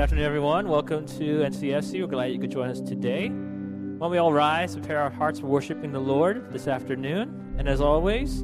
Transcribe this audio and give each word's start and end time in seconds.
good 0.00 0.04
afternoon, 0.04 0.24
everyone. 0.24 0.66
Welcome 0.66 1.04
to 1.18 1.40
NCFC. 1.40 2.00
We're 2.00 2.06
glad 2.06 2.32
you 2.32 2.38
could 2.38 2.50
join 2.50 2.70
us 2.70 2.80
today. 2.80 3.28
Why 3.28 4.06
don't 4.06 4.10
we 4.10 4.16
all 4.16 4.32
rise, 4.32 4.74
prepare 4.74 4.98
our 4.98 5.10
hearts 5.10 5.40
for 5.40 5.46
worshiping 5.46 5.92
the 5.92 6.00
Lord 6.00 6.50
this 6.50 6.68
afternoon? 6.68 7.56
And 7.58 7.68
as 7.68 7.82
always, 7.82 8.42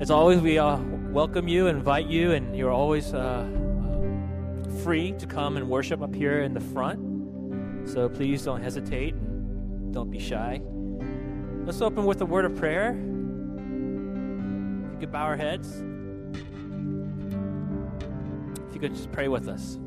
as 0.00 0.10
always, 0.10 0.40
we 0.40 0.58
uh, 0.58 0.78
welcome 1.12 1.46
you, 1.46 1.68
invite 1.68 2.06
you, 2.06 2.32
and 2.32 2.56
you're 2.56 2.72
always 2.72 3.14
uh, 3.14 3.46
uh, 3.46 4.70
free 4.82 5.12
to 5.20 5.26
come 5.28 5.56
and 5.56 5.70
worship 5.70 6.02
up 6.02 6.12
here 6.12 6.42
in 6.42 6.52
the 6.52 6.60
front. 6.60 7.88
So 7.88 8.08
please 8.08 8.42
don't 8.42 8.60
hesitate 8.60 9.14
and 9.14 9.94
don't 9.94 10.10
be 10.10 10.18
shy. 10.18 10.60
Let's 11.64 11.80
open 11.80 12.06
with 12.06 12.20
a 12.22 12.26
word 12.26 12.44
of 12.44 12.56
prayer. 12.56 12.88
If 12.88 12.96
you 14.94 14.98
could 14.98 15.12
bow 15.12 15.26
our 15.26 15.36
heads. 15.36 15.76
If 18.66 18.74
you 18.74 18.80
could 18.80 18.96
just 18.96 19.12
pray 19.12 19.28
with 19.28 19.46
us. 19.46 19.78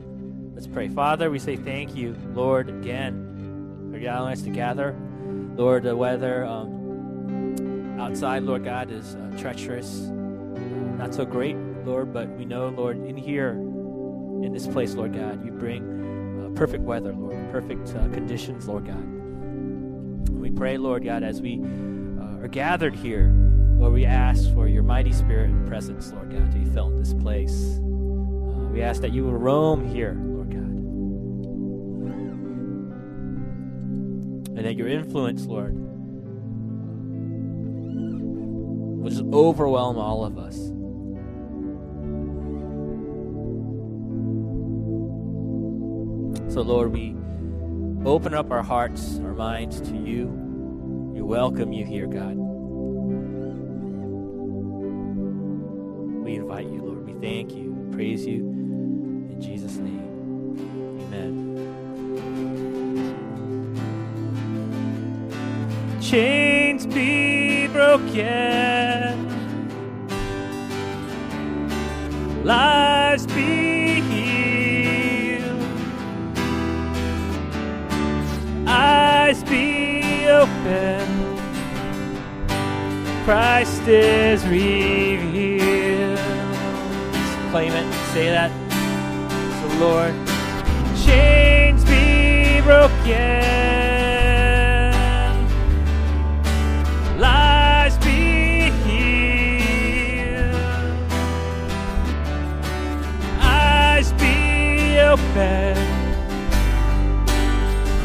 Let's 0.58 0.66
pray. 0.66 0.88
Father, 0.88 1.30
we 1.30 1.38
say 1.38 1.55
thank 1.55 1.95
you, 1.95 2.16
Lord, 2.33 2.67
again, 2.69 3.91
for 3.91 4.00
allowing 4.00 4.33
us 4.33 4.41
to 4.41 4.50
gather. 4.50 4.95
Lord, 5.55 5.83
the 5.83 5.95
weather 5.95 6.44
um, 6.45 7.99
outside, 7.99 8.41
Lord 8.41 8.64
God, 8.64 8.89
is 8.89 9.14
uh, 9.14 9.38
treacherous, 9.38 10.09
not 10.97 11.14
so 11.14 11.25
great, 11.25 11.55
Lord, 11.86 12.11
but 12.11 12.27
we 12.30 12.44
know, 12.44 12.69
Lord, 12.69 12.97
in 13.05 13.16
here, 13.16 13.52
in 13.52 14.52
this 14.52 14.66
place, 14.66 14.95
Lord 14.95 15.14
God, 15.14 15.45
you 15.45 15.52
bring 15.52 16.44
uh, 16.44 16.58
perfect 16.58 16.81
weather, 16.81 17.14
Lord, 17.14 17.52
perfect 17.52 17.89
uh, 17.89 18.09
conditions, 18.09 18.67
Lord 18.67 18.88
God. 18.88 19.05
We 20.31 20.49
pray, 20.49 20.80
Lord 20.80 21.05
God, 21.05 21.21
as 21.21 21.39
we 21.39 21.61
uh, 22.19 22.42
are 22.42 22.47
gathered 22.47 22.95
here, 22.95 23.31
Lord, 23.77 23.94
we 23.94 24.08
ask 24.08 24.52
for 24.55 24.67
your 24.67 24.81
mighty 24.81 25.14
spirit 25.14 25.52
and 25.52 25.67
presence, 25.67 26.11
Lord 26.14 26.31
God, 26.31 26.52
to 26.52 26.58
be 26.58 26.66
felt 26.66 26.94
in 26.94 26.97
this 26.97 27.14
place. 27.14 27.77
Uh, 27.77 28.69
we 28.73 28.81
ask 28.81 29.02
that 29.02 29.11
you 29.11 29.23
will 29.23 29.33
roam 29.33 29.88
here, 29.88 30.17
And 34.58 34.66
that 34.66 34.75
your 34.75 34.88
influence, 34.88 35.45
Lord, 35.45 35.75
will 38.99 39.09
just 39.09 39.23
overwhelm 39.31 39.99
all 39.99 40.25
of 40.25 40.39
us. 40.39 40.55
So, 46.52 46.64
Lord, 46.64 46.91
we 46.91 47.16
open 48.03 48.33
up 48.33 48.49
our 48.49 48.64
hearts, 48.64 49.19
our 49.19 49.36
minds 49.36 49.80
to 49.81 49.95
you. 49.95 50.25
We 51.14 51.21
welcome 51.21 51.71
you 51.71 51.86
here, 51.86 52.08
God. 52.08 52.36
We 56.23 56.33
invite 56.33 56.65
you, 56.65 56.81
Lord. 56.81 57.05
We 57.05 57.14
thank 57.21 57.54
you, 57.54 57.89
praise 57.92 58.26
you. 58.26 58.39
In 58.39 59.39
Jesus' 59.39 59.77
name, 59.77 60.06
Chains 66.07 66.85
be 66.85 67.67
broken, 67.67 69.27
lives 72.45 73.27
be 73.27 73.99
healed, 74.07 75.61
eyes 78.65 79.43
be 79.43 80.27
open. 80.27 81.05
Christ 83.25 83.85
is 83.85 84.45
revealed. 84.47 86.17
Claim 87.51 87.73
it, 87.73 87.93
say 88.13 88.29
that. 88.29 88.51
So, 89.59 89.67
Lord, 89.85 90.13
chains 91.05 91.83
be 91.83 92.61
broken, 92.61 93.67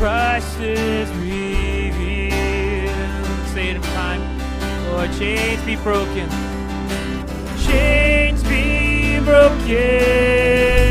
Christ 0.02 0.58
is 0.58 1.08
revealed. 1.10 2.32
Say 3.54 3.68
it 3.68 3.76
in 3.76 3.82
time. 3.82 4.20
Lord, 4.90 5.12
chains 5.12 5.62
be 5.62 5.76
broken. 5.76 6.28
Chains 7.60 8.42
be 8.42 9.20
broken. 9.20 10.81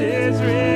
It's 0.00 0.40
real. 0.40 0.67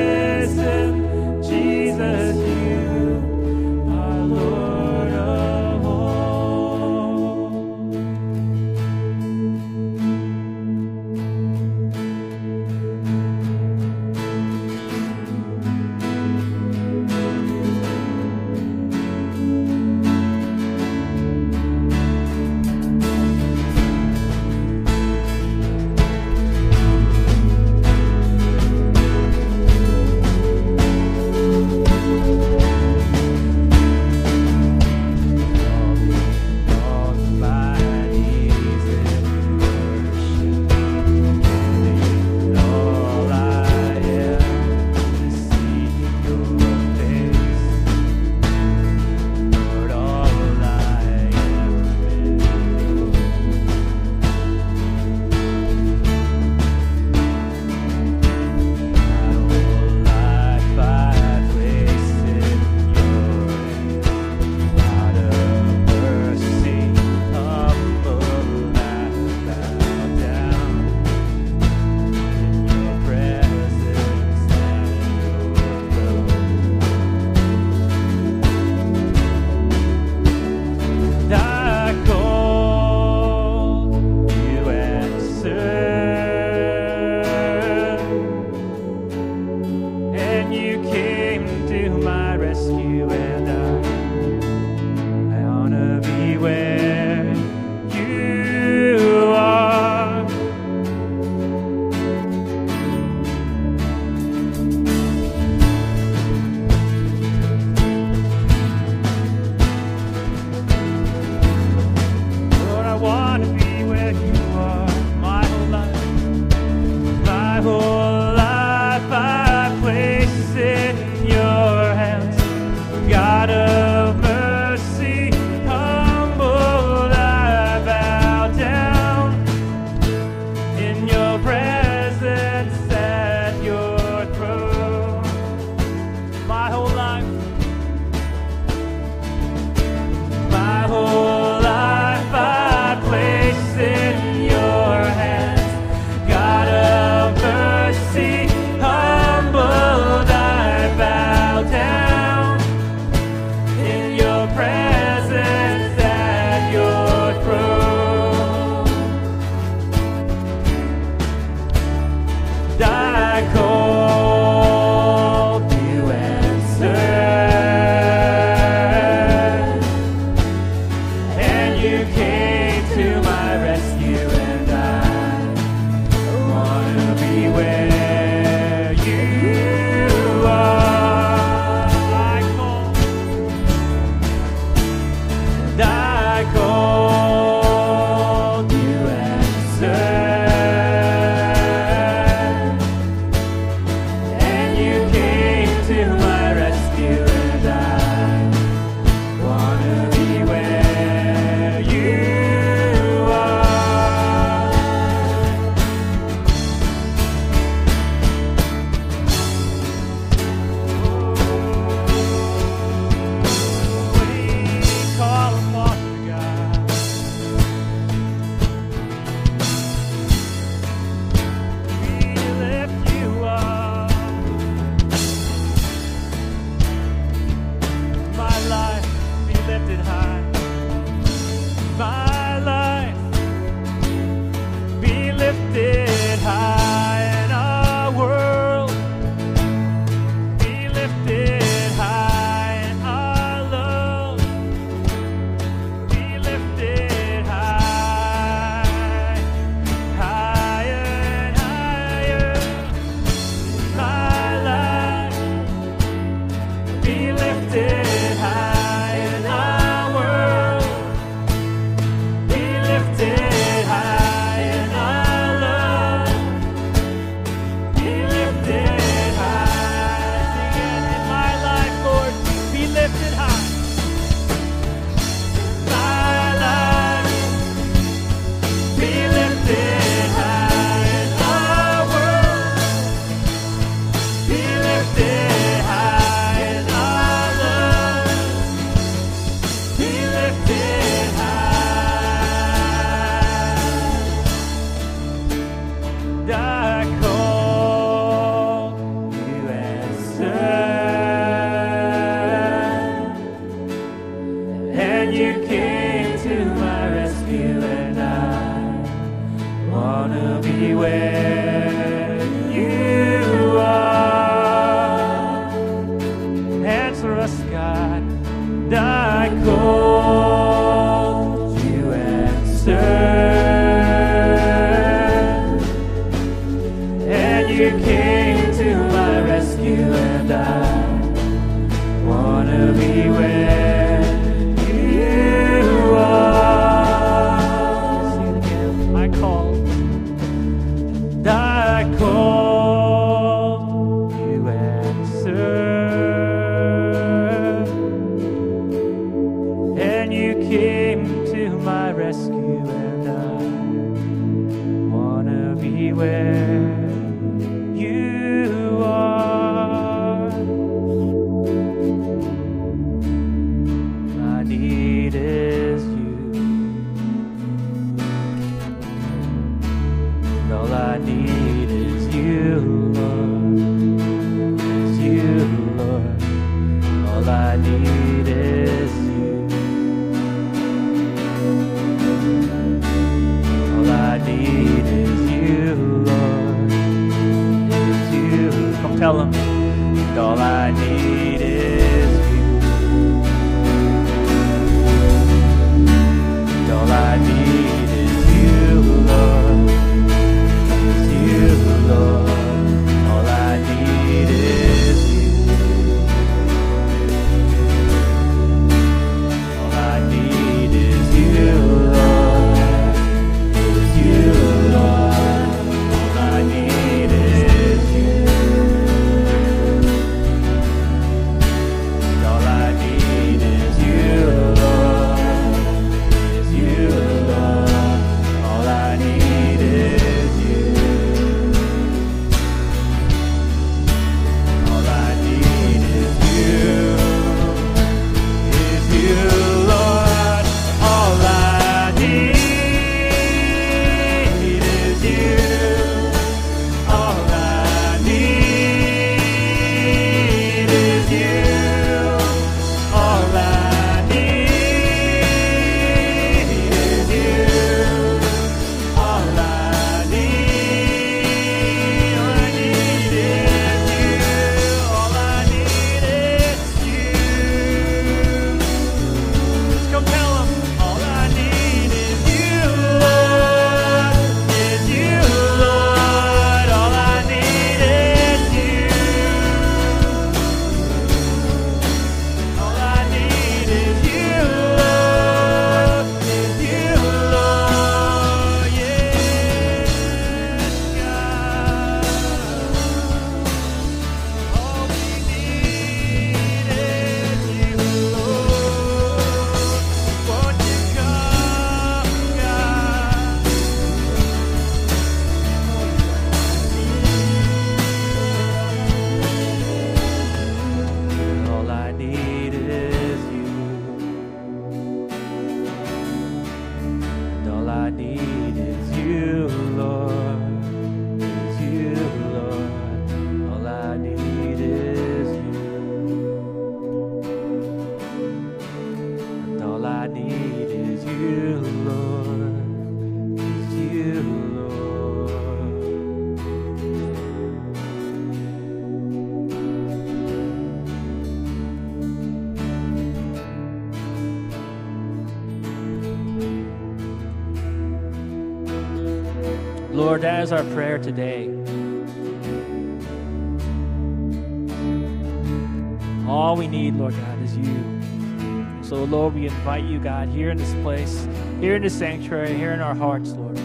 God, 560.23 560.47
here 560.47 560.69
in 560.69 560.77
this 560.77 560.93
place, 561.03 561.45
here 561.81 561.95
in 561.95 562.01
this 562.01 562.17
sanctuary, 562.17 562.73
here 562.75 562.93
in 562.93 563.01
our 563.01 563.13
hearts, 563.13 563.51
Lord. 563.51 563.75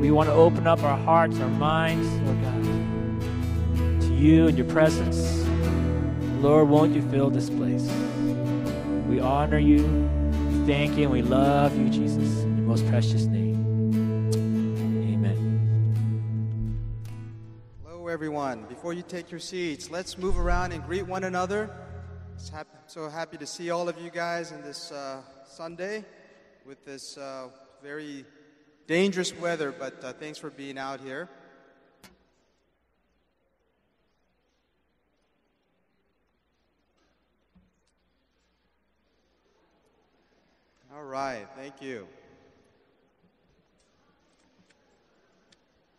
We 0.00 0.10
want 0.10 0.30
to 0.30 0.34
open 0.34 0.66
up 0.66 0.82
our 0.82 0.96
hearts, 0.96 1.38
our 1.38 1.48
minds, 1.48 2.08
Lord 2.22 2.42
God, 2.42 4.00
to 4.00 4.14
you 4.14 4.46
and 4.48 4.56
your 4.56 4.66
presence. 4.68 5.46
Lord, 6.42 6.70
won't 6.70 6.94
you 6.94 7.02
fill 7.10 7.28
this 7.28 7.50
place? 7.50 7.86
We 9.08 9.20
honor 9.20 9.58
you, 9.58 9.84
we 9.84 10.66
thank 10.66 10.96
you, 10.96 11.02
and 11.02 11.12
we 11.12 11.20
love 11.20 11.76
you, 11.76 11.90
Jesus, 11.90 12.44
in 12.44 12.56
your 12.56 12.66
most 12.66 12.88
precious 12.88 13.26
name. 13.26 14.32
Amen. 15.12 15.38
Hello, 17.84 18.08
everyone. 18.08 18.64
Before 18.70 18.94
you 18.94 19.02
take 19.02 19.30
your 19.30 19.38
seats, 19.38 19.90
let's 19.90 20.16
move 20.16 20.38
around 20.38 20.72
and 20.72 20.82
greet 20.82 21.06
one 21.06 21.24
another. 21.24 21.70
So 22.86 23.08
happy 23.08 23.36
to 23.36 23.46
see 23.46 23.70
all 23.70 23.88
of 23.88 24.00
you 24.00 24.10
guys 24.10 24.50
in 24.50 24.62
this 24.62 24.90
uh, 24.90 25.20
Sunday 25.46 26.04
with 26.66 26.84
this 26.84 27.16
uh, 27.16 27.48
very 27.82 28.24
dangerous 28.88 29.34
weather, 29.36 29.70
but 29.70 30.02
uh, 30.02 30.12
thanks 30.12 30.38
for 30.38 30.50
being 30.50 30.76
out 30.76 31.00
here. 31.00 31.28
All 40.94 41.04
right, 41.04 41.46
thank 41.56 41.80
you. 41.80 42.08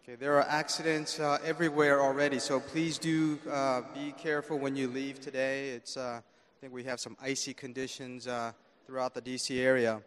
Okay, 0.03 0.15
there 0.15 0.38
are 0.38 0.45
accidents 0.49 1.21
uh, 1.21 1.38
everywhere 1.45 2.01
already, 2.01 2.38
so 2.38 2.60
please 2.60 2.97
do 2.97 3.39
uh, 3.49 3.82
be 3.93 4.13
careful 4.17 4.60
when 4.60 4.75
you 4.75 4.89
leave 4.89 5.21
today. 5.21 5.69
It's, 5.69 5.95
uh, 5.95 6.19
think 6.63 6.73
we 6.73 6.86
have 6.86 7.02
some 7.02 7.17
icy 7.21 7.54
conditions 7.54 8.26
uh, 8.26 8.54
throughout 8.88 9.13
the 9.13 9.21
DC 9.21 9.60
area. 9.60 10.02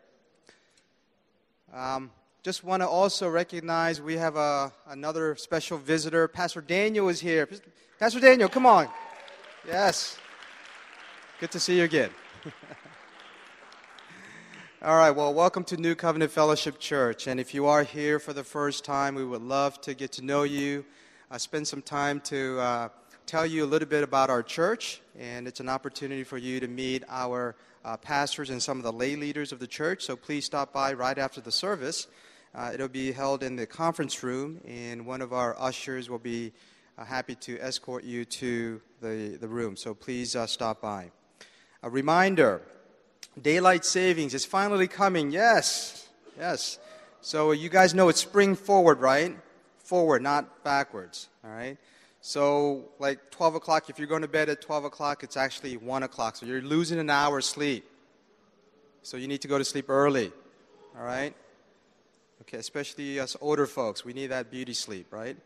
Um, 1.71 2.11
just 2.43 2.65
want 2.65 2.81
to 2.81 2.89
also 2.89 3.29
recognize 3.29 4.01
we 4.01 4.17
have 4.17 4.37
a, 4.37 4.73
another 4.89 5.37
special 5.37 5.77
visitor. 5.77 6.27
Pastor 6.29 6.63
Daniel 6.63 7.11
is 7.11 7.21
here. 7.21 7.47
Pastor 7.99 8.21
Daniel, 8.21 8.49
come 8.49 8.65
on. 8.65 8.89
Yes. 9.69 10.17
Good 11.41 11.51
to 11.51 11.61
see 11.61 11.77
you 11.77 11.85
again. 11.85 12.09
All 14.81 14.97
right, 14.97 15.11
well, 15.11 15.35
welcome 15.35 15.65
to 15.65 15.77
New 15.77 15.95
Covenant 15.95 16.31
Fellowship 16.31 16.79
Church. 16.79 17.27
And 17.27 17.39
if 17.39 17.53
you 17.53 17.67
are 17.67 17.83
here 17.83 18.19
for 18.19 18.33
the 18.33 18.45
first 18.45 18.83
time, 18.83 19.15
we 19.15 19.27
would 19.27 19.43
love 19.43 19.79
to 19.83 19.93
get 19.93 20.11
to 20.13 20.25
know 20.25 20.45
you, 20.45 20.87
uh, 21.31 21.37
spend 21.37 21.69
some 21.69 21.83
time 21.83 22.19
to 22.21 22.59
uh, 22.61 22.89
tell 23.27 23.45
you 23.45 23.65
a 23.65 23.67
little 23.67 23.89
bit 23.89 24.05
about 24.05 24.31
our 24.31 24.43
church. 24.43 25.01
And 25.19 25.49
it's 25.49 25.59
an 25.59 25.69
opportunity 25.69 26.23
for 26.23 26.39
you 26.39 26.61
to 26.61 26.69
meet 26.69 27.03
our 27.09 27.57
uh, 27.85 27.97
pastors 27.97 28.51
and 28.51 28.63
some 28.63 28.79
of 28.79 28.85
the 28.85 28.93
lay 28.93 29.17
leaders 29.17 29.51
of 29.51 29.59
the 29.59 29.67
church. 29.67 30.05
So 30.05 30.15
please 30.15 30.45
stop 30.45 30.73
by 30.73 30.93
right 30.93 31.19
after 31.19 31.41
the 31.41 31.51
service. 31.51 32.07
Uh, 32.55 32.71
it'll 32.73 32.89
be 32.89 33.13
held 33.13 33.43
in 33.43 33.57
the 33.57 33.67
conference 33.67 34.23
room, 34.23 34.61
and 34.67 35.05
one 35.05 35.21
of 35.21 35.33
our 35.33 35.55
ushers 35.61 36.09
will 36.09 36.21
be 36.21 36.53
uh, 36.97 37.05
happy 37.05 37.35
to 37.35 37.59
escort 37.61 38.05
you 38.05 38.25
to 38.25 38.81
the, 39.03 39.37
the 39.41 39.49
room. 39.49 39.77
So 39.77 39.93
please 39.93 40.35
uh, 40.35 40.47
stop 40.47 40.81
by. 40.81 41.11
A 41.83 41.91
reminder 41.91 42.63
daylight 43.41 43.85
savings 43.85 44.35
is 44.35 44.45
finally 44.45 44.89
coming. 44.89 45.31
Yes, 45.31 46.09
yes. 46.39 46.79
So 47.21 47.51
you 47.51 47.69
guys 47.69 47.93
know 47.93 48.09
it's 48.09 48.21
spring 48.21 48.55
forward, 48.55 49.01
right? 49.01 49.37
Forward, 49.79 50.23
not 50.23 50.65
backwards. 50.65 51.29
All 51.45 51.51
right. 51.51 51.77
So, 52.29 52.89
like 52.99 53.31
12 53.31 53.55
o'clock, 53.55 53.89
if 53.89 54.01
you're 54.01 54.09
going 54.09 54.23
to 54.23 54.29
bed 54.29 54.49
at 54.49 54.61
12 54.61 54.87
o'clock, 54.87 55.23
it's 55.23 55.37
actually 55.37 55.77
1 55.77 56.03
o'clock. 56.03 56.35
So 56.35 56.45
you're 56.45 56.61
losing 56.61 56.99
an 56.99 57.09
hour's 57.09 57.47
sleep. 57.47 57.89
So 59.03 59.17
you 59.17 59.29
need 59.29 59.43
to 59.43 59.49
go 59.49 59.59
to 59.59 59.65
sleep 59.65 59.89
early. 59.89 60.33
All 60.99 61.05
right? 61.05 61.33
Okay, 62.41 62.57
especially 62.57 63.21
us 63.21 63.37
older 63.41 63.65
folks, 63.65 64.05
we 64.05 64.13
need 64.13 64.27
that 64.33 64.51
beauty 64.51 64.73
sleep, 64.73 65.07
right? 65.13 65.37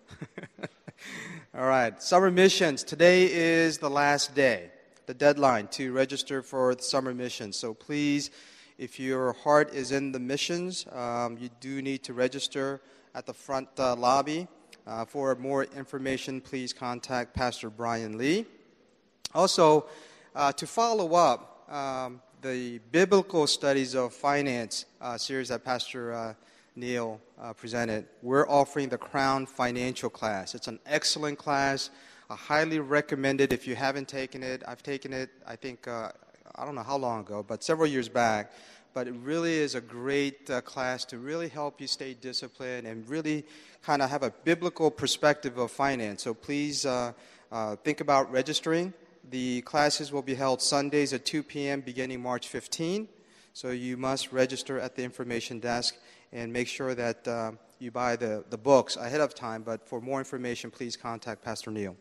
All 1.54 1.66
right, 1.66 2.02
summer 2.02 2.30
missions. 2.30 2.82
Today 2.82 3.30
is 3.30 3.76
the 3.76 3.90
last 3.90 4.34
day, 4.34 4.70
the 5.04 5.12
deadline 5.12 5.66
to 5.72 5.92
register 5.92 6.40
for 6.40 6.74
the 6.74 6.82
summer 6.82 7.12
missions. 7.12 7.58
So 7.58 7.74
please, 7.74 8.30
if 8.78 8.98
your 8.98 9.34
heart 9.34 9.74
is 9.74 9.92
in 9.92 10.12
the 10.12 10.18
missions, 10.18 10.86
um, 10.92 11.36
you 11.38 11.50
do 11.60 11.82
need 11.82 12.04
to 12.04 12.14
register 12.14 12.80
at 13.14 13.26
the 13.26 13.34
front 13.34 13.68
uh, 13.78 13.94
lobby. 13.96 14.48
Uh, 14.86 15.04
for 15.04 15.34
more 15.36 15.64
information, 15.64 16.40
please 16.40 16.72
contact 16.72 17.34
Pastor 17.34 17.68
Brian 17.68 18.16
Lee. 18.16 18.46
Also, 19.34 19.86
uh, 20.34 20.52
to 20.52 20.66
follow 20.66 21.14
up 21.14 21.70
um, 21.70 22.20
the 22.40 22.78
biblical 22.90 23.46
studies 23.46 23.94
of 23.94 24.14
finance 24.14 24.86
uh, 25.00 25.18
series 25.18 25.48
that 25.48 25.64
Pastor 25.64 26.14
uh, 26.14 26.34
Neil 26.76 27.20
uh, 27.40 27.52
presented, 27.52 28.06
we're 28.22 28.48
offering 28.48 28.88
the 28.88 28.98
Crown 28.98 29.44
Financial 29.44 30.08
class. 30.08 30.54
It's 30.54 30.68
an 30.68 30.78
excellent 30.86 31.38
class. 31.38 31.90
I 32.30 32.36
highly 32.36 32.78
recommend 32.78 33.40
it 33.40 33.52
if 33.52 33.66
you 33.66 33.74
haven't 33.74 34.08
taken 34.08 34.42
it. 34.42 34.62
I've 34.66 34.82
taken 34.82 35.12
it, 35.12 35.30
I 35.46 35.56
think, 35.56 35.86
uh, 35.88 36.10
I 36.54 36.64
don't 36.64 36.74
know 36.74 36.82
how 36.82 36.96
long 36.96 37.20
ago, 37.20 37.44
but 37.46 37.62
several 37.62 37.86
years 37.86 38.08
back. 38.08 38.52
But 38.92 39.06
it 39.06 39.14
really 39.22 39.54
is 39.54 39.74
a 39.74 39.80
great 39.80 40.50
uh, 40.50 40.60
class 40.62 41.04
to 41.06 41.18
really 41.18 41.48
help 41.48 41.80
you 41.80 41.86
stay 41.86 42.14
disciplined 42.14 42.86
and 42.86 43.08
really 43.08 43.44
kind 43.82 44.02
of 44.02 44.10
have 44.10 44.22
a 44.22 44.30
biblical 44.44 44.90
perspective 44.90 45.58
of 45.58 45.70
finance. 45.70 46.22
So 46.22 46.34
please 46.34 46.84
uh, 46.84 47.12
uh, 47.52 47.76
think 47.76 48.00
about 48.00 48.30
registering. 48.32 48.92
The 49.30 49.60
classes 49.62 50.12
will 50.12 50.22
be 50.22 50.34
held 50.34 50.60
Sundays 50.60 51.12
at 51.12 51.24
2 51.24 51.42
p.m. 51.42 51.80
beginning 51.82 52.20
March 52.20 52.48
15. 52.48 53.08
So 53.52 53.70
you 53.70 53.96
must 53.96 54.32
register 54.32 54.78
at 54.78 54.96
the 54.96 55.04
information 55.04 55.60
desk 55.60 55.96
and 56.32 56.52
make 56.52 56.68
sure 56.68 56.94
that 56.94 57.26
uh, 57.26 57.52
you 57.78 57.90
buy 57.90 58.16
the, 58.16 58.44
the 58.50 58.58
books 58.58 58.96
ahead 58.96 59.20
of 59.20 59.34
time. 59.34 59.62
But 59.62 59.86
for 59.86 60.00
more 60.00 60.18
information, 60.18 60.70
please 60.70 60.96
contact 60.96 61.42
Pastor 61.42 61.70
Neil. 61.70 61.96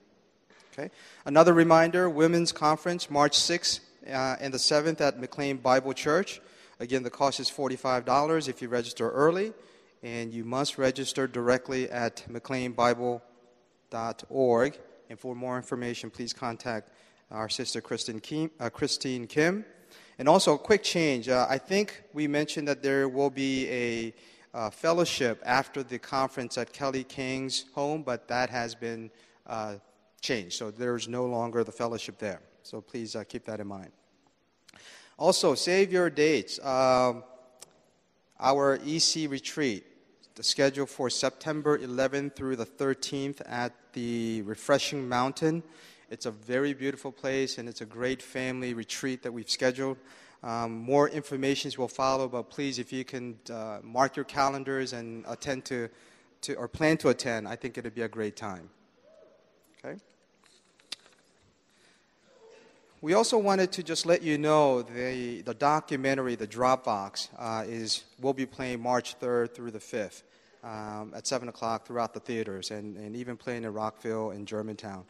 Okay. 0.74 0.92
Another 1.26 1.54
reminder: 1.54 2.10
Women's 2.10 2.52
Conference, 2.52 3.10
March 3.10 3.34
6th 3.38 3.80
uh, 4.08 4.36
and 4.40 4.54
the 4.54 4.58
7th 4.58 5.02
at 5.02 5.20
McLean 5.20 5.58
Bible 5.58 5.94
Church. 5.94 6.42
Again, 6.82 7.04
the 7.04 7.10
cost 7.10 7.42
is 7.42 7.52
$45 7.52 8.48
if 8.48 8.62
you 8.62 8.70
register 8.70 9.10
early, 9.10 9.52
and 10.02 10.34
you 10.34 10.46
must 10.46 10.78
register 10.78 11.28
directly 11.28 11.90
at 11.90 12.24
mcleanbible.org. 12.32 14.80
And 15.10 15.20
for 15.20 15.36
more 15.36 15.58
information, 15.58 16.10
please 16.10 16.32
contact 16.32 16.92
our 17.32 17.50
sister 17.50 17.82
Christine 17.82 18.22
Kim. 18.22 18.50
Uh, 18.60 18.70
Christine 18.70 19.28
Kim. 19.28 19.66
And 20.18 20.30
also, 20.30 20.56
a 20.56 20.58
quick 20.58 20.84
change. 20.84 21.28
Uh, 21.28 21.46
I 21.50 21.58
think 21.58 22.02
we 22.14 22.28
mentioned 22.28 22.66
that 22.68 22.82
there 22.82 23.10
will 23.10 23.30
be 23.30 23.70
a 23.70 24.14
uh, 24.54 24.70
fellowship 24.70 25.42
after 25.46 25.84
the 25.84 26.00
conference 26.00 26.58
at 26.58 26.72
Kelly 26.72 27.04
King's 27.04 27.66
home, 27.74 28.04
but 28.04 28.30
that 28.30 28.50
has 28.50 28.74
been 28.74 29.12
uh, 29.48 29.76
changed. 30.22 30.58
So 30.58 30.72
there's 30.72 31.08
no 31.08 31.26
longer 31.26 31.64
the 31.64 31.72
fellowship 31.72 32.18
there. 32.20 32.42
So 32.64 32.82
please 32.82 33.16
uh, 33.16 33.24
keep 33.26 33.46
that 33.46 33.60
in 33.60 33.68
mind. 33.68 33.92
Also, 35.20 35.54
save 35.54 35.92
your 35.92 36.10
dates. 36.10 36.64
Um, 36.64 37.26
our 38.40 38.80
EC 38.86 39.30
retreat, 39.30 39.86
the 40.36 40.44
schedule 40.44 40.86
for 40.86 41.10
September 41.10 41.78
11th 41.78 42.38
through 42.38 42.56
the 42.56 42.66
13th 42.66 43.42
at 43.46 43.74
the 43.92 44.44
Refreshing 44.44 45.10
Mountain. 45.10 45.62
It's 46.10 46.26
a 46.26 46.32
very 46.32 46.74
beautiful 46.74 47.12
place, 47.12 47.58
and 47.58 47.68
it's 47.68 47.82
a 47.82 47.86
great 47.86 48.22
family 48.22 48.74
retreat 48.74 49.22
that 49.24 49.34
we've 49.34 49.50
scheduled. 49.50 49.98
Um, 50.42 50.80
more 50.80 51.10
information 51.10 51.70
will 51.78 51.90
follow, 51.90 52.30
but 52.30 52.50
please, 52.50 52.80
if 52.80 52.94
you 52.94 53.04
can 53.04 53.38
uh, 53.52 53.80
mark 53.84 54.16
your 54.16 54.24
calendars 54.24 54.94
and 54.94 55.26
attend 55.28 55.66
to, 55.66 55.90
to, 56.44 56.56
or 56.56 56.70
plan 56.70 56.96
to 56.96 57.10
attend, 57.10 57.46
I 57.46 57.58
think 57.58 57.78
it'd 57.78 57.94
be 57.94 58.04
a 58.04 58.08
great 58.08 58.38
time. 58.38 58.70
Okay? 59.84 60.00
We 63.02 63.14
also 63.14 63.38
wanted 63.38 63.72
to 63.74 63.84
just 63.84 64.06
let 64.06 64.24
you 64.24 64.38
know 64.38 64.82
the, 64.82 65.42
the 65.44 65.54
documentary, 65.54 66.36
The 66.36 66.48
Drop 66.48 66.84
Box, 66.84 67.30
uh, 67.38 67.64
is 67.66 68.04
will 68.20 68.34
be 68.34 68.46
playing 68.46 68.82
March 68.82 69.18
3rd 69.22 69.54
through 69.54 69.72
the 69.72 69.80
5th 69.80 70.24
um, 70.66 71.14
at 71.16 71.26
7 71.26 71.48
o'clock 71.48 71.88
throughout 71.88 72.14
the 72.14 72.20
theaters 72.20 72.72
and, 72.72 72.98
and 72.98 73.16
even 73.16 73.38
playing 73.38 73.64
in 73.64 73.72
Rockville 73.72 74.32
and 74.32 74.46
Germantown. 74.46 75.06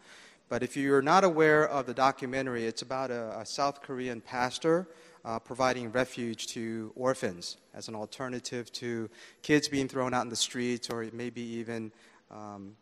But 0.50 0.62
if 0.62 0.78
you're 0.78 1.02
not 1.02 1.24
aware 1.24 1.68
of 1.68 1.88
the 1.88 1.96
documentary, 1.96 2.68
it's 2.68 2.84
about 2.84 3.10
a, 3.10 3.40
a 3.40 3.46
South 3.46 3.82
Korean 3.82 4.22
pastor 4.22 4.88
uh, 5.26 5.40
providing 5.40 5.92
refuge 5.92 6.46
to 6.50 6.92
orphans 6.96 7.58
as 7.74 7.88
an 7.88 7.96
alternative 7.96 8.72
to 8.74 9.10
kids 9.42 9.68
being 9.68 9.88
thrown 9.88 10.14
out 10.14 10.22
in 10.22 10.30
the 10.30 10.36
streets 10.36 10.92
or 10.92 11.08
maybe 11.12 11.42
even 11.42 11.92
um, 12.30 12.76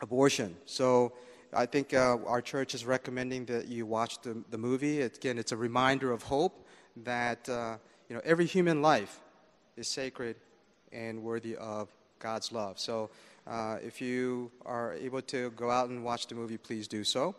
abortion. 0.00 0.54
So 0.64 1.14
I 1.52 1.66
think 1.66 1.94
uh, 1.94 2.18
our 2.26 2.42
church 2.42 2.74
is 2.74 2.84
recommending 2.84 3.46
that 3.46 3.68
you 3.68 3.86
watch 3.86 4.20
the, 4.22 4.42
the 4.50 4.58
movie. 4.58 5.00
It, 5.00 5.16
again, 5.16 5.38
it's 5.38 5.52
a 5.52 5.56
reminder 5.56 6.12
of 6.12 6.22
hope 6.22 6.66
that 7.04 7.48
uh, 7.48 7.76
you 8.08 8.16
know 8.16 8.22
every 8.24 8.46
human 8.46 8.82
life 8.82 9.20
is 9.76 9.88
sacred 9.88 10.36
and 10.92 11.22
worthy 11.22 11.56
of 11.56 11.88
God's 12.18 12.52
love. 12.52 12.78
So 12.78 13.10
uh, 13.46 13.78
if 13.82 14.00
you 14.00 14.50
are 14.66 14.94
able 14.94 15.22
to 15.22 15.50
go 15.50 15.70
out 15.70 15.88
and 15.88 16.04
watch 16.04 16.26
the 16.26 16.34
movie, 16.34 16.58
please 16.58 16.86
do 16.88 17.04
so. 17.04 17.34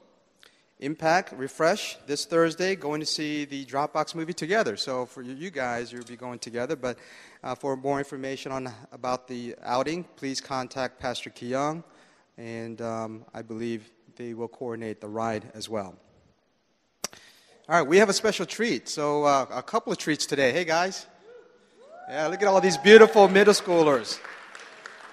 Impact, 0.80 1.34
Refresh, 1.34 1.98
this 2.08 2.24
Thursday, 2.24 2.74
going 2.76 3.02
to 3.02 3.06
see 3.06 3.44
the 3.44 3.66
Drop 3.66 3.92
Box 3.92 4.16
movie 4.16 4.34
together. 4.34 4.78
So 4.78 5.06
for 5.06 5.22
you 5.22 5.52
guys, 5.52 5.92
you'll 5.92 6.06
be 6.06 6.16
going 6.16 6.40
together. 6.40 6.78
But 6.78 6.98
uh, 7.44 7.54
for 7.54 7.76
more 7.76 8.00
information 8.00 8.54
on 8.54 8.72
about 8.94 9.28
the 9.28 9.56
outing, 9.62 10.06
please 10.16 10.40
contact 10.40 10.98
Pastor 10.98 11.30
Kyung, 11.30 11.84
and 12.38 12.82
um, 12.82 13.26
I 13.34 13.42
believe 13.42 13.92
they 14.20 14.34
will 14.34 14.50
coordinate 14.50 15.00
the 15.00 15.08
ride 15.08 15.50
as 15.56 15.70
well. 15.70 15.96
All 17.70 17.80
right, 17.80 17.88
we 17.88 18.00
have 18.00 18.10
a 18.10 18.14
special 18.14 18.46
treat. 18.46 18.90
So 18.90 19.24
uh, 19.24 19.46
a 19.50 19.64
couple 19.64 19.94
of 19.94 19.98
treats 19.98 20.26
today. 20.26 20.52
Hey 20.52 20.66
guys, 20.66 21.08
yeah, 22.10 22.28
look 22.28 22.42
at 22.42 22.48
all 22.50 22.60
these 22.60 22.78
beautiful 22.78 23.30
middle 23.30 23.54
schoolers. 23.54 24.20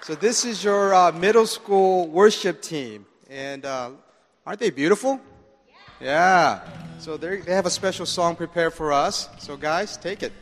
So 0.03 0.17
this 0.17 0.45
is 0.45 0.65
your 0.65 0.93
uh, 0.93 1.13
middle 1.13 1.47
school 1.47 2.09
worship 2.09 2.61
team, 2.61 3.07
and 3.31 3.65
uh, 3.65 3.91
aren't 4.45 4.59
they 4.59 4.71
beautiful? 4.71 5.21
Yeah. 6.01 6.61
So 6.99 7.17
they 7.17 7.43
have 7.43 7.67
a 7.67 7.71
special 7.71 8.07
song 8.07 8.35
prepared 8.35 8.75
for 8.75 8.93
us. 8.93 9.29
So, 9.39 9.57
guys, 9.57 9.97
take 9.97 10.25
it. 10.25 10.33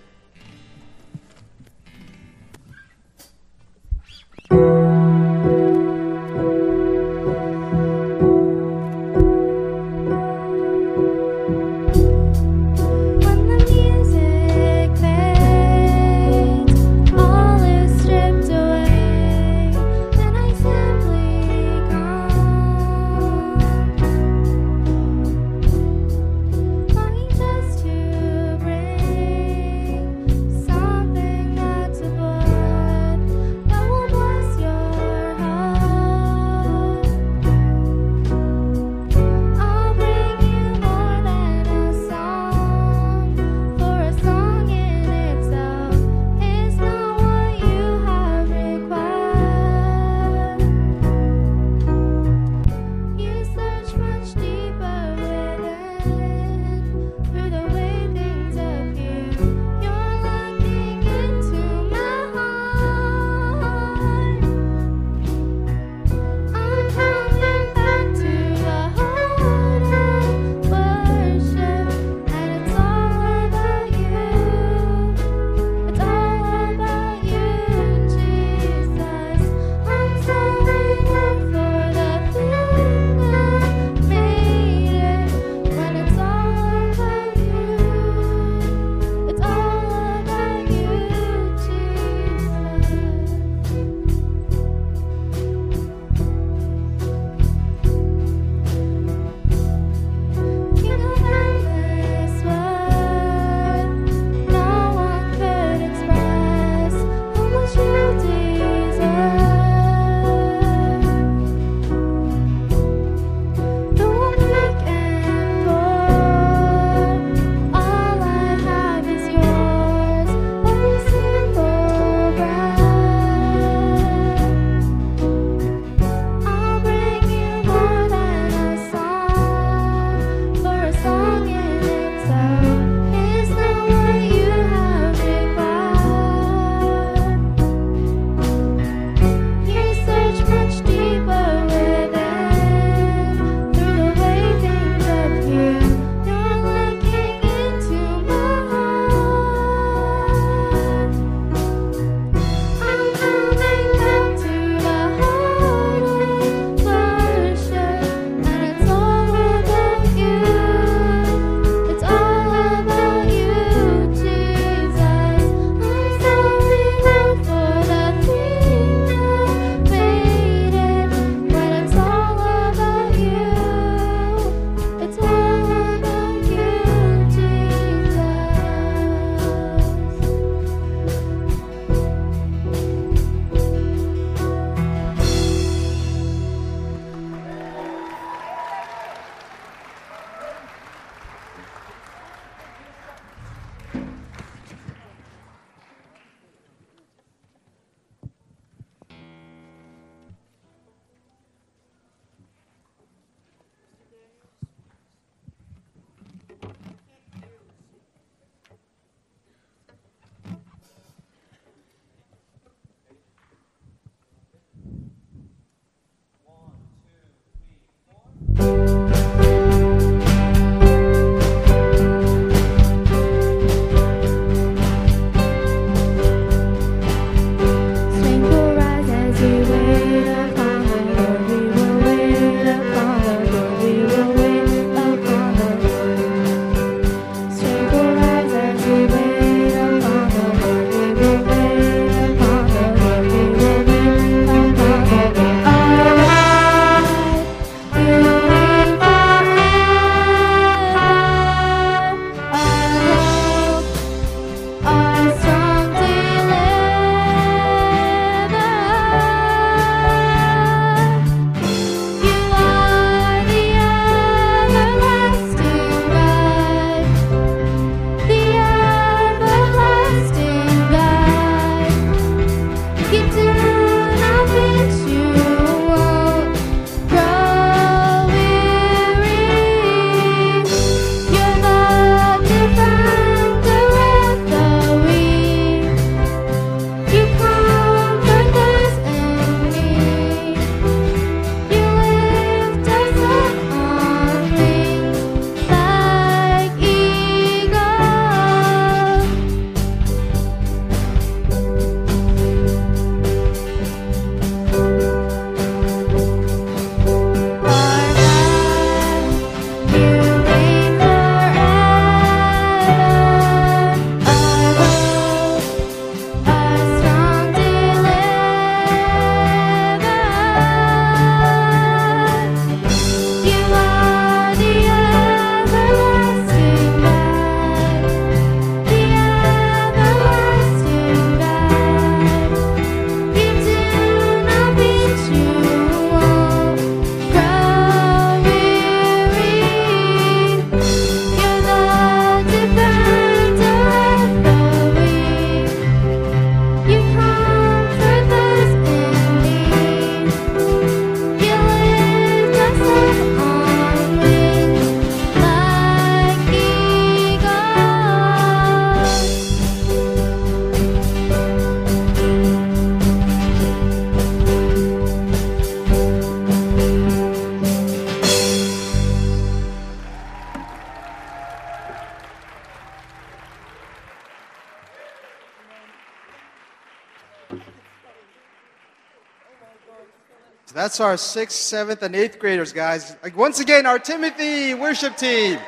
That's 380.94 381.00
our 381.00 381.16
sixth, 381.16 381.56
seventh, 381.56 382.04
and 382.04 382.14
eighth 382.14 382.38
graders, 382.38 382.72
guys. 382.72 383.16
Like, 383.20 383.36
once 383.36 383.58
again, 383.58 383.84
our 383.84 383.98
Timothy 383.98 384.74
worship 384.74 385.16
team. 385.16 385.58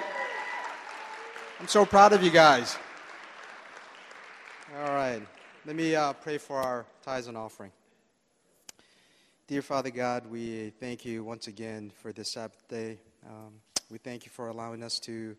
I'm 1.59 1.67
so 1.67 1.85
proud 1.85 2.13
of 2.13 2.23
you 2.23 2.31
guys. 2.31 2.79
All 4.79 4.93
right. 4.93 5.21
Let 5.65 5.75
me 5.75 5.97
uh, 5.97 6.13
pray 6.13 6.39
for 6.39 6.59
our 6.59 6.87
tithes 7.05 7.27
and 7.27 7.37
offering. 7.37 7.73
Dear 9.49 9.63
Father 9.63 9.91
God, 9.91 10.31
we 10.31 10.71
thank 10.79 11.05
you 11.05 11.25
once 11.25 11.49
again 11.49 11.91
for 12.01 12.13
this 12.13 12.31
Sabbath 12.31 12.63
day. 12.69 13.01
Um, 13.29 13.55
we 13.91 13.99
thank 13.99 14.27
you 14.27 14.31
for 14.31 14.47
allowing 14.47 14.85
us 14.85 15.01
to 15.01 15.35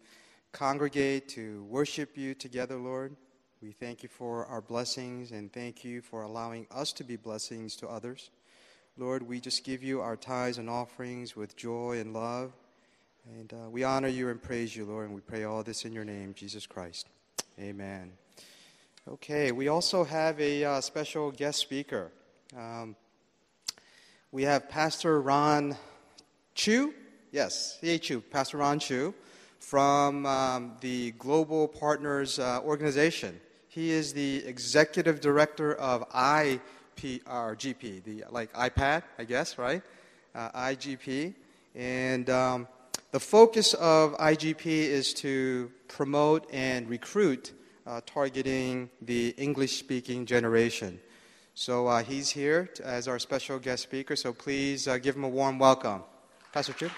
congregate, 0.51 1.29
to 1.29 1.63
worship 1.63 2.17
you 2.17 2.33
together, 2.33 2.75
Lord. 2.75 3.15
We 3.61 3.71
thank 3.71 4.03
you 4.03 4.09
for 4.09 4.47
our 4.47 4.59
blessings 4.59 5.31
and 5.31 5.49
thank 5.53 5.85
you 5.85 6.01
for 6.01 6.23
allowing 6.23 6.67
us 6.71 6.91
to 6.91 7.05
be 7.05 7.15
blessings 7.15 7.77
to 7.77 7.87
others. 7.87 8.31
Lord, 8.99 9.21
we 9.21 9.39
just 9.39 9.63
give 9.63 9.83
you 9.83 10.01
our 10.01 10.15
tithes 10.15 10.57
and 10.57 10.67
offerings 10.67 11.35
with 11.35 11.55
joy 11.55 11.99
and 11.99 12.13
love. 12.13 12.51
And 13.37 13.53
uh, 13.53 13.69
we 13.69 13.83
honor 13.83 14.07
you 14.07 14.29
and 14.29 14.41
praise 14.41 14.75
you, 14.75 14.85
Lord, 14.85 15.05
and 15.05 15.13
we 15.13 15.21
pray 15.21 15.43
all 15.43 15.61
this 15.61 15.85
in 15.85 15.93
your 15.93 16.03
name, 16.03 16.33
Jesus 16.33 16.65
Christ. 16.65 17.07
Amen. 17.59 18.11
Okay, 19.07 19.51
we 19.51 19.67
also 19.67 20.03
have 20.03 20.41
a 20.41 20.63
uh, 20.63 20.81
special 20.81 21.29
guest 21.29 21.59
speaker. 21.59 22.11
Um, 22.57 22.95
we 24.31 24.41
have 24.43 24.67
Pastor 24.67 25.21
Ron 25.21 25.77
Chu. 26.55 26.91
Yes, 27.31 27.77
C.A. 27.79 27.99
Chu, 27.99 28.19
Pastor 28.19 28.57
Ron 28.57 28.79
Chu 28.79 29.13
from 29.59 30.25
um, 30.25 30.75
the 30.81 31.11
Global 31.11 31.67
Partners 31.67 32.39
uh, 32.39 32.61
Organization. 32.63 33.39
He 33.67 33.91
is 33.91 34.13
the 34.13 34.37
executive 34.47 35.21
director 35.21 35.75
of 35.75 36.03
IPRGP, 36.97 38.03
the 38.03 38.23
like 38.29 38.51
iPad, 38.53 39.03
I 39.17 39.23
guess, 39.23 39.57
right? 39.57 39.81
Uh, 40.33 40.49
IGP, 40.51 41.33
and 41.75 42.29
um, 42.29 42.67
the 43.11 43.19
focus 43.19 43.73
of 43.75 44.17
IGP 44.17 44.65
is 44.65 45.13
to 45.15 45.71
promote 45.87 46.47
and 46.51 46.89
recruit, 46.89 47.53
uh, 47.85 48.01
targeting 48.05 48.89
the 49.01 49.29
English-speaking 49.37 50.25
generation. 50.25 50.99
So 51.55 51.87
uh, 51.87 52.03
he's 52.03 52.29
here 52.29 52.69
as 52.83 53.07
our 53.07 53.17
special 53.17 53.57
guest 53.57 53.83
speaker. 53.83 54.15
So 54.15 54.33
please 54.33 54.87
uh, 54.87 54.97
give 54.97 55.15
him 55.15 55.23
a 55.23 55.29
warm 55.29 55.57
welcome, 55.57 56.03
Pastor 56.53 56.73
Chu. 56.73 56.89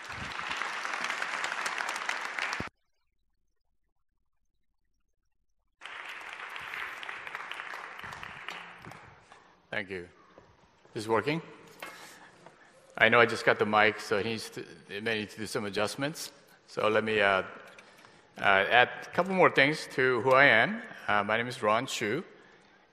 Thank 9.72 9.92
you. 9.92 10.08
Is 10.96 11.08
working? 11.08 11.44
I 12.98 13.08
know 13.08 13.20
I 13.20 13.28
just 13.28 13.46
got 13.46 13.60
the 13.60 13.68
mic, 13.68 14.00
so 14.00 14.18
it, 14.18 14.26
needs 14.26 14.50
to, 14.50 14.66
it 14.90 15.04
may 15.04 15.20
need 15.20 15.30
to 15.30 15.38
do 15.38 15.46
some 15.46 15.66
adjustments. 15.66 16.32
So 16.66 16.88
let 16.88 17.04
me 17.04 17.22
uh, 17.22 17.44
uh, 18.40 18.42
add 18.42 18.90
a 19.04 19.10
couple 19.16 19.36
more 19.36 19.52
things 19.52 19.88
to 19.94 20.22
who 20.22 20.32
I 20.32 20.46
am. 20.46 20.82
Uh, 21.08 21.24
my 21.24 21.38
name 21.38 21.48
is 21.48 21.62
Ron 21.62 21.86
Chu, 21.86 22.24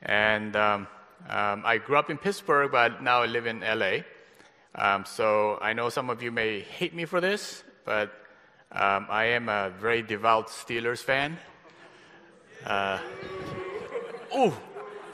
and 0.03 0.55
um, 0.55 0.87
um, 1.31 1.63
I 1.65 1.79
grew 1.79 1.97
up 1.97 2.11
in 2.11 2.19
Pittsburgh, 2.19 2.71
but 2.71 3.03
now 3.03 3.23
I 3.23 3.27
live 3.27 3.47
in 3.47 3.61
LA. 3.61 4.01
Um, 4.75 5.07
so 5.07 5.59
I 5.63 5.73
know 5.73 5.89
some 5.89 6.11
of 6.11 6.23
you 6.23 6.31
may 6.31 6.61
hate 6.61 6.95
me 6.95 7.07
for 7.07 7.23
this, 7.23 7.65
but 7.87 8.13
um, 8.71 9.07
I 9.09 9.25
am 9.29 9.49
a 9.49 9.71
very 9.81 10.03
devout 10.03 10.49
Steelers 10.49 11.03
fan. 11.03 11.39
Uh, 12.67 12.99
oh, 14.31 14.55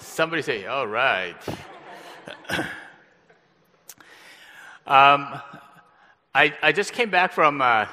somebody 0.02 0.42
say, 0.42 0.66
all 0.66 0.86
right. 0.86 1.36
um, 4.86 5.40
I, 6.34 6.54
I 6.62 6.72
just 6.72 6.92
came 6.92 7.10
back 7.10 7.32
from 7.32 7.60
uh, 7.60 7.86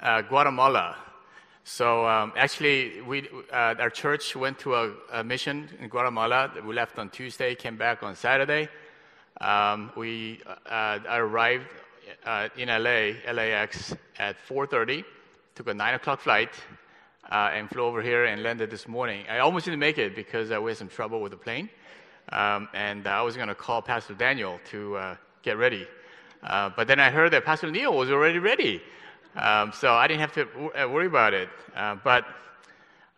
uh, 0.00 0.22
Guatemala. 0.22 0.96
So 1.64 2.06
um, 2.06 2.32
actually, 2.36 3.00
we, 3.02 3.28
uh, 3.52 3.74
our 3.78 3.90
church 3.90 4.34
went 4.34 4.58
to 4.60 4.74
a, 4.74 4.92
a, 5.12 5.24
mission 5.24 5.68
in 5.78 5.88
Guatemala. 5.88 6.50
We 6.66 6.74
left 6.74 6.98
on 6.98 7.10
Tuesday, 7.10 7.54
came 7.54 7.76
back 7.76 8.02
on 8.02 8.16
Saturday. 8.16 8.68
Um, 9.40 9.92
we 9.96 10.40
uh, 10.68 10.98
arrived 11.08 11.66
uh, 12.24 12.48
in 12.56 12.68
LA, 12.68 13.12
LAX, 13.32 13.94
at 14.18 14.36
4:30. 14.48 15.04
Took 15.54 15.68
a 15.68 15.74
nine 15.74 15.94
o'clock 15.94 16.20
flight 16.20 16.50
uh, 17.30 17.50
and 17.52 17.68
flew 17.70 17.84
over 17.84 18.02
here 18.02 18.24
and 18.24 18.42
landed 18.42 18.70
this 18.70 18.88
morning. 18.88 19.24
I 19.30 19.38
almost 19.38 19.64
didn't 19.64 19.80
make 19.80 19.98
it 19.98 20.16
because 20.16 20.50
we 20.50 20.70
had 20.70 20.76
some 20.76 20.88
trouble 20.88 21.20
with 21.20 21.32
the 21.32 21.38
plane. 21.38 21.70
Um, 22.32 22.68
and 22.74 23.06
I 23.06 23.22
was 23.22 23.36
going 23.36 23.48
to 23.48 23.54
call 23.54 23.82
Pastor 23.82 24.14
Daniel 24.14 24.60
to 24.70 24.96
uh, 24.96 25.16
get 25.42 25.56
ready. 25.56 25.86
Uh, 26.42 26.70
but 26.76 26.86
then 26.86 27.00
I 27.00 27.10
heard 27.10 27.32
that 27.32 27.44
Pastor 27.44 27.70
Neil 27.70 27.92
was 27.96 28.10
already 28.10 28.38
ready. 28.38 28.82
Um, 29.36 29.72
so 29.74 29.92
I 29.94 30.06
didn't 30.06 30.20
have 30.20 30.32
to 30.34 30.44
w- 30.46 30.70
uh, 30.70 30.88
worry 30.88 31.06
about 31.06 31.34
it. 31.34 31.48
Uh, 31.74 31.96
but 32.02 32.24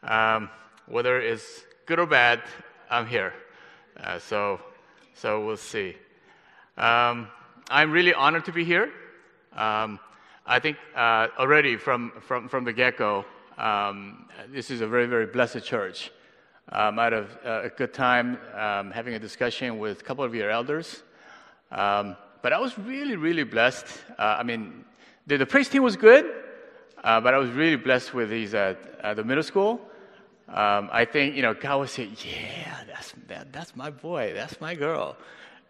um, 0.03 0.51
whether 0.87 1.21
it's 1.21 1.63
good 1.87 1.99
or 1.99 2.07
bad, 2.07 2.43
I'm 2.91 3.07
here. 3.07 3.33
Uh, 3.99 4.19
so, 4.19 4.61
so 5.15 5.45
we'll 5.45 5.57
see. 5.57 5.97
Um, 6.77 7.29
I'm 7.71 7.91
really 7.91 8.15
honored 8.15 8.45
to 8.47 8.53
be 8.53 8.65
here. 8.65 8.91
Um, 9.55 9.99
I 10.47 10.59
think 10.59 10.77
uh, 10.97 11.29
already 11.39 11.77
from, 11.77 12.13
from, 12.21 12.49
from 12.49 12.65
the 12.65 12.73
get 12.73 12.97
go, 12.97 13.25
um, 13.59 14.27
this 14.51 14.71
is 14.71 14.81
a 14.81 14.87
very, 14.87 15.07
very 15.07 15.27
blessed 15.27 15.65
church 15.65 16.11
um, 16.71 16.99
I 16.99 17.05
had 17.05 17.13
a, 17.13 17.63
a 17.65 17.69
good 17.71 17.93
time 17.93 18.39
um, 18.55 18.93
having 18.93 19.15
a 19.15 19.19
discussion 19.19 19.79
with 19.79 20.01
a 20.01 20.05
couple 20.05 20.25
of 20.25 20.35
your 20.35 20.51
elders. 20.51 21.03
Um, 21.71 22.17
but 22.41 22.53
I 22.53 22.59
was 22.59 22.79
really, 22.79 23.17
really 23.17 23.45
blessed. 23.45 23.87
Uh, 24.19 24.37
I 24.39 24.43
mean, 24.43 24.85
the, 25.27 25.39
the, 25.39 25.47
praise 25.47 25.69
team 25.69 25.83
was 25.83 25.97
good, 25.97 26.25
uh, 27.03 27.21
but 27.21 27.35
I 27.35 27.39
was 27.39 27.51
really 27.51 27.77
blessed 27.77 28.15
with 28.15 28.31
these 28.31 28.55
at, 28.55 29.17
the 29.17 29.25
middle 29.25 29.43
school. 29.43 29.81
Um, 30.49 30.89
I 30.93 31.05
think, 31.05 31.35
you 31.35 31.43
know, 31.43 31.53
God 31.53 31.81
would 31.81 31.91
say, 31.91 32.11
yeah, 32.25 32.85
that's, 32.87 33.13
that, 33.29 33.53
that's 33.53 33.75
my 33.75 33.91
boy, 33.91 34.33
that's 34.35 34.61
my 34.61 34.75
girl. 34.75 35.17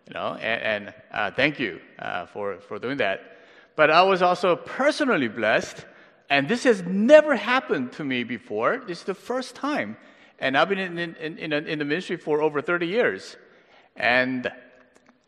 You 0.06 0.14
know, 0.14 0.34
and, 0.34 0.86
and 0.86 0.94
uh, 1.12 1.30
thank 1.30 1.58
you 1.58 1.80
uh, 1.98 2.26
for, 2.26 2.58
for 2.60 2.78
doing 2.78 2.98
that. 2.98 3.38
But 3.76 3.90
I 3.90 4.02
was 4.02 4.20
also 4.22 4.56
personally 4.56 5.28
blessed, 5.28 5.86
and 6.32 6.48
this 6.48 6.64
has 6.64 6.82
never 6.82 7.36
happened 7.36 7.92
to 7.92 8.04
me 8.04 8.24
before. 8.24 8.82
This 8.86 8.98
is 9.00 9.04
the 9.04 9.14
first 9.14 9.54
time 9.54 9.96
and 10.42 10.58
I've 10.58 10.68
been 10.68 10.78
in, 10.80 10.98
in, 10.98 11.38
in, 11.38 11.52
in, 11.52 11.78
the 11.78 11.84
ministry 11.84 12.16
for 12.16 12.42
over 12.42 12.60
30 12.60 12.88
years. 12.88 13.36
And, 13.96 14.50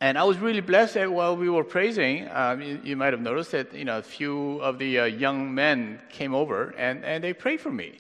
and 0.01 0.19
I 0.19 0.25
was 0.25 0.39
really 0.39 0.61
blessed 0.61 0.95
that 0.95 1.11
while 1.11 1.37
we 1.37 1.49
were 1.49 1.63
praising, 1.63 2.29
um, 2.33 2.61
you, 2.61 2.81
you, 2.83 2.97
might 2.97 3.13
have 3.13 3.23
noticed 3.23 3.53
that 3.53 3.73
you 3.73 3.85
know, 3.85 3.99
a 3.99 4.03
few 4.03 4.59
of 4.59 4.81
the 4.81 4.99
uh, 4.99 5.05
young 5.05 5.55
men 5.55 6.01
came 6.11 6.35
over 6.35 6.71
and, 6.71 7.05
and 7.05 7.23
they 7.23 7.33
prayed 7.33 7.61
for 7.61 7.71
me. 7.71 7.99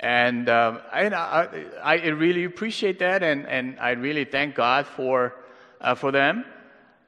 And 0.00 0.48
um, 0.48 0.80
I, 0.90 1.08
I, 1.08 1.48
I, 1.82 2.06
really 2.06 2.44
appreciate 2.44 3.00
that, 3.00 3.24
and, 3.24 3.46
and 3.48 3.78
I 3.80 3.90
really 3.90 4.24
thank 4.24 4.54
God 4.54 4.86
for, 4.86 5.34
uh, 5.80 5.96
for 5.96 6.12
them 6.12 6.44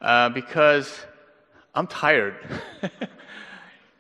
uh, 0.01 0.29
because 0.31 1.01
I'm 1.73 1.87
tired. 1.87 2.35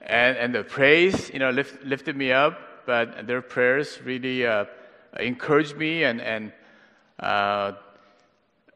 and, 0.00 0.36
and 0.36 0.54
the 0.54 0.64
praise, 0.64 1.30
you 1.30 1.38
know, 1.38 1.50
lift, 1.50 1.84
lifted 1.84 2.16
me 2.16 2.32
up, 2.32 2.86
but 2.86 3.26
their 3.26 3.42
prayers 3.42 3.98
really 4.04 4.46
uh, 4.46 4.64
encouraged 5.18 5.76
me 5.76 6.04
and, 6.04 6.20
and 6.20 6.52
uh, 7.18 7.72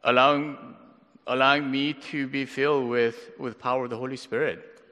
allowing, 0.03 0.57
allowing 1.27 1.69
me 1.69 1.93
to 1.93 2.27
be 2.27 2.45
filled 2.45 2.87
with, 2.89 3.31
with 3.39 3.59
power 3.59 3.85
of 3.85 3.89
the 3.89 3.97
Holy 3.97 4.17
Spirit. 4.17 4.83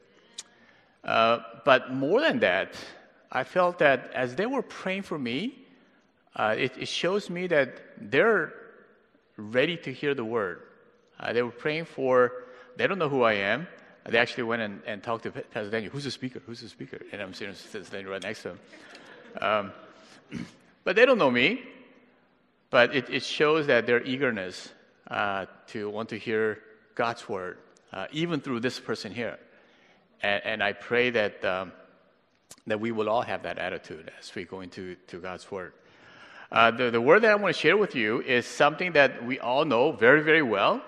Uh, 1.04 1.40
but 1.66 1.94
more 1.94 2.22
than 2.22 2.40
that, 2.40 2.76
I 3.32 3.44
felt 3.44 3.80
that 3.80 4.12
as 4.14 4.36
they 4.36 4.46
were 4.46 4.62
praying 4.62 5.04
for 5.04 5.20
me, 5.20 5.60
uh, 6.36 6.56
it, 6.58 6.78
it, 6.80 6.88
shows 6.88 7.30
me 7.30 7.46
that 7.48 7.76
they're 8.00 8.54
ready 9.38 9.78
to 9.78 9.94
hear 9.94 10.16
the 10.16 10.26
word. 10.26 10.62
Uh, 11.20 11.32
they 11.34 11.44
were 11.44 11.52
praying 11.52 11.86
for, 11.86 12.32
they 12.76 12.88
don't 12.88 12.98
know 12.98 13.10
who 13.10 13.22
I 13.22 13.34
am. 13.34 13.68
They 14.06 14.18
actually 14.18 14.44
went 14.44 14.62
and, 14.62 14.82
and 14.86 15.02
talked 15.02 15.24
to 15.24 15.32
Pastor 15.32 15.70
Daniel, 15.70 15.92
who's 15.92 16.04
the 16.04 16.12
speaker? 16.12 16.42
Who's 16.46 16.62
the 16.62 16.70
speaker? 16.70 17.00
And 17.12 17.22
I'm 17.22 17.34
sitting, 17.34 17.56
sitting 17.56 18.06
right 18.06 18.22
next 18.22 18.44
to 18.44 18.50
him. 18.50 18.60
Um, 19.42 19.72
but 20.84 20.96
they 20.96 21.06
don't 21.06 21.18
know 21.18 21.32
me. 21.32 21.62
But 22.70 22.96
it, 22.96 23.10
it 23.10 23.24
shows 23.24 23.68
that 23.68 23.86
their 23.86 24.02
eagerness 24.04 24.68
uh, 25.10 25.46
to 25.68 25.90
want 25.90 26.10
to 26.10 26.18
hear 26.18 26.58
God's 26.96 27.30
word, 27.30 27.60
uh, 27.94 28.08
even 28.12 28.42
through 28.42 28.62
this 28.62 28.80
person 28.80 29.14
here. 29.14 29.38
And, 30.22 30.42
and 30.44 30.64
I 30.64 30.74
pray 30.74 31.12
that, 31.12 31.46
um, 31.46 31.72
that 32.66 32.80
we 32.80 32.92
will 32.92 33.10
all 33.10 33.22
have 33.22 33.44
that 33.44 33.60
attitude 33.60 34.12
as 34.20 34.34
we 34.34 34.46
go 34.46 34.62
into 34.62 34.96
to 35.08 35.20
God's 35.20 35.50
word. 35.52 35.74
Uh, 36.52 36.72
the, 36.72 36.92
the 36.92 37.02
word 37.02 37.22
that 37.22 37.32
I 37.32 37.36
want 37.36 37.56
to 37.56 37.62
share 37.62 37.78
with 37.78 37.96
you 37.96 38.22
is 38.22 38.48
something 38.48 38.94
that 38.94 39.26
we 39.26 39.40
all 39.40 39.66
know 39.66 39.92
very, 39.92 40.24
very 40.24 40.42
well. 40.42 40.82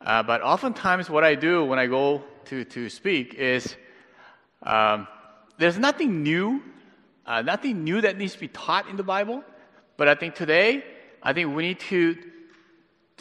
Uh, 0.00 0.22
but 0.22 0.42
oftentimes, 0.42 1.10
what 1.10 1.24
I 1.24 1.34
do 1.34 1.64
when 1.64 1.78
I 1.78 1.86
go 1.86 2.22
to, 2.48 2.64
to 2.64 2.88
speak 2.88 3.34
is 3.34 3.76
um, 4.62 5.06
there's 5.58 5.78
nothing 5.78 6.22
new 6.22 6.62
uh, 7.26 7.42
nothing 7.42 7.84
new 7.84 8.00
that 8.00 8.16
needs 8.16 8.32
to 8.32 8.40
be 8.40 8.48
taught 8.48 8.88
in 8.88 8.96
the 8.96 9.02
Bible, 9.02 9.44
but 9.98 10.08
I 10.08 10.14
think 10.14 10.34
today, 10.34 10.82
I 11.22 11.34
think 11.34 11.54
we 11.54 11.62
need 11.62 11.80
to, 11.80 12.16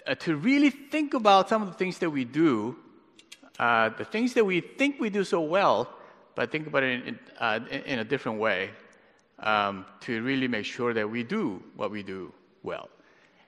uh, 0.07 0.15
to 0.15 0.37
really 0.37 0.69
think 0.69 1.13
about 1.13 1.49
some 1.49 1.61
of 1.61 1.67
the 1.67 1.73
things 1.73 1.97
that 1.97 2.09
we 2.09 2.23
do 2.23 2.77
uh, 3.59 3.89
the 3.89 4.05
things 4.05 4.33
that 4.33 4.45
we 4.45 4.61
think 4.61 4.99
we 4.99 5.09
do 5.09 5.23
so 5.23 5.41
well, 5.41 5.89
but 6.35 6.51
think 6.51 6.67
about 6.67 6.83
it 6.83 7.07
in, 7.07 7.19
uh, 7.39 7.59
in 7.85 7.99
a 7.99 8.03
different 8.03 8.39
way 8.39 8.69
um, 9.39 9.85
to 10.01 10.21
really 10.21 10.47
make 10.47 10.65
sure 10.65 10.93
that 10.93 11.09
we 11.09 11.23
do 11.23 11.61
what 11.75 11.89
we 11.89 12.03
do 12.03 12.31
well. 12.61 12.89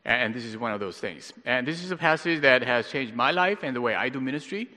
And 0.06 0.34
this 0.34 0.46
is 0.46 0.58
one 0.58 0.72
of 0.72 0.80
those 0.80 0.98
things. 0.98 1.32
And 1.46 1.68
this 1.68 1.84
is 1.84 1.92
a 1.92 1.98
passage 1.98 2.42
that 2.42 2.64
has 2.64 2.90
changed 2.90 3.14
my 3.14 3.30
life 3.30 3.60
and 3.62 3.76
the 3.76 3.82
way 3.82 3.94
I 3.94 4.10
do 4.10 4.20
ministry 4.20 4.68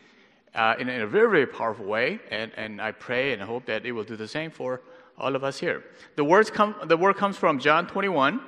uh, 0.54 0.74
in, 0.78 0.88
a 0.88 1.06
very, 1.06 1.30
very 1.30 1.46
powerful 1.46 1.84
way. 1.84 2.20
And, 2.30 2.52
and 2.56 2.80
I 2.80 2.92
pray 2.92 3.32
and 3.32 3.42
hope 3.42 3.66
that 3.66 3.86
it 3.86 3.92
will 3.92 4.04
do 4.04 4.16
the 4.16 4.28
same 4.28 4.50
for 4.50 4.80
all 5.18 5.34
of 5.36 5.44
us 5.44 5.58
here. 5.58 5.84
The, 6.16 6.24
words 6.24 6.50
come, 6.50 6.74
the 6.84 6.96
word 6.96 7.16
comes 7.16 7.36
from 7.36 7.58
John 7.58 7.86
21, 7.86 8.40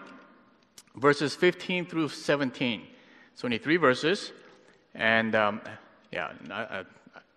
verses 0.97 1.35
15 1.35 1.87
through 1.87 2.09
17. 2.09 2.83
23 3.39 3.77
verses. 3.77 4.33
And 4.95 5.35
um, 5.35 5.61
yeah, 6.13 6.33
I, 6.51 6.85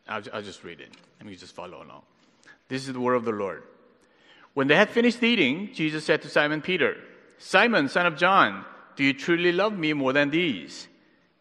I, 0.08 0.20
will 0.20 0.42
just 0.42 0.64
read 0.64 0.80
it. 0.80 0.90
Let 1.20 1.28
me 1.28 1.36
just 1.36 1.54
follow 1.54 1.78
along. 1.78 2.04
This 2.68 2.88
is 2.88 2.94
the 2.94 3.00
word 3.00 3.16
of 3.16 3.26
the 3.26 3.32
Lord. 3.32 3.64
When 4.54 4.68
they 4.68 4.76
had 4.76 4.90
finished 4.90 5.22
eating, 5.24 5.72
Jesus 5.74 6.04
said 6.04 6.22
to 6.24 6.30
Simon 6.30 6.62
Peter, 6.62 6.98
Simon, 7.38 7.90
son 7.90 8.06
of 8.06 8.18
John, 8.18 8.66
do 8.96 9.04
you 9.04 9.14
truly 9.14 9.52
love 9.52 9.78
me 9.78 9.94
more 9.94 10.14
than 10.14 10.30
these? 10.30 10.88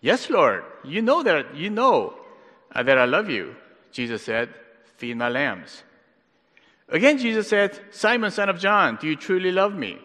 Yes, 0.00 0.28
Lord. 0.28 0.64
You 0.84 1.02
know 1.02 1.22
that 1.22 1.54
you 1.54 1.70
know 1.70 2.14
that 2.74 2.98
I 2.98 3.04
love 3.04 3.30
you. 3.30 3.56
Jesus 3.92 4.22
said, 4.22 4.50
Feed 4.96 5.16
my 5.16 5.28
lambs. 5.28 5.82
Again, 6.88 7.18
Jesus 7.18 7.48
said, 7.48 7.78
Simon, 7.90 8.30
son 8.30 8.48
of 8.48 8.58
John, 8.58 8.96
do 9.00 9.06
you 9.06 9.16
truly 9.16 9.50
love 9.50 9.74
me? 9.74 9.98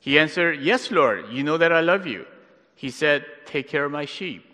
He 0.00 0.18
answered, 0.18 0.60
Yes, 0.60 0.90
Lord. 0.90 1.26
You 1.30 1.42
know 1.42 1.58
that 1.58 1.72
I 1.72 1.80
love 1.80 2.06
you. 2.06 2.26
He 2.74 2.90
said, 2.90 3.24
Take 3.44 3.68
care 3.68 3.84
of 3.84 3.92
my 3.92 4.04
sheep. 4.04 4.44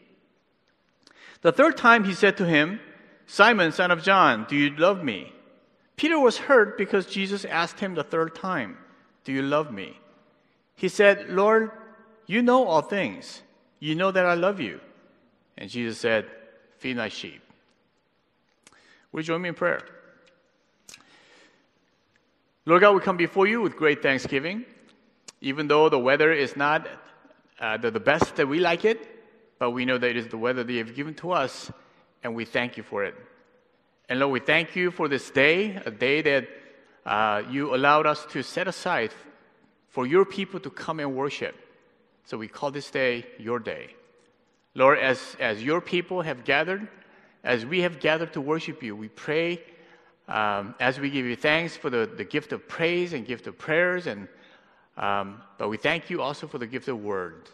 The 1.42 1.52
third 1.52 1.76
time 1.76 2.04
he 2.04 2.14
said 2.14 2.36
to 2.36 2.46
him, 2.46 2.80
Simon, 3.26 3.72
son 3.72 3.90
of 3.90 4.02
John, 4.02 4.46
do 4.48 4.56
you 4.56 4.70
love 4.76 5.02
me? 5.02 5.32
Peter 5.96 6.18
was 6.18 6.36
hurt 6.36 6.78
because 6.78 7.06
Jesus 7.06 7.44
asked 7.44 7.80
him 7.80 7.94
the 7.94 8.04
third 8.04 8.34
time, 8.34 8.76
Do 9.24 9.32
you 9.32 9.42
love 9.42 9.72
me? 9.72 9.98
He 10.74 10.88
said, 10.88 11.28
Lord, 11.28 11.70
you 12.26 12.42
know 12.42 12.64
all 12.64 12.82
things. 12.82 13.42
You 13.78 13.94
know 13.94 14.10
that 14.10 14.26
I 14.26 14.34
love 14.34 14.60
you. 14.60 14.80
And 15.56 15.70
Jesus 15.70 15.98
said, 15.98 16.26
Feed 16.82 16.96
my 16.96 17.08
sheep. 17.08 17.40
Will 19.12 19.20
you 19.20 19.24
join 19.24 19.40
me 19.40 19.50
in 19.50 19.54
prayer? 19.54 19.82
Lord 22.66 22.80
God, 22.80 22.96
we 22.96 23.00
come 23.00 23.16
before 23.16 23.46
you 23.46 23.60
with 23.60 23.76
great 23.76 24.02
thanksgiving. 24.02 24.64
Even 25.40 25.68
though 25.68 25.88
the 25.88 25.98
weather 26.00 26.32
is 26.32 26.56
not 26.56 26.88
uh, 27.60 27.76
the, 27.76 27.92
the 27.92 28.00
best 28.00 28.34
that 28.34 28.48
we 28.48 28.58
like 28.58 28.84
it, 28.84 28.98
but 29.60 29.70
we 29.70 29.84
know 29.84 29.96
that 29.96 30.10
it 30.10 30.16
is 30.16 30.26
the 30.26 30.36
weather 30.36 30.64
that 30.64 30.72
you 30.72 30.84
have 30.84 30.96
given 30.96 31.14
to 31.14 31.30
us, 31.30 31.70
and 32.24 32.34
we 32.34 32.44
thank 32.44 32.76
you 32.76 32.82
for 32.82 33.04
it. 33.04 33.14
And 34.08 34.18
Lord, 34.18 34.32
we 34.32 34.40
thank 34.40 34.74
you 34.74 34.90
for 34.90 35.06
this 35.06 35.30
day, 35.30 35.76
a 35.86 35.90
day 35.92 36.20
that 36.22 36.48
uh, 37.06 37.42
you 37.48 37.76
allowed 37.76 38.08
us 38.08 38.26
to 38.30 38.42
set 38.42 38.66
aside 38.66 39.12
for 39.90 40.04
your 40.04 40.24
people 40.24 40.58
to 40.58 40.70
come 40.70 40.98
and 40.98 41.14
worship. 41.14 41.54
So 42.24 42.38
we 42.38 42.48
call 42.48 42.72
this 42.72 42.90
day 42.90 43.24
your 43.38 43.60
day. 43.60 43.94
Lord, 44.74 44.98
as, 44.98 45.36
as 45.38 45.62
your 45.62 45.80
people 45.80 46.22
have 46.22 46.44
gathered, 46.44 46.88
as 47.44 47.66
we 47.66 47.80
have 47.82 48.00
gathered 48.00 48.32
to 48.32 48.40
worship 48.40 48.82
you, 48.82 48.96
we 48.96 49.08
pray 49.08 49.60
um, 50.28 50.74
as 50.80 50.98
we 50.98 51.10
give 51.10 51.26
you 51.26 51.36
thanks 51.36 51.76
for 51.76 51.90
the, 51.90 52.10
the 52.16 52.24
gift 52.24 52.52
of 52.52 52.66
praise 52.68 53.12
and 53.12 53.26
gift 53.26 53.46
of 53.46 53.58
prayers, 53.58 54.06
and, 54.06 54.28
um, 54.96 55.42
but 55.58 55.68
we 55.68 55.76
thank 55.76 56.08
you 56.08 56.22
also 56.22 56.46
for 56.46 56.58
the 56.58 56.66
gift 56.66 56.88
of 56.88 57.02
word. 57.02 57.50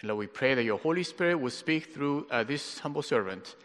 And 0.00 0.08
Lord, 0.08 0.18
we 0.18 0.26
pray 0.26 0.54
that 0.54 0.64
your 0.64 0.78
Holy 0.78 1.04
Spirit 1.04 1.36
will 1.36 1.50
speak 1.50 1.94
through 1.94 2.26
uh, 2.30 2.44
this 2.44 2.80
humble 2.80 3.02
servant, 3.02 3.56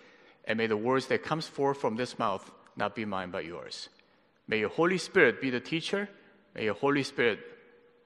and 0.45 0.57
may 0.57 0.67
the 0.67 0.77
words 0.77 1.07
that 1.07 1.23
comes 1.23 1.47
forth 1.47 1.79
from 1.79 1.95
this 1.95 2.17
mouth 2.17 2.49
not 2.77 2.95
be 2.95 3.05
mine 3.05 3.31
but 3.31 3.43
yours. 3.43 3.89
May 4.47 4.59
your 4.59 4.69
Holy 4.69 4.97
Spirit 4.97 5.41
be 5.41 5.49
the 5.49 5.59
teacher. 5.59 6.07
May 6.55 6.65
your 6.65 6.73
Holy 6.73 7.03
Spirit 7.03 7.39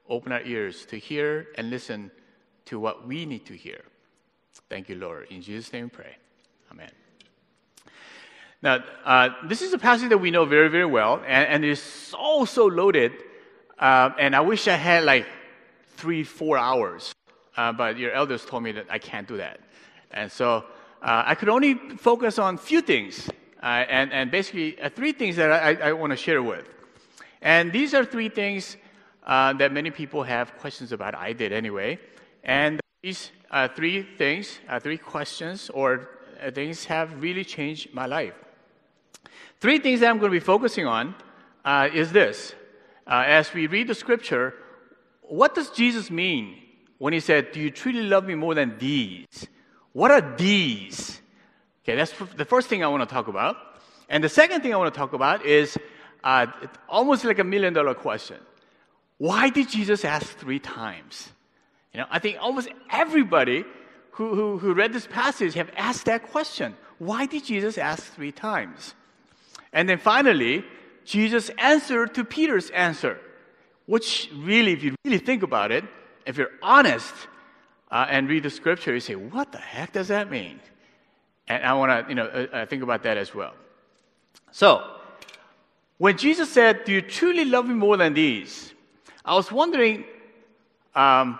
open 0.08 0.32
our 0.32 0.42
ears 0.42 0.86
to 0.86 0.98
hear 0.98 1.48
and 1.56 1.70
listen 1.70 2.10
to 2.66 2.80
what 2.80 3.06
we 3.06 3.26
need 3.26 3.46
to 3.46 3.54
hear. 3.54 3.82
Thank 4.68 4.88
you, 4.88 4.96
Lord. 4.96 5.28
In 5.30 5.40
Jesus' 5.42 5.72
name 5.72 5.84
we 5.84 5.90
pray. 5.90 6.16
Amen. 6.70 6.90
Now, 8.60 8.82
uh, 9.04 9.30
this 9.46 9.62
is 9.62 9.72
a 9.72 9.78
passage 9.78 10.08
that 10.08 10.18
we 10.18 10.30
know 10.30 10.44
very, 10.44 10.68
very 10.68 10.84
well, 10.84 11.22
and, 11.26 11.48
and 11.48 11.64
it 11.64 11.70
is 11.70 11.82
so, 11.82 12.44
so 12.44 12.66
loaded. 12.66 13.12
Uh, 13.78 14.10
and 14.18 14.34
I 14.34 14.40
wish 14.40 14.66
I 14.66 14.74
had 14.74 15.04
like 15.04 15.26
three, 15.96 16.24
four 16.24 16.58
hours, 16.58 17.14
uh, 17.56 17.72
but 17.72 17.96
your 17.96 18.12
elders 18.12 18.44
told 18.44 18.64
me 18.64 18.72
that 18.72 18.86
I 18.90 18.98
can't 18.98 19.28
do 19.28 19.36
that. 19.36 19.60
And 20.10 20.30
so 20.30 20.64
uh, 21.02 21.22
I 21.24 21.34
could 21.36 21.48
only 21.48 21.74
focus 21.74 22.38
on 22.38 22.56
a 22.56 22.58
few 22.58 22.80
things, 22.80 23.28
uh, 23.62 23.66
and, 23.66 24.12
and 24.12 24.30
basically 24.30 24.80
uh, 24.80 24.90
three 24.90 25.12
things 25.12 25.36
that 25.36 25.52
I, 25.52 25.90
I 25.90 25.92
want 25.92 26.10
to 26.10 26.16
share 26.16 26.42
with. 26.42 26.68
And 27.40 27.72
these 27.72 27.94
are 27.94 28.04
three 28.04 28.28
things 28.28 28.76
that 29.24 29.72
many 29.72 29.90
people 29.90 30.24
have 30.24 30.56
questions 30.58 30.90
about. 30.90 31.14
I 31.14 31.32
did 31.32 31.52
anyway. 31.52 32.00
And 32.42 32.80
these 33.02 33.30
uh, 33.50 33.68
three 33.68 34.02
things, 34.02 34.58
uh, 34.68 34.78
three 34.80 34.98
questions 34.98 35.70
or 35.70 36.08
uh, 36.42 36.50
things 36.50 36.84
have 36.84 37.22
really 37.22 37.44
changed 37.44 37.92
my 37.92 38.06
life. 38.06 38.34
Three 39.60 39.78
things 39.78 40.00
that 40.00 40.10
I'm 40.10 40.18
going 40.18 40.30
to 40.30 40.36
be 40.36 40.44
focusing 40.44 40.86
on 40.86 41.14
uh, 41.64 41.88
is 41.92 42.12
this. 42.12 42.54
Uh, 43.06 43.24
as 43.26 43.52
we 43.52 43.66
read 43.66 43.88
the 43.88 43.94
scripture, 43.94 44.54
what 45.22 45.54
does 45.54 45.70
Jesus 45.70 46.10
mean 46.10 46.56
when 46.98 47.12
he 47.12 47.20
said, 47.20 47.52
Do 47.52 47.60
you 47.60 47.70
truly 47.70 48.02
love 48.02 48.24
me 48.24 48.34
more 48.34 48.54
than 48.54 48.78
these? 48.78 49.46
What 49.92 50.10
are 50.10 50.36
these? 50.36 51.20
Okay, 51.82 51.96
that's 51.96 52.12
the 52.36 52.44
first 52.44 52.68
thing 52.68 52.84
I 52.84 52.88
want 52.88 53.08
to 53.08 53.12
talk 53.12 53.28
about. 53.28 53.56
And 54.08 54.22
the 54.22 54.28
second 54.28 54.62
thing 54.62 54.72
I 54.72 54.76
want 54.76 54.92
to 54.92 54.98
talk 54.98 55.12
about 55.12 55.44
is 55.44 55.78
uh, 56.22 56.46
almost 56.88 57.24
like 57.24 57.38
a 57.38 57.44
million 57.44 57.72
dollar 57.72 57.94
question. 57.94 58.36
Why 59.16 59.50
did 59.50 59.68
Jesus 59.68 60.04
ask 60.04 60.36
three 60.38 60.58
times? 60.58 61.30
You 61.92 62.00
know, 62.00 62.06
I 62.10 62.18
think 62.18 62.36
almost 62.40 62.68
everybody 62.90 63.64
who, 64.12 64.34
who, 64.34 64.58
who 64.58 64.74
read 64.74 64.92
this 64.92 65.06
passage 65.06 65.54
have 65.54 65.70
asked 65.76 66.06
that 66.06 66.30
question. 66.30 66.76
Why 66.98 67.26
did 67.26 67.44
Jesus 67.44 67.78
ask 67.78 68.12
three 68.14 68.32
times? 68.32 68.94
And 69.72 69.88
then 69.88 69.98
finally, 69.98 70.64
Jesus 71.04 71.50
answered 71.58 72.14
to 72.14 72.24
Peter's 72.24 72.70
answer, 72.70 73.18
which 73.86 74.30
really, 74.34 74.72
if 74.72 74.82
you 74.82 74.94
really 75.04 75.18
think 75.18 75.42
about 75.42 75.72
it, 75.72 75.84
if 76.26 76.36
you're 76.36 76.50
honest 76.62 77.14
uh, 77.90 78.06
and 78.08 78.28
read 78.28 78.42
the 78.42 78.50
scripture, 78.50 78.92
you 78.92 79.00
say, 79.00 79.14
what 79.14 79.52
the 79.52 79.58
heck 79.58 79.92
does 79.92 80.08
that 80.08 80.30
mean? 80.30 80.60
And 81.48 81.64
I 81.64 81.72
want 81.74 81.90
to, 81.90 82.08
you 82.08 82.14
know, 82.14 82.26
uh, 82.26 82.46
uh, 82.52 82.66
think 82.66 82.82
about 82.82 83.02
that 83.04 83.16
as 83.16 83.34
well. 83.34 83.54
So, 84.50 84.82
when 85.96 86.16
Jesus 86.16 86.50
said, 86.50 86.84
"Do 86.84 86.92
you 86.92 87.02
truly 87.02 87.44
love 87.44 87.66
me 87.66 87.74
more 87.74 87.96
than 87.96 88.14
these?" 88.14 88.72
I 89.24 89.34
was 89.34 89.50
wondering, 89.50 90.04
um, 90.94 91.38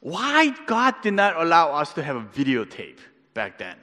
why 0.00 0.54
God 0.66 0.94
did 1.02 1.14
not 1.14 1.40
allow 1.40 1.72
us 1.72 1.92
to 1.94 2.02
have 2.02 2.16
a 2.16 2.22
videotape 2.22 2.98
back 3.34 3.58
then. 3.58 3.76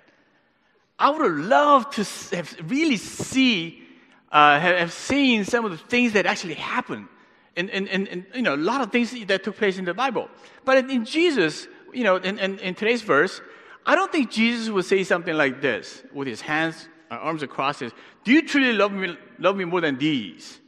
I 0.99 1.11
would 1.11 1.21
have 1.21 1.45
loved 1.45 1.93
to 1.93 2.35
have 2.35 2.55
really 2.69 2.97
see, 2.97 3.83
uh, 4.31 4.59
have 4.59 4.91
seen 4.91 5.45
some 5.45 5.63
of 5.63 5.71
the 5.71 5.77
things 5.77 6.13
that 6.13 6.25
actually 6.25 6.55
happened. 6.55 7.07
And, 7.55 7.69
and, 7.69 7.87
and, 7.87 8.25
you 8.35 8.41
know, 8.41 8.55
a 8.55 8.57
lot 8.57 8.81
of 8.81 8.91
things 8.91 9.15
that 9.27 9.43
took 9.43 9.57
place 9.57 9.77
in 9.77 9.85
the 9.85 9.93
Bible. 9.93 10.29
But 10.65 10.89
in 10.89 11.05
Jesus, 11.05 11.67
you 11.93 12.03
know, 12.03 12.17
in, 12.17 12.37
in, 12.37 12.59
in 12.59 12.75
today's 12.75 13.01
verse, 13.01 13.41
I 13.85 13.95
don't 13.95 14.11
think 14.11 14.29
Jesus 14.29 14.69
would 14.69 14.85
say 14.85 15.03
something 15.03 15.35
like 15.35 15.61
this 15.61 16.03
with 16.13 16.27
his 16.27 16.41
hands, 16.41 16.87
uh, 17.09 17.15
arms 17.15 17.41
across 17.41 17.79
his, 17.79 17.93
do 18.23 18.31
you 18.31 18.45
truly 18.45 18.73
love 18.73 18.91
me, 18.91 19.17
love 19.39 19.55
me 19.55 19.65
more 19.65 19.81
than 19.81 19.97
these? 19.97 20.59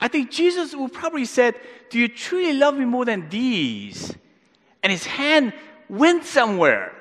I 0.00 0.08
think 0.08 0.30
Jesus 0.30 0.74
would 0.74 0.92
probably 0.92 1.24
said, 1.24 1.56
Do 1.90 1.98
you 1.98 2.08
truly 2.08 2.52
love 2.52 2.76
me 2.76 2.84
more 2.84 3.04
than 3.04 3.28
these? 3.28 4.14
And 4.82 4.92
his 4.92 5.04
hand 5.04 5.52
went 5.88 6.24
somewhere. 6.24 6.92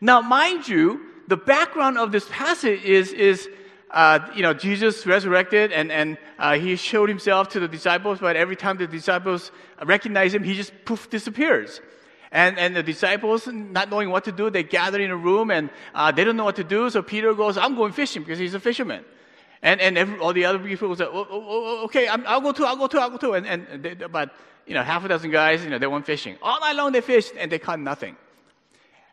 Now, 0.00 0.20
mind 0.20 0.66
you, 0.66 1.00
the 1.28 1.36
background 1.36 1.98
of 1.98 2.10
this 2.10 2.26
passage 2.30 2.84
is, 2.84 3.12
is 3.12 3.48
uh, 3.90 4.18
you 4.34 4.42
know, 4.42 4.54
Jesus 4.54 5.06
resurrected 5.06 5.72
and, 5.72 5.92
and 5.92 6.18
uh, 6.38 6.58
he 6.58 6.76
showed 6.76 7.08
himself 7.08 7.50
to 7.50 7.60
the 7.60 7.68
disciples, 7.68 8.18
but 8.18 8.34
every 8.34 8.56
time 8.56 8.78
the 8.78 8.86
disciples 8.86 9.52
recognize 9.84 10.34
him, 10.34 10.42
he 10.42 10.54
just 10.54 10.72
poof 10.84 11.10
disappears. 11.10 11.80
And, 12.32 12.58
and 12.58 12.74
the 12.74 12.82
disciples, 12.82 13.46
not 13.46 13.90
knowing 13.90 14.08
what 14.08 14.24
to 14.24 14.32
do, 14.32 14.48
they 14.48 14.62
gather 14.62 14.98
in 14.98 15.10
a 15.10 15.16
room 15.16 15.50
and 15.50 15.68
uh, 15.94 16.10
they 16.10 16.24
don't 16.24 16.36
know 16.36 16.44
what 16.44 16.56
to 16.56 16.64
do. 16.64 16.88
So 16.88 17.02
Peter 17.02 17.34
goes, 17.34 17.58
I'm 17.58 17.76
going 17.76 17.92
fishing 17.92 18.22
because 18.22 18.38
he's 18.38 18.54
a 18.54 18.60
fisherman. 18.60 19.04
And, 19.62 19.80
and 19.80 19.96
every, 19.96 20.18
all 20.18 20.32
the 20.32 20.44
other 20.44 20.58
people 20.58 20.88
will 20.88 20.96
say, 20.96 21.04
oh, 21.04 21.26
oh, 21.30 21.44
oh, 21.46 21.84
okay, 21.84 22.08
i 22.08 22.16
will 22.36 22.40
go 22.40 22.52
too, 22.52 22.64
I'll 22.64 22.76
go 22.76 22.88
too, 22.88 22.98
I'll 22.98 23.10
go 23.10 23.16
too. 23.16 23.34
And, 23.34 23.46
and 23.46 23.82
they, 23.82 23.94
but, 23.94 24.34
you 24.66 24.74
know, 24.74 24.82
half 24.82 25.04
a 25.04 25.08
dozen 25.08 25.30
guys, 25.30 25.62
you 25.62 25.70
know, 25.70 25.78
they 25.78 25.86
went 25.86 26.04
fishing. 26.04 26.36
All 26.42 26.58
night 26.60 26.74
long 26.74 26.90
they 26.90 27.00
fished 27.00 27.32
and 27.38 27.50
they 27.50 27.60
caught 27.60 27.78
nothing. 27.78 28.16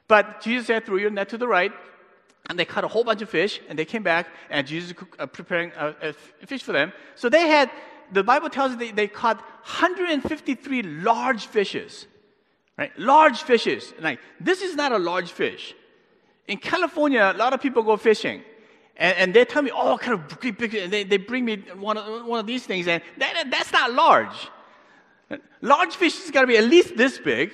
But 0.08 0.42
Jesus 0.42 0.66
said, 0.66 0.88
throw 0.88 0.98
your 0.98 1.12
net 1.12 1.30
to 1.30 1.38
the 1.38 1.48
right. 1.48 1.72
And 2.50 2.58
they 2.58 2.66
caught 2.66 2.84
a 2.84 2.88
whole 2.88 3.04
bunch 3.04 3.22
of 3.22 3.30
fish 3.30 3.62
and 3.70 3.78
they 3.78 3.86
came 3.86 4.02
back 4.02 4.28
and 4.50 4.66
Jesus 4.66 4.96
uh, 5.20 5.28
preparing 5.28 5.72
a, 5.78 5.94
a, 6.02 6.14
fish 6.48 6.64
for 6.64 6.72
them. 6.72 6.94
So 7.14 7.30
they 7.30 7.48
had, 7.48 7.70
the 8.12 8.24
Bible 8.24 8.50
tells 8.50 8.72
us 8.72 8.80
they, 8.80 8.92
they 8.92 9.08
caught 9.08 9.38
153 9.38 10.82
large 10.82 11.46
fishes. 11.46 12.08
Right? 12.76 12.98
Large 12.98 13.44
fishes. 13.44 13.94
Like, 14.00 14.20
this 14.40 14.64
is 14.64 14.76
not 14.76 14.92
a 14.92 14.98
large 14.98 15.32
fish. 15.32 15.76
in 16.48 16.58
California, 16.58 17.32
a 17.36 17.38
lot 17.38 17.54
of 17.54 17.62
people 17.62 17.84
go 17.84 17.98
fishing. 17.98 18.42
And, 19.00 19.18
and 19.18 19.34
they 19.34 19.46
tell 19.46 19.64
me, 19.64 19.72
oh, 19.74 19.98
kind 19.98 20.14
of 20.14 20.40
big, 20.40 20.76
and 20.76 20.92
they, 20.92 21.04
they 21.04 21.18
bring 21.18 21.46
me 21.46 21.58
one 21.78 21.98
of, 21.98 22.26
one 22.26 22.40
of 22.40 22.46
these 22.46 22.66
things, 22.66 22.88
and 22.88 23.02
that, 23.18 23.46
that's 23.50 23.72
not 23.72 23.94
large. 23.94 24.50
Large 25.62 25.96
fish 25.96 26.20
is 26.24 26.32
got 26.32 26.42
to 26.42 26.48
be 26.48 26.58
at 26.58 26.66
least 26.66 26.98
this 26.98 27.18
big. 27.18 27.52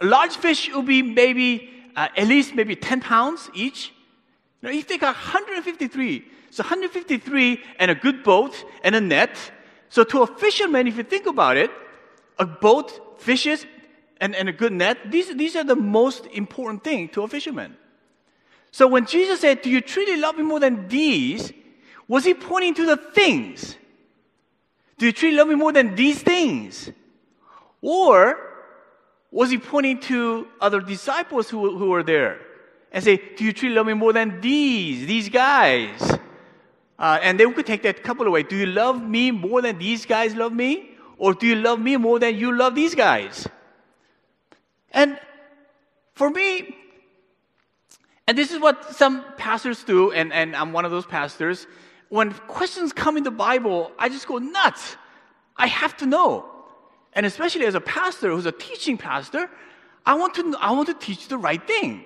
Large 0.00 0.36
fish 0.36 0.70
will 0.72 0.82
be 0.82 1.02
maybe 1.02 1.70
uh, 1.96 2.08
at 2.16 2.26
least 2.28 2.54
maybe 2.54 2.76
10 2.76 3.00
pounds 3.00 3.50
each. 3.54 3.92
You 4.62 4.82
think 4.82 5.02
153. 5.02 6.24
So 6.50 6.62
153 6.62 7.62
and 7.78 7.90
a 7.90 7.94
good 7.94 8.22
boat 8.22 8.64
and 8.82 8.94
a 8.94 9.00
net. 9.00 9.36
So 9.88 10.04
to 10.04 10.22
a 10.22 10.26
fisherman, 10.26 10.86
if 10.86 10.96
you 10.96 11.02
think 11.02 11.26
about 11.26 11.56
it, 11.56 11.70
a 12.38 12.46
boat, 12.46 13.20
fishes, 13.20 13.64
and, 14.20 14.34
and 14.34 14.48
a 14.48 14.52
good 14.52 14.72
net, 14.72 15.10
these, 15.10 15.34
these 15.36 15.56
are 15.56 15.64
the 15.64 15.76
most 15.76 16.26
important 16.26 16.84
thing 16.84 17.08
to 17.10 17.22
a 17.22 17.28
fisherman. 17.28 17.76
So 18.76 18.86
when 18.86 19.06
Jesus 19.06 19.40
said, 19.40 19.62
Do 19.62 19.70
you 19.70 19.80
truly 19.80 20.18
love 20.18 20.36
me 20.36 20.42
more 20.42 20.60
than 20.60 20.86
these? 20.86 21.50
Was 22.08 22.26
he 22.26 22.34
pointing 22.34 22.74
to 22.74 22.84
the 22.84 22.98
things? 22.98 23.74
Do 24.98 25.06
you 25.06 25.12
truly 25.12 25.34
love 25.34 25.48
me 25.48 25.54
more 25.54 25.72
than 25.72 25.94
these 25.94 26.20
things? 26.20 26.90
Or 27.80 28.38
was 29.30 29.48
he 29.48 29.56
pointing 29.56 30.00
to 30.00 30.48
other 30.60 30.82
disciples 30.82 31.48
who, 31.48 31.78
who 31.78 31.88
were 31.88 32.02
there 32.02 32.38
and 32.92 33.02
say, 33.02 33.16
Do 33.16 33.46
you 33.46 33.54
truly 33.54 33.74
love 33.74 33.86
me 33.86 33.94
more 33.94 34.12
than 34.12 34.42
these, 34.42 35.06
these 35.06 35.30
guys? 35.30 36.18
Uh, 36.98 37.18
and 37.22 37.40
then 37.40 37.48
we 37.48 37.54
could 37.54 37.64
take 37.64 37.82
that 37.84 38.04
couple 38.04 38.26
of 38.26 38.32
ways. 38.34 38.44
Do 38.46 38.56
you 38.56 38.66
love 38.66 39.02
me 39.02 39.30
more 39.30 39.62
than 39.62 39.78
these 39.78 40.04
guys 40.04 40.34
love 40.34 40.52
me? 40.52 40.90
Or 41.16 41.32
do 41.32 41.46
you 41.46 41.54
love 41.54 41.80
me 41.80 41.96
more 41.96 42.18
than 42.18 42.36
you 42.36 42.54
love 42.54 42.74
these 42.74 42.94
guys? 42.94 43.48
And 44.90 45.18
for 46.14 46.28
me, 46.28 46.76
and 48.26 48.36
this 48.36 48.50
is 48.50 48.58
what 48.58 48.96
some 48.96 49.24
pastors 49.36 49.84
do, 49.84 50.12
and, 50.12 50.32
and 50.32 50.56
I'm 50.56 50.72
one 50.72 50.84
of 50.84 50.90
those 50.90 51.06
pastors. 51.06 51.66
When 52.08 52.32
questions 52.32 52.92
come 52.92 53.16
in 53.16 53.22
the 53.22 53.30
Bible, 53.30 53.92
I 53.98 54.08
just 54.08 54.26
go 54.26 54.38
nuts. 54.38 54.96
I 55.56 55.66
have 55.68 55.96
to 55.98 56.06
know. 56.06 56.44
And 57.12 57.24
especially 57.24 57.66
as 57.66 57.74
a 57.74 57.80
pastor 57.80 58.30
who's 58.30 58.46
a 58.46 58.52
teaching 58.52 58.98
pastor, 58.98 59.48
I 60.04 60.14
want 60.14 60.34
to, 60.34 60.54
I 60.60 60.72
want 60.72 60.88
to 60.88 60.94
teach 60.94 61.28
the 61.28 61.38
right 61.38 61.64
thing, 61.66 62.04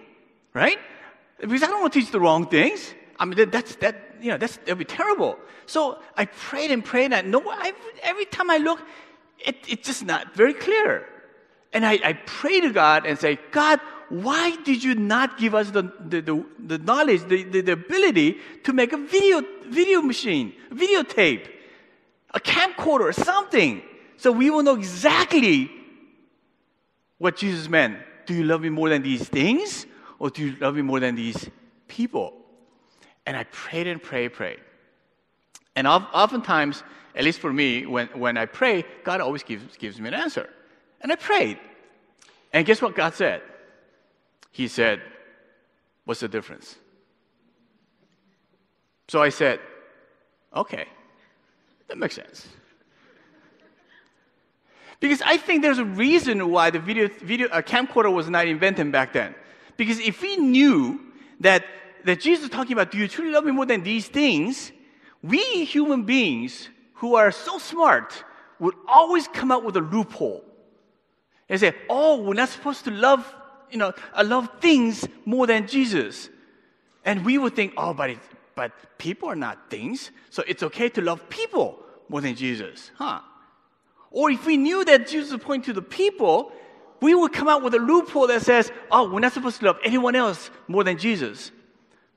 right? 0.54 0.78
Because 1.40 1.62
I 1.62 1.66
don't 1.66 1.80
want 1.80 1.92
to 1.92 2.00
teach 2.00 2.10
the 2.10 2.20
wrong 2.20 2.46
things. 2.46 2.94
I 3.18 3.24
mean, 3.24 3.36
that, 3.36 3.52
that's, 3.52 3.76
that, 3.76 4.16
you 4.20 4.30
know, 4.30 4.38
that's, 4.38 4.56
that'd 4.58 4.78
be 4.78 4.84
terrible. 4.84 5.38
So 5.66 5.98
I 6.16 6.26
prayed 6.26 6.70
and 6.70 6.84
prayed, 6.84 7.12
and 7.12 7.30
no, 7.30 7.42
I, 7.46 7.72
every 8.02 8.24
time 8.24 8.50
I 8.50 8.58
look, 8.58 8.80
it, 9.38 9.56
it's 9.68 9.86
just 9.86 10.04
not 10.04 10.34
very 10.34 10.54
clear. 10.54 11.06
And 11.72 11.84
I, 11.84 11.98
I 12.04 12.12
pray 12.12 12.60
to 12.60 12.70
God 12.70 13.06
and 13.06 13.18
say, 13.18 13.38
God, 13.52 13.80
why 14.10 14.56
did 14.64 14.82
you 14.82 14.96
not 14.96 15.38
give 15.38 15.54
us 15.54 15.70
the, 15.70 15.82
the, 16.00 16.20
the, 16.20 16.44
the 16.58 16.78
knowledge, 16.78 17.22
the, 17.28 17.44
the, 17.44 17.60
the, 17.60 17.72
ability 17.72 18.38
to 18.64 18.72
make 18.72 18.92
a 18.92 18.96
video, 18.96 19.42
video 19.68 20.02
machine, 20.02 20.52
videotape, 20.72 21.48
a 22.34 22.40
camcorder, 22.40 23.02
or 23.02 23.12
something, 23.12 23.82
so 24.16 24.32
we 24.32 24.50
will 24.50 24.64
know 24.64 24.74
exactly 24.74 25.70
what 27.18 27.36
Jesus 27.36 27.68
meant. 27.68 27.98
Do 28.26 28.34
you 28.34 28.42
love 28.42 28.62
me 28.62 28.68
more 28.68 28.88
than 28.88 29.02
these 29.02 29.28
things, 29.28 29.86
or 30.18 30.28
do 30.28 30.44
you 30.44 30.56
love 30.60 30.74
me 30.74 30.82
more 30.82 30.98
than 30.98 31.14
these 31.14 31.48
people? 31.86 32.34
And 33.26 33.36
I 33.36 33.44
prayed 33.44 33.86
and 33.86 34.02
prayed, 34.02 34.24
and 34.26 34.32
prayed. 34.34 34.60
And 35.76 35.86
oftentimes, 35.86 36.82
at 37.14 37.22
least 37.22 37.38
for 37.38 37.52
me, 37.52 37.86
when, 37.86 38.08
when 38.08 38.36
I 38.36 38.46
pray, 38.46 38.84
God 39.04 39.20
always 39.20 39.44
gives, 39.44 39.76
gives 39.76 40.00
me 40.00 40.08
an 40.08 40.14
answer. 40.14 40.50
And 41.00 41.12
I 41.12 41.16
prayed. 41.16 41.58
And 42.52 42.66
guess 42.66 42.82
what 42.82 42.96
God 42.96 43.14
said? 43.14 43.42
He 44.50 44.68
said, 44.68 45.00
What's 46.04 46.20
the 46.20 46.28
difference? 46.28 46.76
So 49.08 49.22
I 49.22 49.28
said, 49.28 49.60
Okay, 50.54 50.86
that 51.88 51.98
makes 51.98 52.14
sense. 52.14 52.48
Because 54.98 55.22
I 55.22 55.38
think 55.38 55.62
there's 55.62 55.78
a 55.78 55.84
reason 55.84 56.50
why 56.50 56.70
the 56.70 56.78
video, 56.78 57.08
video 57.08 57.48
uh, 57.48 57.62
camcorder 57.62 58.12
was 58.12 58.28
not 58.28 58.46
invented 58.46 58.92
back 58.92 59.14
then. 59.14 59.34
Because 59.78 59.98
if 59.98 60.20
we 60.20 60.36
knew 60.36 61.00
that, 61.40 61.64
that 62.04 62.20
Jesus 62.20 62.44
is 62.44 62.50
talking 62.50 62.74
about, 62.74 62.90
do 62.90 62.98
you 62.98 63.08
truly 63.08 63.30
love 63.30 63.44
me 63.44 63.52
more 63.52 63.64
than 63.64 63.82
these 63.82 64.08
things? 64.08 64.72
We 65.22 65.64
human 65.64 66.04
beings 66.04 66.68
who 66.94 67.14
are 67.14 67.32
so 67.32 67.58
smart 67.58 68.24
would 68.58 68.74
always 68.86 69.26
come 69.26 69.50
up 69.50 69.64
with 69.64 69.76
a 69.76 69.80
loophole 69.80 70.44
and 71.48 71.58
say, 71.58 71.74
oh, 71.88 72.20
we're 72.20 72.34
not 72.34 72.50
supposed 72.50 72.84
to 72.84 72.90
love 72.90 73.34
you 73.70 73.78
know, 73.78 73.92
I 74.14 74.22
love 74.22 74.48
things 74.60 75.06
more 75.24 75.46
than 75.46 75.66
Jesus. 75.66 76.28
And 77.04 77.24
we 77.24 77.38
would 77.38 77.54
think, 77.54 77.74
oh, 77.76 77.94
but, 77.94 78.10
it, 78.10 78.18
but 78.54 78.72
people 78.98 79.28
are 79.28 79.36
not 79.36 79.70
things, 79.70 80.10
so 80.30 80.42
it's 80.46 80.62
okay 80.62 80.88
to 80.90 81.00
love 81.00 81.28
people 81.28 81.78
more 82.08 82.20
than 82.20 82.34
Jesus, 82.34 82.90
huh? 82.96 83.20
Or 84.10 84.30
if 84.30 84.44
we 84.44 84.56
knew 84.56 84.84
that 84.84 85.06
Jesus 85.06 85.32
would 85.32 85.42
point 85.42 85.64
to 85.66 85.72
the 85.72 85.82
people, 85.82 86.52
we 87.00 87.14
would 87.14 87.32
come 87.32 87.48
out 87.48 87.62
with 87.62 87.74
a 87.74 87.78
loophole 87.78 88.26
that 88.26 88.42
says, 88.42 88.70
oh, 88.90 89.10
we're 89.10 89.20
not 89.20 89.32
supposed 89.32 89.60
to 89.60 89.66
love 89.66 89.78
anyone 89.84 90.16
else 90.16 90.50
more 90.68 90.84
than 90.84 90.98
Jesus. 90.98 91.52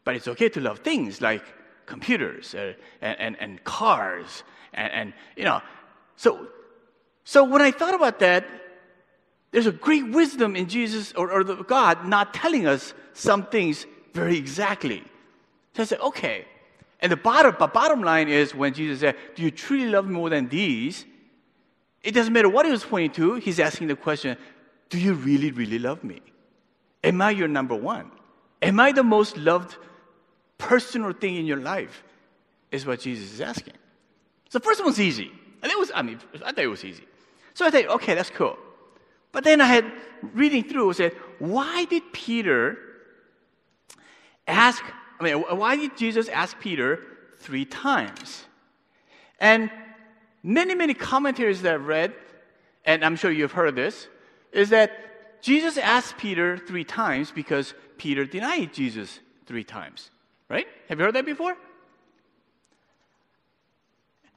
But 0.04 0.16
it's 0.16 0.28
okay 0.28 0.50
to 0.50 0.60
love 0.60 0.80
things 0.80 1.22
like 1.22 1.44
computers 1.86 2.56
uh, 2.56 2.74
and, 3.02 3.20
and, 3.20 3.38
and, 3.40 3.64
cars 3.64 4.44
and, 4.74 4.92
and, 4.92 5.14
you 5.36 5.46
know. 5.46 5.62
So, 6.16 6.48
so 7.24 7.44
when 7.44 7.62
I 7.62 7.72
thought 7.72 7.94
about 7.94 8.20
that, 8.20 8.46
there's 9.54 9.68
a 9.68 9.72
great 9.72 10.10
wisdom 10.10 10.56
in 10.56 10.68
Jesus 10.68 11.14
or, 11.14 11.32
or 11.32 11.44
the 11.44 11.56
God 11.56 12.08
not 12.08 12.34
telling 12.34 12.66
us 12.66 12.94
some 13.14 13.46
things 13.46 13.86
very 14.12 14.36
exactly. 14.36 15.04
So 15.76 15.84
I 15.84 15.86
said, 15.86 16.00
okay. 16.02 16.46
And 17.00 17.12
the 17.12 17.18
bottom, 17.18 17.56
but 17.60 17.72
bottom 17.72 18.02
line 18.02 18.30
is 18.30 18.56
when 18.56 18.74
Jesus 18.74 19.02
said, 19.02 19.16
Do 19.36 19.44
you 19.44 19.52
truly 19.52 19.90
love 19.90 20.08
me 20.08 20.16
more 20.16 20.30
than 20.30 20.50
these? 20.50 21.06
It 22.02 22.14
doesn't 22.14 22.34
matter 22.34 22.50
what 22.50 22.66
he 22.66 22.72
was 22.72 22.84
pointing 22.84 23.12
to, 23.12 23.36
he's 23.36 23.60
asking 23.60 23.88
the 23.88 23.96
question, 23.96 24.38
Do 24.90 24.98
you 24.98 25.14
really, 25.14 25.52
really 25.52 25.80
love 25.80 26.04
me? 26.04 26.22
Am 27.04 27.22
I 27.22 27.32
your 27.32 27.48
number 27.48 27.76
one? 27.76 28.10
Am 28.62 28.80
I 28.80 28.92
the 28.92 29.04
most 29.04 29.38
loved 29.38 29.76
person 30.58 31.04
or 31.04 31.14
thing 31.14 31.36
in 31.36 31.46
your 31.46 31.58
life? 31.58 32.04
Is 32.72 32.88
what 32.88 33.02
Jesus 33.02 33.34
is 33.34 33.42
asking. 33.42 33.76
So 34.50 34.58
the 34.58 34.66
first 34.66 34.84
one's 34.84 35.00
easy. 35.00 35.32
And 35.62 35.72
it 35.72 35.78
was, 35.78 35.92
I 35.94 36.02
mean, 36.02 36.20
I 36.44 36.52
thought 36.54 36.60
it 36.60 36.68
was 36.68 36.84
easy. 36.84 37.04
So 37.54 37.66
I 37.66 37.70
thought, 37.70 37.86
okay, 37.86 38.16
that's 38.16 38.32
cool. 38.32 38.58
But 39.34 39.44
then 39.44 39.60
I 39.60 39.66
had 39.66 39.92
reading 40.22 40.64
through 40.64 40.94
said, 40.94 41.12
why 41.40 41.84
did 41.86 42.04
Peter 42.14 42.78
ask, 44.48 44.82
I 45.20 45.24
mean, 45.24 45.42
why 45.42 45.76
did 45.76 45.98
Jesus 45.98 46.30
ask 46.30 46.58
Peter 46.60 47.00
three 47.40 47.66
times? 47.66 48.46
And 49.40 49.70
many, 50.44 50.76
many 50.76 50.94
commentaries 50.94 51.62
that 51.64 51.74
I've 51.74 51.88
read, 51.88 52.14
and 52.86 53.04
I'm 53.04 53.18
sure 53.18 53.32
you've 53.32 53.52
heard 53.52 53.76
this, 53.76 54.08
is 54.54 54.70
that 54.70 55.42
Jesus 55.42 55.78
asked 55.78 56.18
Peter 56.18 56.58
three 56.58 56.86
times 56.86 57.32
because 57.32 57.74
Peter 57.98 58.26
denied 58.26 58.72
Jesus 58.72 59.20
three 59.46 59.64
times. 59.66 60.10
Right? 60.48 60.68
Have 60.88 61.00
you 61.00 61.06
heard 61.06 61.16
that 61.16 61.26
before? 61.26 61.58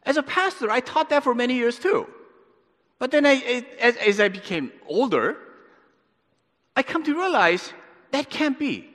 As 0.05 0.17
a 0.17 0.23
pastor, 0.23 0.71
I 0.71 0.81
taught 0.81 1.11
that 1.11 1.23
for 1.23 1.35
many 1.35 1.55
years 1.55 1.79
too. 1.79 2.09
But 2.99 3.11
then, 3.11 3.27
I, 3.27 3.65
as, 3.81 3.97
as 3.97 4.21
I 4.21 4.29
became 4.29 4.73
older, 4.87 5.37
I 6.75 6.83
come 6.83 7.05
to 7.05 7.15
realize 7.15 7.73
that 8.11 8.31
can't 8.31 8.59
be. 8.59 8.89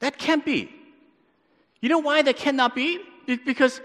That 0.00 0.18
can't 0.18 0.44
be. 0.44 0.70
You 1.80 1.88
know 1.88 1.98
why 1.98 2.22
that 2.22 2.36
cannot 2.36 2.74
be? 2.74 3.00
Because 3.26 3.80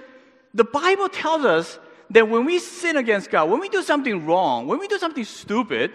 the 0.53 0.63
Bible 0.63 1.09
tells 1.09 1.45
us 1.45 1.79
that 2.09 2.27
when 2.29 2.45
we 2.45 2.57
sin 2.59 2.97
against 2.97 3.29
God, 3.29 3.49
when 3.49 3.59
we 3.59 3.69
do 3.69 3.83
something 3.83 4.25
wrong, 4.25 4.67
when 4.67 4.79
we 4.79 4.87
do 4.87 4.97
something 4.97 5.23
stupid, 5.23 5.91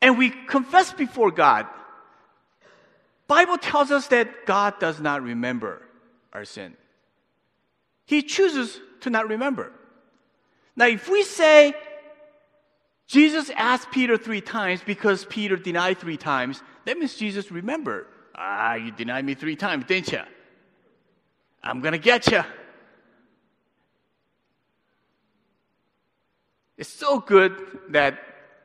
and 0.00 0.18
we 0.18 0.30
confess 0.30 0.92
before 0.92 1.30
God, 1.30 1.66
Bible 3.26 3.56
tells 3.56 3.90
us 3.90 4.08
that 4.08 4.46
God 4.46 4.78
does 4.78 5.00
not 5.00 5.22
remember 5.22 5.82
our 6.32 6.44
sin. 6.44 6.76
He 8.04 8.22
chooses 8.22 8.80
to 9.00 9.10
not 9.10 9.28
remember. 9.28 9.72
Now, 10.76 10.86
if 10.86 11.08
we 11.08 11.22
say 11.22 11.74
Jesus 13.06 13.50
asked 13.50 13.90
Peter 13.90 14.16
three 14.16 14.40
times 14.40 14.80
because 14.84 15.24
Peter 15.24 15.56
denied 15.56 15.98
three 15.98 16.16
times, 16.16 16.62
that 16.84 16.98
means 16.98 17.14
Jesus 17.14 17.50
remembered. 17.50 18.06
Ah, 18.34 18.74
you 18.74 18.90
denied 18.90 19.24
me 19.24 19.34
three 19.34 19.56
times, 19.56 19.84
didn't 19.84 20.10
you? 20.10 20.22
I'm 21.62 21.80
going 21.80 21.92
to 21.92 21.98
get 21.98 22.30
you. 22.30 22.42
It's 26.76 26.90
so 26.90 27.20
good 27.20 27.52
that 27.90 28.18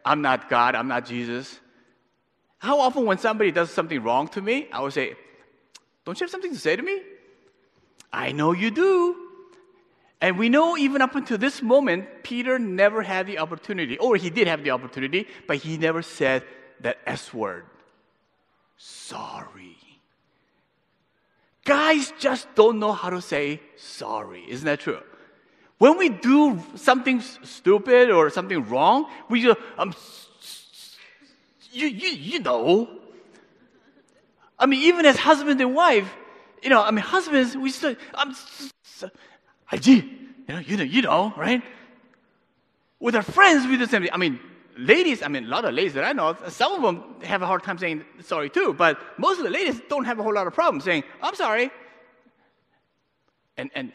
I'm 0.04 0.22
not 0.22 0.50
God, 0.50 0.74
I'm 0.76 0.88
not 0.88 1.06
Jesus. 1.06 1.60
How 2.58 2.80
often, 2.80 3.06
when 3.06 3.20
somebody 3.20 3.52
does 3.52 3.72
something 3.72 4.02
wrong 4.02 4.28
to 4.30 4.42
me, 4.42 4.68
I 4.72 4.82
would 4.82 4.94
say, 4.94 5.16
Don't 6.06 6.20
you 6.20 6.26
have 6.26 6.32
something 6.32 6.52
to 6.52 6.60
say 6.60 6.76
to 6.76 6.82
me? 6.82 7.02
I 8.12 8.32
know 8.32 8.52
you 8.52 8.72
do. 8.72 9.29
And 10.22 10.38
we 10.38 10.50
know 10.50 10.78
even 10.78 11.02
up 11.02 11.16
until 11.16 11.38
this 11.38 11.62
moment, 11.62 12.24
Peter 12.24 12.60
never 12.60 13.02
had 13.02 13.26
the 13.26 13.40
opportunity, 13.40 13.98
or 13.98 14.18
he 14.18 14.30
did 14.30 14.48
have 14.48 14.64
the 14.64 14.72
opportunity, 14.72 15.28
but 15.48 15.58
he 15.58 15.78
never 15.78 16.02
said 16.02 16.44
that 16.82 16.98
S 17.06 17.34
word. 17.34 17.66
sorry. 18.78 19.76
Guys 21.66 22.14
just 22.20 22.48
don't 22.56 22.80
know 22.80 22.94
how 22.94 23.10
to 23.10 23.22
say 23.22 23.62
sorry. 23.76 24.44
Isn't 24.50 24.66
that 24.66 24.80
true? 24.80 25.02
When 25.78 25.98
we 25.98 26.10
do 26.10 26.62
something 26.76 27.22
stupid 27.22 28.10
or 28.10 28.30
something 28.30 28.68
wrong, 28.70 29.10
we 29.30 29.44
just, 29.44 29.60
um, 29.78 29.94
you, 31.72 31.88
you, 31.88 32.10
you 32.10 32.40
know. 32.40 32.90
I 34.58 34.66
mean, 34.66 34.84
even 34.84 35.06
as 35.06 35.18
husband 35.18 35.62
and 35.62 35.74
wife, 35.74 36.14
you 36.62 36.70
know, 36.70 36.82
I 36.84 36.92
mean, 36.92 37.04
husbands, 37.04 37.56
we 37.56 37.72
still, 37.72 37.96
I'm, 38.14 38.36
알지? 39.72 40.18
You 40.48 40.56
know, 40.56 40.60
you 40.60 40.78
know, 40.78 40.84
you 40.84 41.02
know, 41.02 41.34
right? 41.38 41.62
With 43.00 43.16
our 43.16 43.22
friends, 43.22 43.66
we 43.66 43.74
do 43.78 43.86
the 43.86 43.88
same 43.88 44.02
thing. 44.02 44.12
I 44.12 44.18
mean, 44.18 44.40
ladies, 44.78 45.22
I 45.22 45.28
mean, 45.28 45.46
a 45.46 45.48
lot 45.48 45.66
of 45.66 45.74
ladies 45.74 45.94
that 45.94 46.04
I 46.04 46.14
know, 46.14 46.36
some 46.48 46.74
of 46.74 46.82
them 46.82 47.22
have 47.24 47.42
a 47.42 47.46
hard 47.46 47.64
time 47.64 47.78
saying 47.78 48.04
sorry 48.22 48.50
too, 48.50 48.74
but 48.74 48.98
most 49.18 49.38
of 49.38 49.44
the 49.44 49.52
ladies 49.52 49.80
don't 49.90 50.06
have 50.06 50.20
a 50.20 50.24
whole 50.24 50.34
lot 50.34 50.48
of 50.48 50.54
problem 50.54 50.82
saying, 50.82 51.04
I'm 51.22 51.36
sorry. 51.36 51.70
And, 53.58 53.70
and 53.76 53.92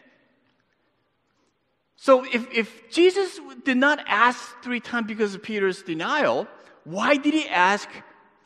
so 1.97 2.25
if, 2.25 2.47
if 2.53 2.91
Jesus 2.91 3.41
did 3.64 3.79
not 3.79 3.99
ask 4.07 4.39
three 4.62 4.81
times 4.81 5.07
because 5.07 5.35
of 5.35 5.43
Peter's 5.43 5.83
denial, 5.83 6.47
why 6.85 7.16
did 7.16 7.33
he 7.33 7.49
ask 7.49 7.89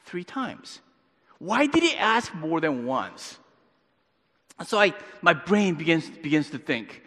three 0.04 0.24
times? 0.24 0.80
Why 1.38 1.66
did 1.66 1.82
he 1.82 1.96
ask 1.96 2.32
more 2.34 2.60
than 2.60 2.86
once? 2.86 3.38
So 4.64 4.78
I, 4.78 4.94
my 5.22 5.34
brain 5.34 5.74
begins, 5.74 6.08
begins 6.08 6.50
to 6.50 6.58
think. 6.58 7.02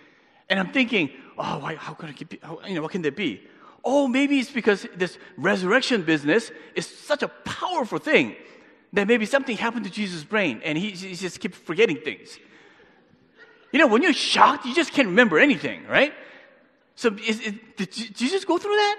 And 0.51 0.59
I'm 0.59 0.71
thinking, 0.73 1.09
oh, 1.37 1.59
why, 1.59 1.75
how 1.75 1.93
could 1.93 2.09
it 2.09 2.29
be? 2.29 2.37
How, 2.43 2.59
you 2.67 2.75
know, 2.75 2.81
what 2.81 2.91
can 2.91 3.01
that 3.03 3.15
be? 3.15 3.41
Oh, 3.85 4.09
maybe 4.09 4.37
it's 4.37 4.51
because 4.51 4.85
this 4.97 5.17
resurrection 5.37 6.03
business 6.03 6.51
is 6.75 6.85
such 6.85 7.23
a 7.23 7.29
powerful 7.29 7.99
thing 7.99 8.35
that 8.91 9.07
maybe 9.07 9.25
something 9.25 9.55
happened 9.55 9.85
to 9.85 9.89
Jesus' 9.89 10.25
brain 10.25 10.61
and 10.65 10.77
he, 10.77 10.91
he 10.91 11.15
just 11.15 11.39
keeps 11.39 11.57
forgetting 11.57 12.01
things. 12.03 12.37
You 13.71 13.79
know, 13.79 13.87
when 13.87 14.01
you're 14.01 14.11
shocked, 14.11 14.65
you 14.65 14.75
just 14.75 14.91
can't 14.91 15.07
remember 15.07 15.39
anything, 15.39 15.87
right? 15.87 16.13
So 16.95 17.15
is, 17.25 17.39
is, 17.39 17.53
did 17.77 17.91
Jesus 17.91 18.43
go 18.43 18.57
through 18.57 18.75
that? 18.75 18.97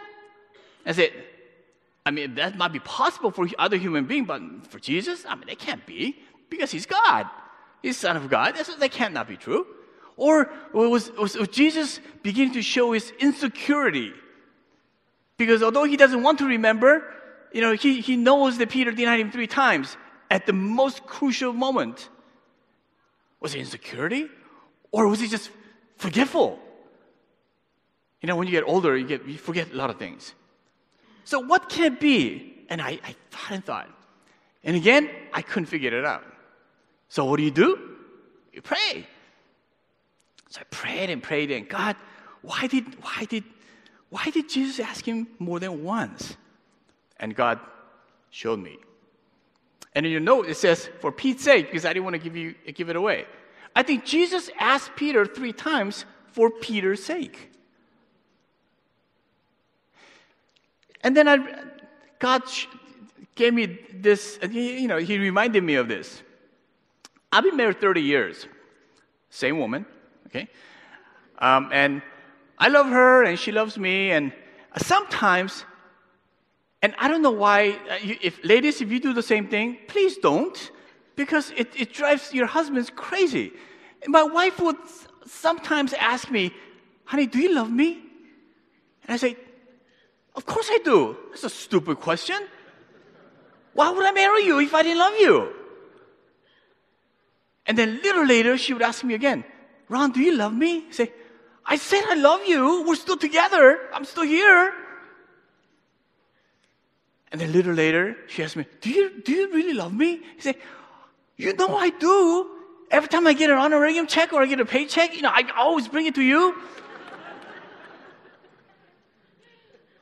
I 0.86 0.92
said, 0.92 1.12
I 2.06 2.12
mean, 2.12 2.36
that 2.36 2.56
might 2.56 2.72
be 2.72 2.80
possible 2.80 3.30
for 3.30 3.46
other 3.58 3.76
human 3.76 4.06
beings, 4.06 4.26
but 4.26 4.40
for 4.68 4.78
Jesus, 4.78 5.26
I 5.28 5.34
mean, 5.34 5.50
it 5.50 5.58
can't 5.58 5.84
be 5.84 6.16
because 6.48 6.70
he's 6.70 6.86
God. 6.86 7.26
He's 7.82 7.98
Son 7.98 8.16
of 8.16 8.30
God. 8.30 8.56
That 8.56 8.90
cannot 8.90 9.28
be 9.28 9.36
true. 9.36 9.66
Or 10.22 10.48
was, 10.72 11.10
was, 11.18 11.36
was 11.36 11.48
Jesus 11.48 11.98
beginning 12.22 12.54
to 12.54 12.62
show 12.62 12.92
his 12.92 13.12
insecurity? 13.18 14.12
Because 15.36 15.64
although 15.64 15.82
he 15.82 15.96
doesn't 15.96 16.22
want 16.22 16.38
to 16.38 16.46
remember, 16.46 17.02
you 17.52 17.60
know, 17.60 17.72
he, 17.72 18.00
he 18.00 18.14
knows 18.14 18.56
that 18.58 18.70
Peter 18.70 18.92
denied 18.92 19.18
him 19.18 19.32
three 19.32 19.48
times 19.48 19.96
at 20.30 20.46
the 20.46 20.52
most 20.52 21.04
crucial 21.06 21.52
moment. 21.52 22.08
Was 23.40 23.56
it 23.56 23.58
insecurity? 23.58 24.28
Or 24.92 25.08
was 25.08 25.18
he 25.18 25.26
just 25.26 25.50
forgetful? 25.96 26.56
You 28.20 28.28
know, 28.28 28.36
when 28.36 28.46
you 28.46 28.52
get 28.52 28.62
older, 28.64 28.96
you, 28.96 29.04
get, 29.04 29.26
you 29.26 29.36
forget 29.36 29.72
a 29.72 29.74
lot 29.74 29.90
of 29.90 29.98
things. 29.98 30.34
So 31.24 31.40
what 31.40 31.68
can 31.68 31.94
it 31.94 31.98
be? 31.98 32.64
And 32.68 32.80
I, 32.80 33.00
I 33.02 33.16
thought 33.32 33.50
and 33.50 33.64
thought. 33.64 33.88
And 34.62 34.76
again, 34.76 35.10
I 35.32 35.42
couldn't 35.42 35.66
figure 35.66 35.98
it 35.98 36.04
out. 36.04 36.22
So 37.08 37.24
what 37.24 37.38
do 37.38 37.42
you 37.42 37.50
do? 37.50 37.96
You 38.52 38.62
pray. 38.62 39.08
So 40.52 40.60
I 40.60 40.64
prayed 40.64 41.08
and 41.08 41.22
prayed 41.22 41.50
and 41.50 41.66
God, 41.66 41.96
why 42.42 42.66
did 42.66 42.84
why 43.02 43.24
did 43.24 43.44
why 44.10 44.28
did 44.28 44.50
Jesus 44.50 44.80
ask 44.80 45.02
him 45.02 45.26
more 45.38 45.58
than 45.58 45.82
once? 45.82 46.36
And 47.18 47.34
God 47.34 47.58
showed 48.28 48.58
me. 48.58 48.76
And 49.94 50.04
in 50.04 50.12
your 50.12 50.20
note 50.20 50.46
it 50.50 50.58
says, 50.58 50.90
for 51.00 51.10
Pete's 51.10 51.42
sake, 51.42 51.68
because 51.68 51.86
I 51.86 51.94
didn't 51.94 52.04
want 52.04 52.16
to 52.16 52.18
give 52.18 52.36
you 52.36 52.54
give 52.74 52.90
it 52.90 52.96
away. 52.96 53.24
I 53.74 53.82
think 53.82 54.04
Jesus 54.04 54.50
asked 54.60 54.94
Peter 54.94 55.24
three 55.24 55.54
times 55.54 56.04
for 56.32 56.50
Peter's 56.50 57.02
sake. 57.02 57.48
And 61.02 61.16
then 61.16 61.28
I, 61.28 61.38
God 62.18 62.42
gave 63.36 63.54
me 63.54 63.78
this, 63.94 64.38
you 64.50 64.86
know, 64.86 64.98
He 64.98 65.16
reminded 65.16 65.64
me 65.64 65.76
of 65.76 65.88
this. 65.88 66.22
I've 67.32 67.44
been 67.44 67.56
married 67.56 67.80
30 67.80 68.02
years, 68.02 68.46
same 69.30 69.58
woman, 69.58 69.86
okay? 70.32 70.48
Um, 71.38 71.68
and 71.72 72.02
I 72.58 72.68
love 72.68 72.86
her 72.86 73.24
and 73.24 73.38
she 73.38 73.52
loves 73.52 73.76
me, 73.78 74.10
and 74.10 74.32
sometimes, 74.78 75.64
and 76.80 76.94
I 76.98 77.08
don't 77.08 77.22
know 77.22 77.30
why, 77.30 77.70
uh, 77.90 77.98
if 78.00 78.42
ladies, 78.44 78.80
if 78.80 78.90
you 78.90 79.00
do 79.00 79.12
the 79.12 79.22
same 79.22 79.48
thing, 79.48 79.78
please 79.88 80.16
don't, 80.16 80.70
because 81.16 81.52
it, 81.56 81.68
it 81.76 81.92
drives 81.92 82.32
your 82.32 82.46
husbands 82.46 82.90
crazy. 82.94 83.52
And 84.02 84.12
my 84.12 84.22
wife 84.22 84.58
would 84.60 84.76
sometimes 85.26 85.92
ask 85.92 86.30
me, 86.30 86.52
honey, 87.04 87.26
do 87.26 87.38
you 87.38 87.54
love 87.54 87.70
me? 87.70 88.00
And 89.04 89.14
I 89.14 89.16
say, 89.16 89.36
of 90.34 90.46
course 90.46 90.68
I 90.70 90.78
do. 90.78 91.16
That's 91.30 91.44
a 91.44 91.50
stupid 91.50 92.00
question. 92.00 92.40
Why 93.74 93.90
would 93.90 94.04
I 94.04 94.12
marry 94.12 94.44
you 94.44 94.60
if 94.60 94.74
I 94.74 94.82
didn't 94.82 94.98
love 94.98 95.14
you? 95.14 95.52
And 97.66 97.78
then 97.78 97.88
a 97.88 98.02
little 98.02 98.26
later, 98.26 98.56
she 98.56 98.72
would 98.72 98.82
ask 98.82 99.04
me 99.04 99.14
again, 99.14 99.44
Ron, 99.92 100.10
do 100.10 100.20
you 100.20 100.34
love 100.34 100.54
me? 100.54 100.86
I 100.88 100.90
say, 100.90 101.12
I 101.66 101.76
said 101.76 102.02
I 102.08 102.14
love 102.14 102.40
you. 102.46 102.82
We're 102.88 102.94
still 102.94 103.18
together. 103.18 103.78
I'm 103.92 104.06
still 104.06 104.24
here. 104.24 104.72
And 107.30 107.38
then 107.38 107.50
a 107.50 107.52
little 107.52 107.74
later, 107.74 108.16
she 108.26 108.42
asked 108.42 108.56
me, 108.56 108.64
do 108.80 108.88
you, 108.88 109.20
do 109.20 109.32
you 109.32 109.52
really 109.52 109.74
love 109.74 109.92
me? 109.92 110.20
I 110.38 110.40
say, 110.40 110.56
you 111.36 111.52
know 111.52 111.76
I 111.76 111.90
do. 111.90 112.48
Every 112.90 113.08
time 113.08 113.26
I 113.26 113.34
get 113.34 113.50
an 113.50 113.58
honorarium 113.58 114.06
check 114.06 114.32
or 114.32 114.40
I 114.40 114.46
get 114.46 114.60
a 114.60 114.64
paycheck, 114.64 115.14
you 115.14 115.20
know, 115.20 115.30
I 115.30 115.44
always 115.58 115.88
bring 115.88 116.06
it 116.06 116.14
to 116.14 116.22
you. 116.22 116.56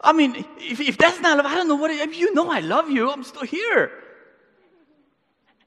I 0.00 0.12
mean, 0.12 0.44
if, 0.58 0.80
if 0.80 0.98
that's 0.98 1.20
not 1.20 1.36
love, 1.36 1.46
I 1.46 1.54
don't 1.56 1.66
know 1.66 1.74
what 1.74 1.90
it. 1.90 2.14
You 2.14 2.32
know 2.32 2.48
I 2.48 2.60
love 2.60 2.90
you. 2.90 3.10
I'm 3.10 3.24
still 3.24 3.42
here. 3.42 3.90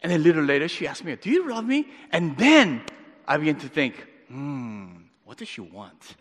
And 0.02 0.14
a 0.14 0.18
little 0.18 0.44
later, 0.44 0.70
she 0.70 0.88
asked 0.88 1.04
me, 1.04 1.16
Do 1.18 1.30
you 1.30 1.50
love 1.50 1.66
me? 1.66 1.88
And 2.12 2.38
then 2.38 2.82
I 3.28 3.38
began 3.38 3.56
to 3.58 3.68
think, 3.68 4.13
Hmm, 4.34 4.88
what 5.26 5.38
does 5.38 5.48
she 5.48 5.62
want? 5.62 6.16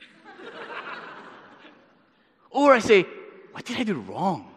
or 2.51 2.75
I 2.75 2.79
say, 2.79 3.07
What 3.53 3.65
did 3.65 3.79
I 3.79 3.85
do 3.85 3.95
wrong? 3.95 4.55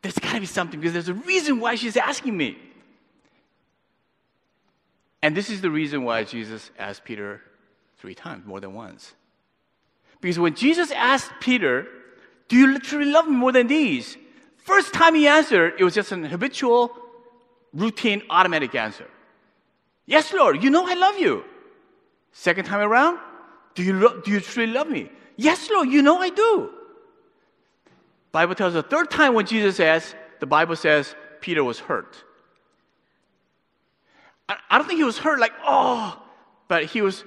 There's 0.00 0.16
got 0.16 0.34
to 0.34 0.40
be 0.40 0.46
something 0.46 0.78
because 0.78 0.92
there's 0.92 1.08
a 1.08 1.14
reason 1.14 1.58
why 1.58 1.74
she's 1.74 1.96
asking 1.96 2.36
me. 2.36 2.56
And 5.22 5.36
this 5.36 5.50
is 5.50 5.60
the 5.60 5.70
reason 5.70 6.04
why 6.04 6.22
Jesus 6.22 6.70
asked 6.78 7.04
Peter 7.04 7.40
three 7.98 8.14
times, 8.14 8.46
more 8.46 8.60
than 8.60 8.74
once. 8.74 9.14
Because 10.20 10.38
when 10.38 10.54
Jesus 10.54 10.92
asked 10.92 11.32
Peter, 11.40 11.88
Do 12.46 12.56
you 12.56 12.72
literally 12.72 13.10
love 13.10 13.26
me 13.26 13.34
more 13.34 13.50
than 13.50 13.66
these? 13.66 14.16
First 14.58 14.94
time 14.94 15.16
he 15.16 15.26
answered, 15.26 15.74
it 15.80 15.82
was 15.82 15.94
just 15.94 16.12
an 16.12 16.22
habitual, 16.22 16.92
routine, 17.74 18.22
automatic 18.30 18.72
answer. 18.76 19.08
Yes, 20.06 20.32
Lord, 20.32 20.62
you 20.62 20.70
know 20.70 20.86
I 20.86 20.94
love 20.94 21.18
you. 21.18 21.44
Second 22.32 22.64
time 22.64 22.80
around, 22.80 23.18
do 23.74 23.82
you, 23.82 23.92
lo- 23.92 24.20
do 24.20 24.30
you 24.30 24.40
truly 24.40 24.72
love 24.72 24.88
me? 24.88 25.10
Yes, 25.36 25.70
Lord, 25.70 25.88
you 25.88 26.02
know 26.02 26.18
I 26.18 26.30
do. 26.30 26.70
Bible 28.32 28.54
tells 28.54 28.74
the 28.74 28.82
third 28.82 29.10
time 29.10 29.34
when 29.34 29.46
Jesus 29.46 29.78
asked, 29.78 30.16
the 30.40 30.46
Bible 30.46 30.74
says 30.74 31.14
Peter 31.40 31.62
was 31.62 31.78
hurt. 31.78 32.16
I, 34.48 34.56
I 34.70 34.78
don't 34.78 34.86
think 34.86 34.98
he 34.98 35.04
was 35.04 35.18
hurt 35.18 35.38
like, 35.38 35.52
oh, 35.64 36.20
but 36.68 36.86
he 36.86 37.02
was 37.02 37.24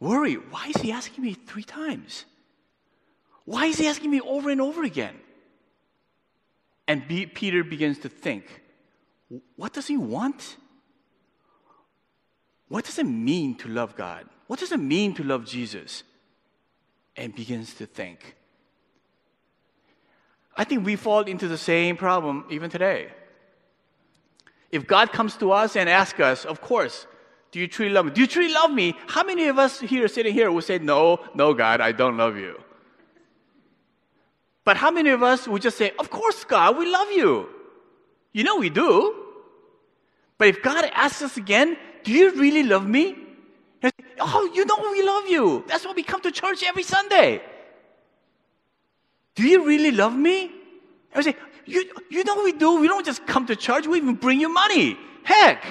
worried. 0.00 0.40
Why 0.50 0.72
is 0.74 0.82
he 0.82 0.90
asking 0.92 1.24
me 1.24 1.34
three 1.34 1.62
times? 1.62 2.24
Why 3.44 3.66
is 3.66 3.78
he 3.78 3.86
asking 3.86 4.10
me 4.10 4.20
over 4.20 4.50
and 4.50 4.60
over 4.60 4.82
again? 4.82 5.14
And 6.88 7.06
be, 7.06 7.26
Peter 7.26 7.62
begins 7.62 7.98
to 8.00 8.08
think, 8.08 8.62
what 9.54 9.72
does 9.72 9.86
he 9.86 9.96
want? 9.96 10.56
What 12.68 12.84
does 12.84 12.98
it 12.98 13.06
mean 13.06 13.54
to 13.56 13.68
love 13.68 13.96
God? 13.96 14.26
What 14.46 14.60
does 14.60 14.72
it 14.72 14.80
mean 14.80 15.14
to 15.14 15.24
love 15.24 15.44
Jesus? 15.44 16.02
And 17.16 17.34
begins 17.34 17.74
to 17.74 17.86
think. 17.86 18.36
I 20.56 20.64
think 20.64 20.84
we 20.84 20.96
fall 20.96 21.22
into 21.22 21.48
the 21.48 21.58
same 21.58 21.96
problem 21.96 22.44
even 22.50 22.70
today. 22.70 23.12
If 24.70 24.86
God 24.86 25.12
comes 25.12 25.36
to 25.36 25.52
us 25.52 25.76
and 25.76 25.88
asks 25.88 26.20
us, 26.20 26.44
of 26.44 26.60
course, 26.60 27.06
do 27.52 27.60
you 27.60 27.68
truly 27.68 27.92
love 27.92 28.06
me? 28.06 28.12
Do 28.12 28.20
you 28.20 28.26
truly 28.26 28.52
love 28.52 28.70
me? 28.70 28.94
How 29.06 29.22
many 29.22 29.48
of 29.48 29.58
us 29.58 29.80
here 29.80 30.08
sitting 30.08 30.34
here 30.34 30.50
will 30.50 30.62
say, 30.62 30.78
No, 30.78 31.20
no, 31.34 31.54
God, 31.54 31.80
I 31.80 31.92
don't 31.92 32.16
love 32.16 32.36
you? 32.36 32.60
But 34.64 34.76
how 34.76 34.90
many 34.90 35.10
of 35.10 35.22
us 35.22 35.46
would 35.46 35.62
just 35.62 35.78
say, 35.78 35.92
Of 35.98 36.10
course, 36.10 36.44
God, 36.44 36.76
we 36.76 36.90
love 36.90 37.10
you? 37.12 37.48
You 38.32 38.44
know 38.44 38.56
we 38.56 38.68
do. 38.68 39.14
But 40.36 40.48
if 40.48 40.62
God 40.62 40.90
asks 40.92 41.22
us 41.22 41.36
again, 41.38 41.78
Do 42.06 42.12
you 42.12 42.30
really 42.36 42.62
love 42.62 42.86
me? 42.86 43.16
Oh, 44.20 44.48
you 44.54 44.64
know 44.64 44.76
we 44.92 45.02
love 45.02 45.26
you. 45.26 45.64
That's 45.66 45.84
why 45.84 45.90
we 45.90 46.04
come 46.04 46.20
to 46.20 46.30
church 46.30 46.62
every 46.62 46.84
Sunday. 46.84 47.42
Do 49.34 49.42
you 49.42 49.66
really 49.66 49.90
love 49.90 50.14
me? 50.14 50.52
We 51.16 51.22
say, 51.24 51.34
you, 51.64 51.84
you 52.08 52.22
know 52.22 52.44
we 52.44 52.52
do? 52.52 52.80
We 52.80 52.86
don't 52.86 53.04
just 53.04 53.26
come 53.26 53.44
to 53.48 53.56
church, 53.56 53.88
we 53.88 53.98
even 53.98 54.14
bring 54.14 54.40
you 54.40 54.48
money. 54.48 54.96
Heck. 55.24 55.64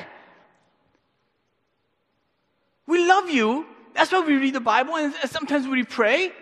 We 2.86 3.08
love 3.08 3.30
you. 3.30 3.66
That's 3.94 4.12
why 4.12 4.20
we 4.20 4.36
read 4.36 4.56
the 4.56 4.60
Bible 4.60 4.98
and 4.98 5.14
sometimes 5.28 5.70
we 5.70 5.86
pray. 5.86 6.34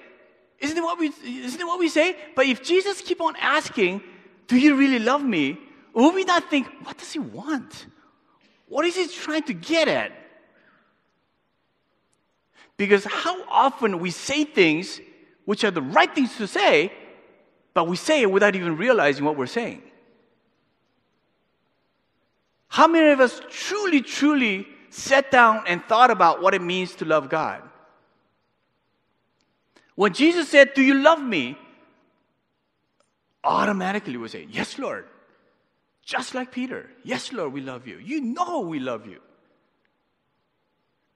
Isn't 0.58 0.76
it 0.76 0.82
what 0.82 0.98
we, 0.98 1.12
isn't 1.24 1.62
it 1.62 1.68
what 1.68 1.78
we 1.78 1.88
say? 1.88 2.18
But 2.36 2.48
if 2.48 2.64
Jesus 2.64 3.00
keep 3.00 3.22
on 3.22 3.36
asking, 3.40 4.02
do 4.48 4.58
you 4.58 4.74
really 4.74 4.98
love 4.98 5.24
me? 5.24 5.60
Will 5.94 6.14
we 6.14 6.24
not 6.24 6.50
think, 6.50 6.66
what 6.84 6.98
does 6.98 7.12
he 7.12 7.20
want? 7.20 7.86
What 8.74 8.86
is 8.86 8.96
he 8.96 9.08
trying 9.08 9.44
to 9.44 9.54
get 9.54 9.88
at? 9.88 10.12
Because 12.76 13.06
how 13.06 13.44
often 13.48 14.00
we 14.00 14.10
say 14.10 14.46
things 14.46 15.00
which 15.46 15.64
are 15.64 15.70
the 15.70 15.84
right 15.84 16.14
things 16.16 16.36
to 16.38 16.48
say, 16.48 16.92
but 17.76 17.88
we 17.88 17.96
say 17.96 18.24
it 18.24 18.32
without 18.32 18.56
even 18.56 18.76
realizing 18.76 19.26
what 19.26 19.38
we're 19.38 19.46
saying. 19.46 19.84
How 22.68 22.88
many 22.88 23.12
of 23.12 23.20
us 23.20 23.44
truly, 23.48 24.02
truly 24.02 24.68
sat 24.90 25.30
down 25.30 25.66
and 25.68 25.86
thought 25.86 26.10
about 26.10 26.42
what 26.42 26.56
it 26.56 26.62
means 26.64 26.96
to 26.96 27.06
love 27.06 27.30
God? 27.30 27.62
When 29.94 30.14
Jesus 30.14 30.50
said, 30.50 30.74
Do 30.74 30.82
you 30.82 30.96
love 30.96 31.22
me? 31.22 31.60
Automatically 33.44 34.18
we 34.18 34.28
say, 34.30 34.48
Yes, 34.50 34.80
Lord. 34.80 35.06
Just 36.06 36.36
like 36.36 36.52
Peter. 36.52 36.90
Yes, 37.04 37.32
Lord, 37.32 37.54
we 37.54 37.62
love 37.62 37.88
you. 37.88 37.98
You 37.98 38.22
know 38.22 38.62
we 38.62 38.80
love 38.80 39.08
you. 39.08 39.20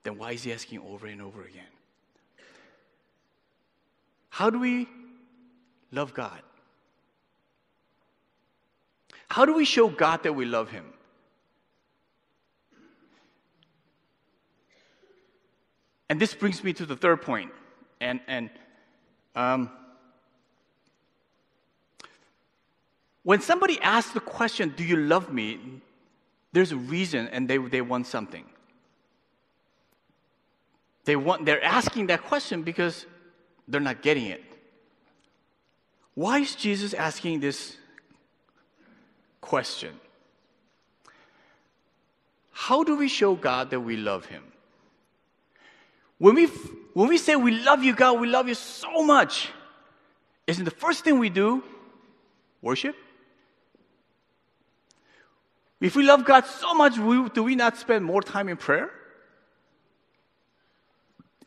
Then 0.04 0.18
why 0.18 0.32
is 0.32 0.44
he 0.44 0.54
asking 0.54 0.80
over 0.80 1.08
and 1.08 1.22
over 1.22 1.44
again? 1.44 1.64
How 4.30 4.50
do 4.50 4.60
we 4.60 4.88
love 5.92 6.14
God? 6.14 6.42
How 9.30 9.46
do 9.46 9.54
we 9.54 9.66
show 9.66 9.90
God 9.90 10.24
that 10.24 10.34
we 10.34 10.46
love 10.46 10.70
Him? 10.70 10.86
And 16.10 16.20
this 16.20 16.34
brings 16.34 16.64
me 16.64 16.72
to 16.74 16.86
the 16.86 16.96
third 16.96 17.22
point. 17.22 17.52
And, 18.00 18.22
and 18.28 18.50
um, 19.36 19.70
when 23.28 23.42
somebody 23.42 23.78
asks 23.82 24.14
the 24.14 24.22
question, 24.22 24.74
Do 24.78 24.86
you 24.86 24.96
love 24.96 25.34
me? 25.34 25.60
there's 26.54 26.72
a 26.72 26.78
reason 26.78 27.28
and 27.28 27.46
they, 27.46 27.58
they 27.58 27.82
want 27.82 28.08
something. 28.08 28.46
They 31.04 31.18
want, 31.18 31.46
they're 31.46 31.62
asking 31.62 32.08
that 32.08 32.24
question 32.24 32.64
because 32.64 33.06
they're 33.68 33.82
not 33.82 34.02
getting 34.02 34.28
it. 34.28 34.42
Why 36.14 36.40
is 36.40 36.56
Jesus 36.56 36.94
asking 36.94 37.42
this 37.42 37.76
question? 39.42 40.00
How 42.54 42.86
do 42.86 42.96
we 42.96 43.10
show 43.10 43.36
God 43.36 43.72
that 43.72 43.82
we 43.82 43.98
love 43.98 44.26
Him? 44.28 44.44
When 46.18 46.34
we, 46.34 46.46
when 46.94 47.10
we 47.10 47.18
say 47.18 47.36
we 47.36 47.52
love 47.52 47.84
you, 47.84 47.94
God, 47.94 48.22
we 48.22 48.28
love 48.28 48.48
you 48.48 48.56
so 48.56 49.04
much, 49.04 49.50
isn't 50.48 50.64
the 50.64 50.72
first 50.72 51.04
thing 51.04 51.20
we 51.20 51.30
do 51.30 51.62
worship? 52.62 52.96
If 55.80 55.96
we 55.96 56.04
love 56.04 56.26
God 56.26 56.46
so 56.46 56.74
much, 56.74 56.96
do 57.34 57.44
we 57.44 57.56
not 57.56 57.78
spend 57.78 58.04
more 58.04 58.22
time 58.22 58.50
in 58.50 58.58
prayer? 58.58 58.90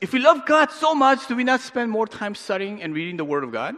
If 0.00 0.12
we 0.12 0.18
love 0.18 0.46
God 0.46 0.70
so 0.70 0.94
much, 0.94 1.26
do 1.26 1.36
we 1.36 1.44
not 1.44 1.60
spend 1.60 1.90
more 1.90 2.06
time 2.06 2.34
studying 2.34 2.82
and 2.82 2.94
reading 2.94 3.16
the 3.16 3.24
Word 3.24 3.44
of 3.44 3.52
God? 3.52 3.74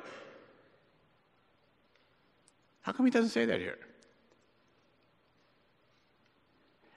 How 2.83 2.93
come 2.93 3.07
He 3.07 3.11
doesn't 3.11 3.31
say 3.31 3.47
that 3.47 3.61
here? 3.61 3.79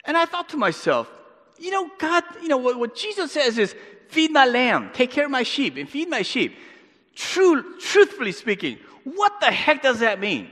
And 0.03 0.16
I 0.16 0.26
thought 0.26 0.49
to 0.49 0.58
myself, 0.58 1.10
you 1.58 1.72
know, 1.72 1.89
God, 1.97 2.24
you 2.41 2.47
know, 2.47 2.58
what, 2.58 2.78
what 2.78 2.95
Jesus 2.95 3.32
says 3.32 3.58
is, 3.58 3.76
feed 4.10 4.32
my 4.32 4.45
lamb, 4.45 4.91
take 4.93 5.10
care 5.10 5.26
of 5.26 5.32
my 5.32 5.43
sheep, 5.43 5.78
and 5.78 5.89
feed 5.89 6.10
my 6.10 6.22
sheep. 6.22 6.56
True, 7.16 7.80
truthfully 7.80 8.32
speaking, 8.32 8.78
what 9.03 9.39
the 9.39 9.47
heck 9.47 9.82
does 9.82 9.99
that 9.99 10.20
mean? 10.20 10.49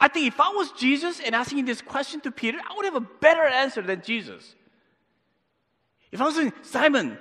I 0.00 0.08
think 0.08 0.26
if 0.26 0.40
I 0.40 0.50
was 0.50 0.70
Jesus 0.72 1.20
and 1.20 1.34
asking 1.34 1.64
this 1.64 1.82
question 1.82 2.20
to 2.20 2.30
Peter, 2.30 2.58
I 2.58 2.76
would 2.76 2.84
have 2.84 2.94
a 2.94 3.00
better 3.00 3.42
answer 3.42 3.82
than 3.82 4.02
Jesus. 4.02 4.54
If 6.12 6.20
I 6.20 6.24
was 6.24 6.36
saying, 6.36 6.52
Simon, 6.62 7.18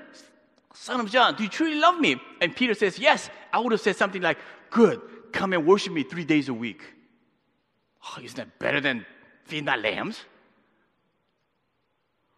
son 0.73 0.99
of 0.99 1.09
John, 1.11 1.35
do 1.35 1.43
you 1.43 1.49
truly 1.49 1.79
love 1.79 1.99
me? 1.99 2.17
And 2.39 2.55
Peter 2.55 2.73
says, 2.73 2.99
Yes, 2.99 3.29
I 3.51 3.59
would 3.59 3.71
have 3.71 3.81
said 3.81 3.95
something 3.95 4.21
like, 4.21 4.37
Good, 4.69 5.01
come 5.31 5.53
and 5.53 5.65
worship 5.65 5.91
me 5.91 6.03
three 6.03 6.25
days 6.25 6.49
a 6.49 6.53
week. 6.53 6.81
Oh, 8.03 8.21
isn't 8.21 8.37
that 8.37 8.59
better 8.59 8.79
than 8.79 9.05
feeding 9.45 9.65
my 9.65 9.75
lambs? 9.75 10.19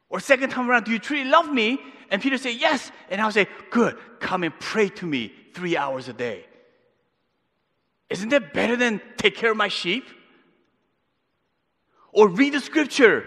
Or 0.09 0.19
second 0.19 0.49
time 0.49 0.69
around, 0.69 0.85
do 0.85 0.91
you 0.91 0.99
truly 0.99 1.25
love 1.25 1.51
me? 1.51 1.79
And 2.09 2.21
Peter 2.21 2.37
say, 2.37 2.53
Yes. 2.53 2.91
And 3.09 3.19
I'll 3.19 3.31
say, 3.31 3.47
Good, 3.69 3.97
come 4.19 4.43
and 4.43 4.57
pray 4.57 4.89
to 4.89 5.05
me 5.05 5.33
three 5.53 5.75
hours 5.75 6.07
a 6.07 6.13
day. 6.13 6.45
Isn't 8.09 8.29
that 8.29 8.53
better 8.53 8.75
than 8.75 9.01
take 9.17 9.35
care 9.35 9.51
of 9.51 9.57
my 9.57 9.67
sheep? 9.67 10.05
Or 12.11 12.27
read 12.27 12.53
the 12.53 12.59
scripture 12.59 13.25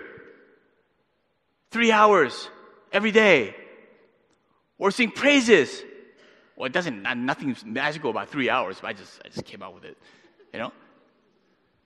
three 1.70 1.92
hours 1.92 2.48
every 2.92 3.10
day 3.10 3.54
or 4.78 4.90
sing 4.90 5.10
praises. 5.10 5.82
Well, 6.56 6.66
it 6.66 6.72
doesn't, 6.72 7.02
nothing 7.02 7.56
magical 7.64 8.10
about 8.10 8.28
three 8.28 8.50
hours, 8.50 8.78
but 8.80 8.88
I 8.88 8.92
just, 8.92 9.20
I 9.24 9.28
just 9.28 9.44
came 9.44 9.62
out 9.62 9.74
with 9.74 9.84
it, 9.84 9.96
you 10.52 10.58
know? 10.58 10.72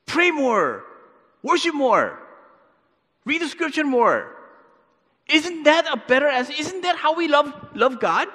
Pray 0.06 0.30
more, 0.30 0.84
worship 1.42 1.74
more, 1.74 2.18
read 3.24 3.40
the 3.40 3.48
scripture 3.48 3.84
more. 3.84 4.32
Isn't 5.28 5.64
that 5.64 5.86
a 5.92 5.96
better 5.96 6.28
answer? 6.28 6.52
Isn't 6.58 6.82
that 6.82 6.96
how 6.96 7.14
we 7.16 7.28
love, 7.28 7.52
love 7.74 8.00
God? 8.00 8.28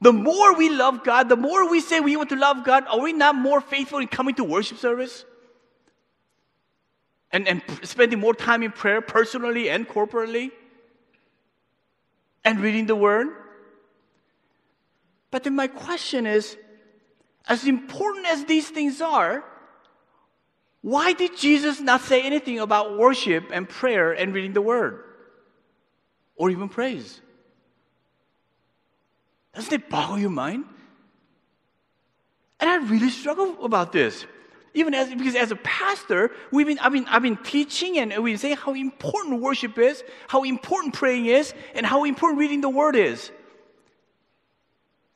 The 0.00 0.12
more 0.12 0.54
we 0.54 0.68
love 0.68 1.04
God, 1.04 1.28
the 1.28 1.36
more 1.36 1.70
we 1.70 1.80
say 1.80 2.00
we 2.00 2.16
want 2.16 2.30
to 2.30 2.36
love 2.36 2.64
God, 2.64 2.84
are 2.88 3.00
we 3.00 3.12
not 3.12 3.34
more 3.34 3.60
faithful 3.60 3.98
in 3.98 4.08
coming 4.08 4.34
to 4.36 4.44
worship 4.44 4.78
service? 4.78 5.24
And, 7.32 7.48
and 7.48 7.62
spending 7.82 8.20
more 8.20 8.34
time 8.34 8.62
in 8.62 8.72
prayer 8.72 9.00
personally 9.00 9.70
and 9.70 9.88
corporately? 9.88 10.50
and 12.44 12.60
reading 12.60 12.86
the 12.86 12.96
word. 12.96 13.28
But 15.30 15.44
then 15.44 15.56
my 15.56 15.66
question 15.66 16.26
is 16.26 16.56
as 17.46 17.66
important 17.66 18.26
as 18.26 18.44
these 18.44 18.68
things 18.68 19.00
are, 19.00 19.44
why 20.82 21.12
did 21.12 21.36
Jesus 21.36 21.80
not 21.80 22.00
say 22.02 22.22
anything 22.22 22.58
about 22.58 22.98
worship 22.98 23.50
and 23.52 23.68
prayer 23.68 24.12
and 24.12 24.34
reading 24.34 24.52
the 24.52 24.62
word? 24.62 25.04
Or 26.34 26.50
even 26.50 26.68
praise? 26.68 27.20
Doesn't 29.54 29.72
it 29.72 29.88
boggle 29.88 30.18
your 30.18 30.30
mind? 30.30 30.64
And 32.58 32.68
I 32.68 32.76
really 32.76 33.10
struggle 33.10 33.64
about 33.64 33.92
this. 33.92 34.26
Even 34.74 34.94
as 34.94 35.10
because 35.10 35.34
as 35.34 35.50
a 35.50 35.56
pastor, 35.56 36.30
we've 36.50 36.66
been 36.66 36.78
I've 36.78 36.92
been 36.92 37.06
I've 37.06 37.22
been 37.22 37.36
teaching 37.36 37.98
and 37.98 38.10
we've 38.22 38.34
been 38.34 38.38
saying 38.38 38.56
how 38.56 38.72
important 38.74 39.40
worship 39.40 39.78
is, 39.78 40.02
how 40.28 40.44
important 40.44 40.94
praying 40.94 41.26
is, 41.26 41.52
and 41.74 41.84
how 41.84 42.04
important 42.04 42.38
reading 42.38 42.62
the 42.62 42.70
word 42.70 42.96
is. 42.96 43.30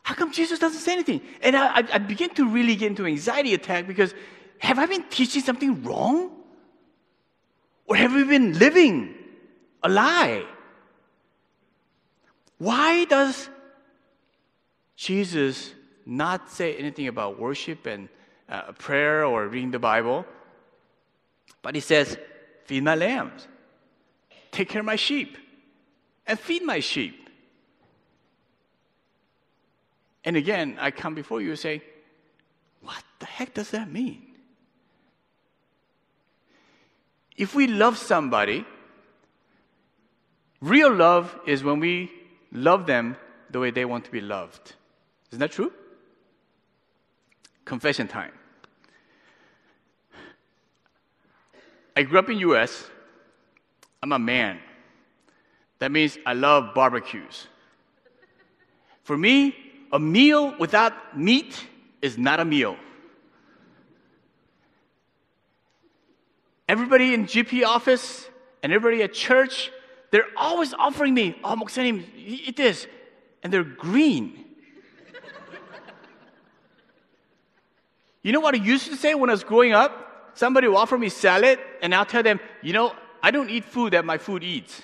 How 0.03 0.15
come 0.15 0.31
Jesus 0.31 0.59
doesn't 0.59 0.81
say 0.81 0.93
anything? 0.93 1.21
And 1.43 1.57
I, 1.57 1.85
I 1.95 1.99
begin 1.99 2.31
to 2.35 2.49
really 2.49 2.77
get 2.77 2.89
into 2.89 3.07
anxiety 3.07 3.55
attack 3.55 3.87
because 3.87 4.15
have 4.59 4.79
I 4.79 4.87
been 4.87 5.05
teaching 5.11 5.43
something 5.43 5.83
wrong? 5.83 6.31
Or 7.87 7.97
have 7.97 8.13
we 8.13 8.25
been 8.25 8.59
living 8.59 9.15
a 9.83 9.89
lie? 9.89 10.45
Why 12.59 13.05
does 13.05 13.49
Jesus 14.97 15.73
not 16.05 16.51
say 16.51 16.77
anything 16.77 17.09
about 17.09 17.39
worship 17.39 17.87
and 17.87 18.09
uh, 18.49 18.73
prayer 18.73 19.25
or 19.25 19.47
reading 19.49 19.71
the 19.71 19.79
Bible. 19.79 20.25
But 21.63 21.75
he 21.75 21.81
says, 21.81 22.17
Feed 22.65 22.83
my 22.83 22.95
lambs, 22.95 23.47
take 24.51 24.69
care 24.69 24.81
of 24.81 24.87
my 24.87 24.97
sheep, 24.97 25.39
and 26.27 26.39
feed 26.39 26.63
my 26.63 26.81
sheep. 26.81 27.31
And 30.25 30.37
again, 30.37 30.77
I 30.81 30.91
come 30.91 31.15
before 31.15 31.41
you 31.41 31.51
and 31.51 31.59
say, 31.59 31.83
What 32.83 33.03
the 33.21 33.27
heck 33.27 33.55
does 33.55 33.71
that 33.71 33.91
mean? 33.91 34.23
If 37.37 37.55
we 37.55 37.67
love 37.67 37.99
somebody, 37.99 38.65
real 40.61 40.93
love 40.93 41.39
is 41.47 41.63
when 41.63 41.81
we 41.81 42.11
love 42.51 42.87
them 42.87 43.17
the 43.51 43.61
way 43.61 43.71
they 43.71 43.85
want 43.85 44.05
to 44.07 44.11
be 44.11 44.21
loved. 44.21 44.75
Isn't 45.31 45.41
that 45.41 45.53
true? 45.53 45.73
confession 47.67 48.09
time. 48.09 48.33
I 51.95 52.03
grew 52.05 52.19
up 52.19 52.31
in 52.31 52.39
U.S. 52.39 52.89
I'm 54.03 54.13
a 54.13 54.19
man. 54.19 54.59
That 55.79 55.93
means 55.93 56.17
I 56.25 56.33
love 56.33 56.75
barbecues. 56.75 57.49
For 59.03 59.17
me, 59.17 59.55
a 59.93 59.99
meal 59.99 60.55
without 60.59 61.17
meat 61.17 61.67
is 62.01 62.17
not 62.17 62.41
a 62.41 62.45
meal. 62.45 62.77
Everybody 66.69 67.15
in 67.15 67.27
GP 67.27 67.65
office 67.65 68.29
and 68.63 68.73
everybody 68.73 69.03
at 69.03 69.13
church, 69.13 69.71
they're 70.11 70.27
always 70.37 70.75
offering 70.75 71.15
me, 71.15 71.37
oh, 71.45 71.57
Moksanim, 71.57 72.05
eat 72.17 72.57
this. 72.57 72.87
And 73.43 73.53
they're 73.53 73.63
green. 73.63 74.46
You 78.27 78.33
know 78.33 78.41
what 78.41 78.57
I 78.57 78.59
used 78.59 78.89
to 78.89 78.97
say 78.97 79.15
when 79.15 79.31
I 79.31 79.35
was 79.35 79.45
growing 79.45 79.73
up? 79.73 80.33
Somebody 80.35 80.67
will 80.67 80.79
offer 80.79 80.99
me 80.99 81.11
salad, 81.11 81.61
and 81.81 81.95
I'll 81.95 82.05
tell 82.05 82.25
them, 82.25 82.41
you 82.61 82.73
know, 82.73 82.93
I 83.23 83.31
don't 83.31 83.49
eat 83.49 83.65
food 83.65 83.93
that 83.93 84.05
my 84.05 84.19
food 84.19 84.43
eats. 84.43 84.83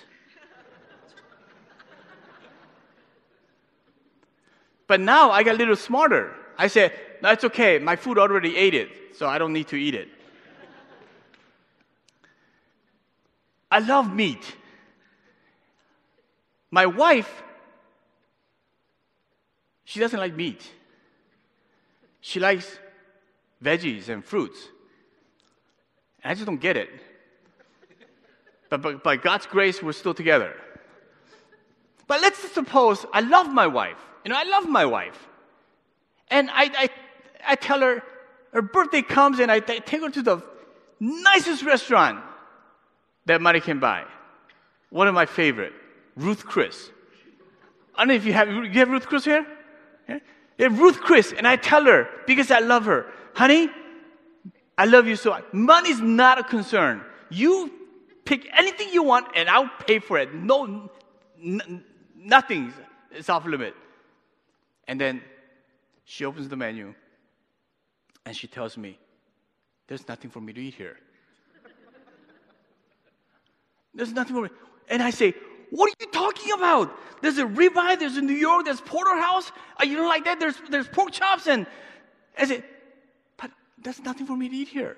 but 4.87 5.01
now 5.01 5.33
I 5.33 5.43
got 5.43 5.57
a 5.57 5.59
little 5.59 5.75
smarter. 5.75 6.33
I 6.57 6.69
said, 6.69 6.93
that's 7.21 7.43
okay, 7.43 7.81
my 7.81 7.97
food 7.97 8.17
already 8.17 8.57
ate 8.57 8.75
it, 8.75 9.17
so 9.17 9.27
I 9.27 9.39
don't 9.39 9.53
need 9.53 9.67
to 9.69 9.77
eat 9.77 9.97
it. 9.97 10.09
I 13.73 13.81
love 13.81 14.15
meat. 14.15 14.55
My 16.71 16.87
wife, 16.87 17.43
she 19.83 19.99
doesn't 19.99 20.21
like 20.21 20.37
meat. 20.37 20.63
She 22.21 22.39
likes 22.39 22.79
veggies 23.63 24.09
and 24.09 24.25
fruits. 24.25 24.59
And 26.23 26.31
I 26.31 26.35
just 26.35 26.47
don't 26.47 26.61
get 26.61 26.77
it. 26.77 26.91
But, 28.71 29.03
by 29.03 29.17
God's 29.17 29.47
grace, 29.47 29.83
we're 29.83 29.93
still 29.93 30.15
together. 30.15 30.55
But 32.07 32.21
let's 32.21 32.39
suppose 32.53 33.05
I 33.13 33.21
love 33.21 33.53
my 33.53 33.67
wife. 33.67 33.99
You 34.25 34.31
know, 34.31 34.39
I 34.39 34.45
love 34.45 34.69
my 34.69 34.87
wife. 34.87 35.29
And 36.29 36.51
I, 36.51 36.71
I, 36.77 36.89
I 37.47 37.55
tell 37.57 37.81
her, 37.81 38.03
her 38.53 38.63
birthday 38.63 39.03
comes 39.03 39.39
and 39.39 39.51
I 39.51 39.61
take 39.61 40.01
her 40.01 40.11
to 40.11 40.23
the 40.23 40.43
nicest 41.01 41.63
restaurant 41.65 42.23
that 43.27 43.41
money 43.41 43.61
can 43.61 43.79
buy. 43.79 44.05
One 44.91 45.09
of 45.09 45.15
my 45.15 45.27
favorite, 45.27 45.73
Ruth 46.17 46.45
Chris. 46.45 46.91
I 47.95 48.01
don't 48.01 48.09
know 48.09 48.15
if 48.15 48.25
you 48.25 48.33
have, 48.33 48.49
you 48.49 48.79
have 48.81 48.91
Ruth 48.91 49.07
Chris 49.07 49.25
here? 49.25 49.47
Yeah? 50.09 50.19
yeah, 50.59 50.69
Ruth 50.71 51.01
Chris. 51.01 51.33
And 51.37 51.47
I 51.47 51.57
tell 51.57 51.85
her, 51.85 52.09
because 52.27 52.51
I 52.51 52.61
love 52.61 52.85
her, 52.87 53.07
honey, 53.35 53.71
I 54.77 54.87
love 54.87 55.07
you 55.07 55.17
so 55.17 55.31
much. 55.31 55.45
Money's 55.53 56.01
not 56.01 56.39
a 56.39 56.43
concern. 56.43 57.03
You 57.31 57.71
pick 58.25 58.49
anything 58.57 58.89
you 58.93 59.03
want 59.03 59.27
and 59.35 59.49
I'll 59.49 59.71
pay 59.87 59.99
for 59.99 60.19
it. 60.19 60.35
No, 60.35 60.91
n- 61.43 61.85
nothing 62.17 62.73
is 63.15 63.29
off 63.29 63.47
limit. 63.47 63.75
And 64.89 65.01
then 65.01 65.23
she 66.05 66.25
opens 66.25 66.49
the 66.49 66.57
menu 66.57 66.95
and 68.25 68.37
she 68.37 68.47
tells 68.47 68.77
me, 68.77 68.99
there's 69.89 70.07
nothing 70.09 70.31
for 70.31 70.41
me 70.41 70.53
to 70.53 70.61
eat 70.61 70.75
here. 70.75 70.97
There's 73.95 74.13
nothing 74.13 74.37
wrong. 74.37 74.49
And 74.89 75.03
I 75.03 75.11
say, 75.11 75.35
what 75.71 75.91
are 75.91 75.95
you 76.01 76.11
talking 76.13 76.53
about? 76.53 76.97
There's 77.21 77.39
a 77.39 77.45
ribeye, 77.45 77.99
there's 77.99 78.17
a 78.17 78.23
New 78.23 78.35
York, 78.35 78.65
there's 78.65 78.81
porterhouse. 78.81 79.51
Uh, 79.81 79.85
you 79.85 79.97
don't 79.97 80.09
like 80.09 80.25
that? 80.25 80.39
There's, 80.39 80.55
there's 80.71 80.89
pork 80.89 81.13
chops. 81.13 81.47
And 81.47 81.67
I 82.39 82.47
but 82.47 82.65
there's 83.83 84.01
nothing 84.01 84.27
for 84.27 84.37
me 84.37 84.49
to 84.49 84.57
eat 84.57 84.69
here. 84.69 84.97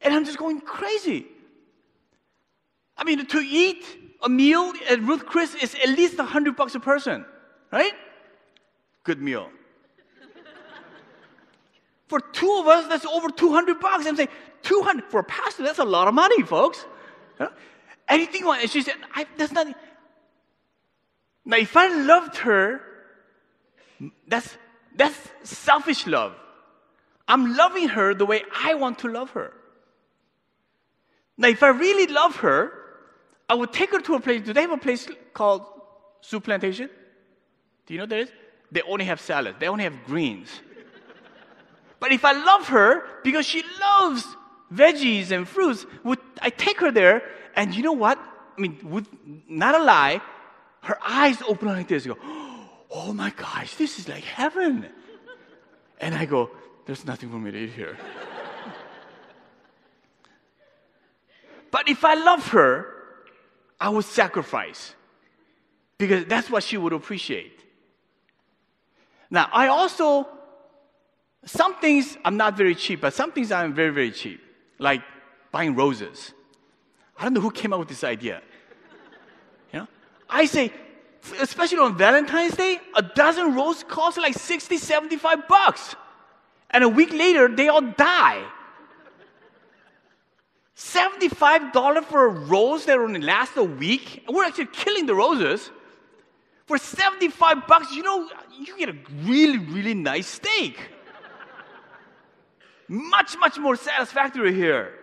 And 0.00 0.14
I'm 0.14 0.24
just 0.24 0.38
going 0.38 0.60
crazy. 0.60 1.26
I 2.96 3.04
mean, 3.04 3.24
to 3.26 3.38
eat 3.38 3.84
a 4.22 4.28
meal 4.28 4.72
at 4.88 5.00
Ruth 5.02 5.26
Chris 5.26 5.54
is 5.54 5.74
at 5.74 5.88
least 5.88 6.18
100 6.18 6.56
bucks 6.56 6.74
a 6.74 6.80
person, 6.80 7.24
right? 7.72 7.92
Good 9.02 9.20
meal. 9.20 9.50
for 12.08 12.20
two 12.20 12.58
of 12.60 12.68
us, 12.68 12.88
that's 12.88 13.06
over 13.06 13.28
200 13.30 13.80
bucks. 13.80 14.06
I'm 14.06 14.16
saying, 14.16 14.28
200 14.62 15.04
for 15.10 15.20
a 15.20 15.24
pastor, 15.24 15.62
that's 15.62 15.78
a 15.78 15.84
lot 15.84 16.08
of 16.08 16.14
money, 16.14 16.42
folks. 16.42 16.84
Anything 18.08 18.42
you 18.42 18.46
want. 18.46 18.62
And 18.62 18.70
she 18.70 18.82
said, 18.82 18.94
That's 19.36 19.52
nothing. 19.52 19.74
Now, 21.44 21.56
if 21.56 21.76
I 21.76 21.88
loved 21.88 22.36
her, 22.38 22.80
that's, 24.26 24.56
that's 24.94 25.16
selfish 25.42 26.06
love. 26.06 26.34
I'm 27.26 27.56
loving 27.56 27.88
her 27.88 28.14
the 28.14 28.26
way 28.26 28.42
I 28.54 28.74
want 28.74 28.98
to 29.00 29.08
love 29.08 29.30
her. 29.30 29.52
Now, 31.36 31.48
if 31.48 31.62
I 31.62 31.68
really 31.68 32.12
love 32.12 32.36
her, 32.36 32.72
I 33.48 33.54
would 33.54 33.72
take 33.72 33.90
her 33.90 34.00
to 34.00 34.14
a 34.14 34.20
place. 34.20 34.42
Do 34.44 34.52
they 34.52 34.62
have 34.62 34.72
a 34.72 34.76
place 34.76 35.08
called 35.32 35.66
Soup 36.20 36.42
Plantation? 36.42 36.88
Do 37.86 37.94
you 37.94 38.00
know 38.00 38.06
there 38.06 38.20
is? 38.20 38.30
They 38.70 38.82
only 38.82 39.04
have 39.04 39.20
salad, 39.20 39.56
they 39.58 39.68
only 39.68 39.84
have 39.84 40.04
greens. 40.04 40.48
but 42.00 42.12
if 42.12 42.24
I 42.24 42.32
love 42.32 42.68
her 42.68 43.04
because 43.22 43.46
she 43.46 43.62
loves 43.80 44.24
veggies 44.72 45.30
and 45.30 45.46
fruits, 45.46 45.86
would 46.02 46.18
I 46.40 46.50
take 46.50 46.80
her 46.80 46.90
there 46.90 47.22
and 47.56 47.74
you 47.74 47.82
know 47.82 47.92
what? 47.92 48.18
I 48.56 48.60
mean, 48.60 48.78
with, 48.82 49.06
not 49.48 49.74
a 49.74 49.82
lie, 49.82 50.20
her 50.82 50.98
eyes 51.06 51.40
open 51.42 51.68
like 51.68 51.88
this. 51.88 52.06
Go, 52.06 52.16
oh 52.90 53.12
my 53.12 53.30
gosh, 53.30 53.74
this 53.76 53.98
is 53.98 54.08
like 54.08 54.24
heaven. 54.24 54.86
And 56.00 56.14
I 56.14 56.24
go, 56.24 56.50
there's 56.86 57.04
nothing 57.04 57.30
for 57.30 57.38
me 57.38 57.50
to 57.50 57.58
eat 57.58 57.70
here. 57.70 57.96
but 61.70 61.88
if 61.88 62.04
I 62.04 62.14
love 62.14 62.48
her, 62.48 62.94
I 63.80 63.88
would 63.88 64.04
sacrifice 64.04 64.94
because 65.98 66.26
that's 66.26 66.50
what 66.50 66.62
she 66.62 66.76
would 66.76 66.92
appreciate. 66.92 67.60
Now, 69.30 69.48
I 69.52 69.68
also, 69.68 70.28
some 71.44 71.74
things 71.76 72.16
I'm 72.24 72.36
not 72.36 72.56
very 72.56 72.74
cheap, 72.74 73.00
but 73.00 73.14
some 73.14 73.32
things 73.32 73.50
I'm 73.50 73.74
very, 73.74 73.90
very 73.90 74.10
cheap, 74.10 74.40
like 74.78 75.02
buying 75.50 75.74
roses. 75.74 76.32
I 77.18 77.24
don't 77.24 77.34
know 77.34 77.40
who 77.40 77.50
came 77.50 77.72
up 77.72 77.78
with 77.78 77.88
this 77.88 78.04
idea. 78.04 78.42
You 79.72 79.80
know? 79.80 79.88
I 80.28 80.46
say, 80.46 80.72
especially 81.40 81.78
on 81.78 81.96
Valentine's 81.96 82.56
Day, 82.56 82.80
a 82.94 83.02
dozen 83.02 83.54
roses 83.54 83.84
cost 83.84 84.18
like 84.18 84.34
60, 84.34 84.76
75 84.76 85.48
bucks. 85.48 85.96
And 86.74 86.82
a 86.82 86.88
week 86.88 87.12
later, 87.12 87.46
they 87.46 87.68
all 87.68 87.80
die. 87.80 88.44
$75 90.76 92.04
for 92.04 92.26
a 92.26 92.28
rose 92.28 92.84
that 92.86 92.98
only 92.98 93.20
lasts 93.20 93.56
a 93.56 93.62
week? 93.62 94.24
We're 94.28 94.44
actually 94.44 94.66
killing 94.72 95.06
the 95.06 95.14
roses. 95.14 95.70
For 96.66 96.76
75 96.76 97.68
bucks, 97.68 97.92
you 97.92 98.02
know, 98.02 98.28
you 98.58 98.76
get 98.76 98.88
a 98.88 98.96
really, 99.22 99.58
really 99.58 99.94
nice 99.94 100.26
steak. 100.26 100.76
much, 102.88 103.36
much 103.38 103.56
more 103.56 103.76
satisfactory 103.76 104.52
here. 104.52 104.94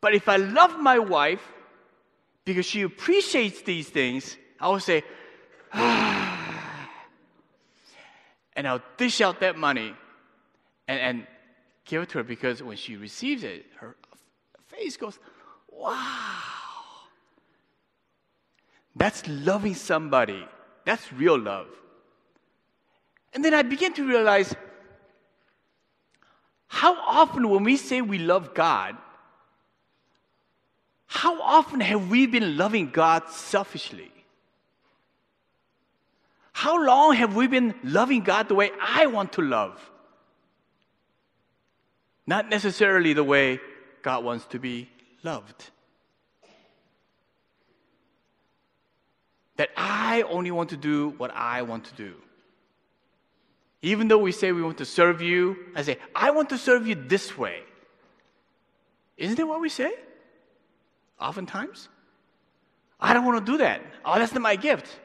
But 0.00 0.14
if 0.14 0.28
I 0.28 0.36
love 0.36 0.78
my 0.78 1.00
wife 1.00 1.42
because 2.44 2.66
she 2.66 2.82
appreciates 2.82 3.62
these 3.62 3.88
things, 3.88 4.36
I 4.60 4.68
will 4.68 4.78
say, 4.78 5.02
ah, 5.72 6.17
and 8.58 8.66
I'll 8.66 8.82
dish 8.96 9.20
out 9.20 9.38
that 9.38 9.56
money 9.56 9.94
and, 10.88 11.00
and 11.00 11.26
give 11.84 12.02
it 12.02 12.08
to 12.08 12.18
her 12.18 12.24
because 12.24 12.60
when 12.60 12.76
she 12.76 12.96
receives 12.96 13.44
it, 13.44 13.64
her 13.76 13.94
face 14.66 14.96
goes, 14.96 15.16
wow. 15.70 16.42
That's 18.96 19.22
loving 19.28 19.76
somebody. 19.76 20.44
That's 20.84 21.12
real 21.12 21.38
love. 21.38 21.68
And 23.32 23.44
then 23.44 23.54
I 23.54 23.62
begin 23.62 23.92
to 23.92 24.04
realize 24.04 24.52
how 26.66 27.00
often 27.00 27.48
when 27.48 27.62
we 27.62 27.76
say 27.76 28.00
we 28.00 28.18
love 28.18 28.54
God, 28.54 28.96
how 31.06 31.40
often 31.40 31.78
have 31.78 32.10
we 32.10 32.26
been 32.26 32.56
loving 32.56 32.90
God 32.90 33.28
selfishly? 33.28 34.10
How 36.58 36.84
long 36.84 37.12
have 37.14 37.36
we 37.36 37.46
been 37.46 37.72
loving 37.84 38.24
God 38.24 38.48
the 38.48 38.56
way 38.56 38.72
I 38.82 39.06
want 39.06 39.34
to 39.34 39.42
love? 39.42 39.78
Not 42.26 42.48
necessarily 42.48 43.12
the 43.12 43.22
way 43.22 43.60
God 44.02 44.24
wants 44.24 44.44
to 44.46 44.58
be 44.58 44.88
loved. 45.22 45.70
That 49.54 49.70
I 49.76 50.22
only 50.22 50.50
want 50.50 50.70
to 50.70 50.76
do 50.76 51.10
what 51.10 51.30
I 51.32 51.62
want 51.62 51.84
to 51.84 51.94
do. 51.94 52.14
Even 53.82 54.08
though 54.08 54.18
we 54.18 54.32
say 54.32 54.50
we 54.50 54.60
want 54.60 54.78
to 54.78 54.84
serve 54.84 55.22
you, 55.22 55.56
I 55.76 55.82
say, 55.82 55.98
I 56.12 56.32
want 56.32 56.48
to 56.48 56.58
serve 56.58 56.88
you 56.88 56.96
this 56.96 57.38
way. 57.38 57.60
Isn't 59.16 59.36
that 59.36 59.46
what 59.46 59.60
we 59.60 59.68
say? 59.68 59.92
oftentimes. 61.20 61.88
I 62.98 63.14
don't 63.14 63.24
want 63.24 63.46
to 63.46 63.52
do 63.52 63.58
that. 63.58 63.80
Oh, 64.04 64.18
that's 64.18 64.32
not 64.32 64.42
my 64.42 64.56
gift. 64.56 64.98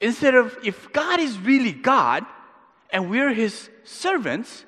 Instead 0.00 0.34
of, 0.34 0.56
if 0.62 0.92
God 0.92 1.20
is 1.20 1.38
really 1.38 1.72
God 1.72 2.24
and 2.90 3.10
we're 3.10 3.32
his 3.32 3.70
servants, 3.84 4.64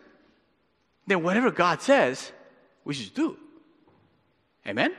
then 1.06 1.22
whatever 1.22 1.50
God 1.50 1.82
says, 1.82 2.32
we 2.84 2.94
should 2.94 3.14
do. 3.14 3.36
Amen? 4.66 4.94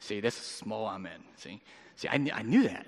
See, 0.00 0.20
that's 0.20 0.38
a 0.38 0.42
small 0.42 0.86
amen. 0.86 1.20
See, 1.36 1.60
see 1.96 2.08
I, 2.08 2.14
I 2.32 2.42
knew 2.42 2.68
that. 2.68 2.86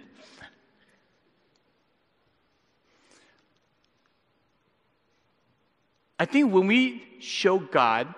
I 6.18 6.26
think 6.26 6.52
when 6.52 6.66
we 6.66 7.02
show 7.18 7.58
God 7.58 8.14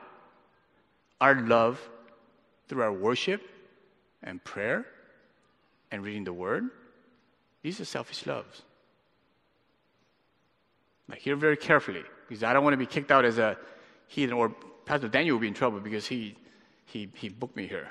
our 1.20 1.40
love 1.40 1.80
through 2.66 2.82
our 2.82 2.92
worship 2.92 3.42
and 4.24 4.42
prayer 4.42 4.84
and 5.92 6.02
reading 6.02 6.24
the 6.24 6.32
word, 6.32 6.70
these 7.62 7.80
are 7.80 7.84
selfish 7.84 8.26
loves. 8.26 8.62
Now, 11.08 11.16
hear 11.16 11.36
very 11.36 11.56
carefully, 11.56 12.02
because 12.28 12.42
I 12.42 12.52
don't 12.52 12.64
want 12.64 12.74
to 12.74 12.78
be 12.78 12.86
kicked 12.86 13.10
out 13.10 13.24
as 13.24 13.38
a 13.38 13.56
heathen, 14.08 14.34
or 14.34 14.50
Pastor 14.84 15.08
Daniel 15.08 15.36
will 15.36 15.40
be 15.40 15.48
in 15.48 15.54
trouble 15.54 15.80
because 15.80 16.06
he, 16.06 16.36
he, 16.86 17.08
he 17.14 17.28
booked 17.28 17.56
me 17.56 17.66
here. 17.66 17.88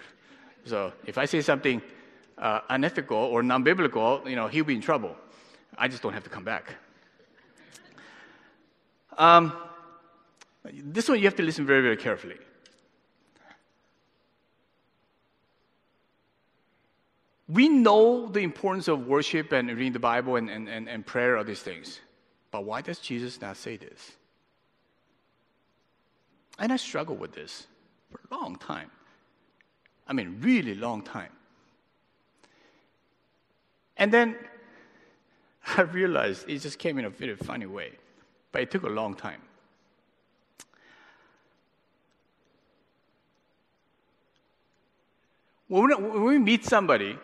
So 0.66 0.94
if 1.06 1.18
I 1.18 1.26
say 1.26 1.42
something 1.42 1.82
uh, 2.38 2.62
unethical 2.70 3.18
or 3.18 3.44
non-biblical, 3.44 4.24
you 4.26 4.36
know, 4.36 4.48
he'll 4.48 4.66
be 4.66 4.76
in 4.76 4.82
trouble. 4.82 5.16
I 5.78 5.88
just 5.88 6.04
don't 6.04 6.14
have 6.14 6.24
to 6.24 6.30
come 6.30 6.44
back. 6.44 6.76
Um, 9.18 9.54
this 10.64 11.10
one 11.10 11.18
you 11.18 11.26
have 11.26 11.36
to 11.36 11.44
listen 11.44 11.66
very, 11.66 11.82
very 11.82 11.98
carefully. 11.98 12.38
We 17.52 17.68
know 17.68 18.28
the 18.28 18.40
importance 18.40 18.88
of 18.88 19.08
worship 19.08 19.52
and 19.52 19.68
reading 19.68 19.92
the 19.92 20.00
Bible 20.00 20.38
and, 20.38 20.50
and, 20.50 20.70
and, 20.70 20.88
and 20.88 21.06
prayer, 21.06 21.38
all 21.38 21.44
these 21.44 21.62
things. 21.62 22.00
But 22.50 22.64
why 22.64 22.80
does 22.80 23.00
Jesus 23.00 23.42
not 23.42 23.58
say 23.58 23.76
this? 23.76 24.12
And 26.60 26.72
I 26.72 26.78
struggled 26.78 27.20
with 27.20 27.34
this 27.34 27.68
for 28.10 28.22
a 28.30 28.40
long 28.40 28.56
time. 28.56 28.90
I 30.08 30.14
mean, 30.14 30.38
really 30.40 30.76
long 30.76 31.02
time. 31.02 31.32
And 33.98 34.14
then 34.14 34.38
I 35.78 35.82
realized 35.82 36.50
it 36.50 36.60
just 36.60 36.80
came 36.80 36.98
in 37.00 37.06
a 37.06 37.10
very 37.10 37.36
funny 37.36 37.66
way, 37.66 37.92
but 38.54 38.62
it 38.62 38.72
took 38.72 38.84
a 38.84 38.90
long 38.90 39.14
time. 39.14 39.42
When 45.68 46.24
we 46.24 46.38
meet 46.38 46.66
somebody, 46.66 47.18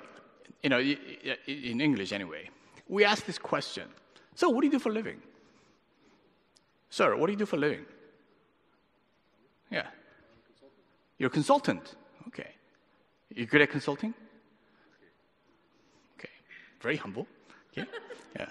you 0.63 0.69
know, 0.69 0.79
in 0.79 1.81
English 1.81 2.11
anyway, 2.11 2.49
we 2.88 3.05
ask 3.05 3.25
this 3.25 3.38
question. 3.38 3.88
So, 4.35 4.49
what 4.49 4.61
do 4.61 4.67
you 4.67 4.71
do 4.71 4.79
for 4.79 4.89
a 4.89 4.93
living? 4.93 5.21
Sir, 6.89 7.15
what 7.15 7.27
do 7.27 7.34
you 7.34 7.38
do 7.38 7.45
for 7.45 7.57
a 7.57 7.59
living? 7.59 7.85
Yeah. 9.71 9.88
You're 11.17 11.27
a 11.27 11.31
consultant. 11.31 11.95
Okay. 12.27 12.51
You 13.34 13.45
good 13.45 13.61
at 13.61 13.69
consulting? 13.69 14.13
Okay. 16.17 16.29
Very 16.81 16.97
humble. 16.97 17.27
Okay. 17.71 17.89
Yeah. 18.35 18.49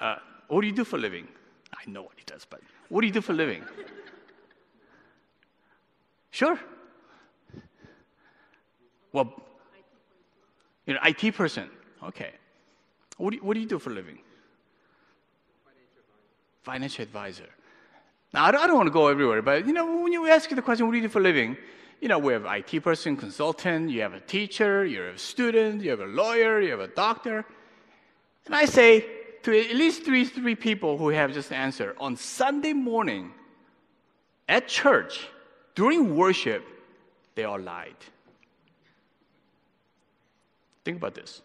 Uh, 0.00 0.16
what 0.48 0.60
do 0.60 0.66
you 0.66 0.72
do 0.72 0.84
for 0.84 0.96
a 0.96 1.00
living? 1.00 1.26
I 1.72 1.90
know 1.90 2.02
what 2.02 2.12
he 2.16 2.24
does, 2.26 2.44
but 2.44 2.60
what 2.88 3.00
do 3.00 3.06
you 3.06 3.12
do 3.12 3.20
for 3.20 3.32
a 3.32 3.36
living? 3.36 3.64
Sure. 6.30 6.58
Well, 9.12 9.32
you're 10.86 10.98
an 10.98 11.06
IT 11.06 11.34
person. 11.34 11.68
Okay. 12.02 12.32
What 13.16 13.30
do 13.30 13.36
you, 13.36 13.42
what 13.42 13.54
do, 13.54 13.60
you 13.60 13.66
do 13.66 13.78
for 13.78 13.90
a 13.90 13.94
living? 13.94 14.18
Financial 16.62 17.02
advisor. 17.02 17.48
Now, 18.32 18.44
I 18.44 18.50
don't, 18.50 18.62
I 18.62 18.66
don't 18.66 18.76
want 18.76 18.88
to 18.88 18.92
go 18.92 19.08
everywhere, 19.08 19.42
but 19.42 19.66
you 19.66 19.72
know, 19.72 20.00
when 20.02 20.12
you 20.12 20.26
ask 20.26 20.50
the 20.50 20.60
question, 20.60 20.86
what 20.86 20.92
do 20.92 20.98
you 20.98 21.04
do 21.04 21.08
for 21.08 21.20
a 21.20 21.22
living? 21.22 21.56
You 22.00 22.08
know, 22.08 22.18
we 22.18 22.32
have 22.32 22.44
IT 22.44 22.82
person, 22.82 23.16
consultant, 23.16 23.90
you 23.90 24.02
have 24.02 24.12
a 24.12 24.20
teacher, 24.20 24.84
you're 24.84 25.10
a 25.10 25.18
student, 25.18 25.82
you 25.82 25.90
have 25.90 26.00
a 26.00 26.06
lawyer, 26.06 26.60
you 26.60 26.70
have 26.70 26.80
a 26.80 26.88
doctor. 26.88 27.44
And 28.46 28.54
I 28.54 28.64
say 28.64 29.06
to 29.44 29.58
at 29.58 29.76
least 29.76 30.04
three, 30.04 30.24
three 30.24 30.54
people 30.54 30.98
who 30.98 31.10
have 31.10 31.32
just 31.32 31.52
answered, 31.52 31.96
on 32.00 32.16
Sunday 32.16 32.72
morning 32.72 33.32
at 34.48 34.68
church, 34.68 35.28
during 35.74 36.16
worship, 36.16 36.64
they 37.34 37.44
all 37.44 37.60
lied. 37.60 37.96
Think 40.84 40.98
about 40.98 41.14
this. 41.14 41.42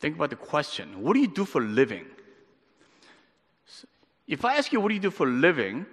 Think 0.00 0.16
about 0.16 0.30
the 0.30 0.36
question 0.36 1.02
what 1.02 1.14
do 1.14 1.20
you 1.20 1.28
do 1.28 1.44
for 1.44 1.62
a 1.62 1.66
living? 1.66 2.06
If 4.26 4.44
I 4.44 4.56
ask 4.56 4.72
you, 4.72 4.80
what 4.80 4.88
do 4.88 4.94
you 4.94 5.00
do 5.00 5.10
for 5.10 5.26
a 5.26 5.30
living? 5.30 5.86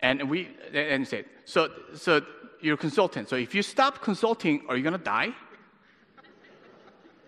And 0.00 0.30
we 0.30 0.48
and 0.72 1.06
say, 1.06 1.24
so 1.44 1.68
so 1.94 2.22
you're 2.60 2.74
a 2.74 2.78
consultant. 2.78 3.28
So 3.28 3.36
if 3.36 3.54
you 3.54 3.62
stop 3.62 4.02
consulting, 4.02 4.62
are 4.68 4.76
you 4.76 4.82
gonna 4.82 4.98
die? 4.98 5.34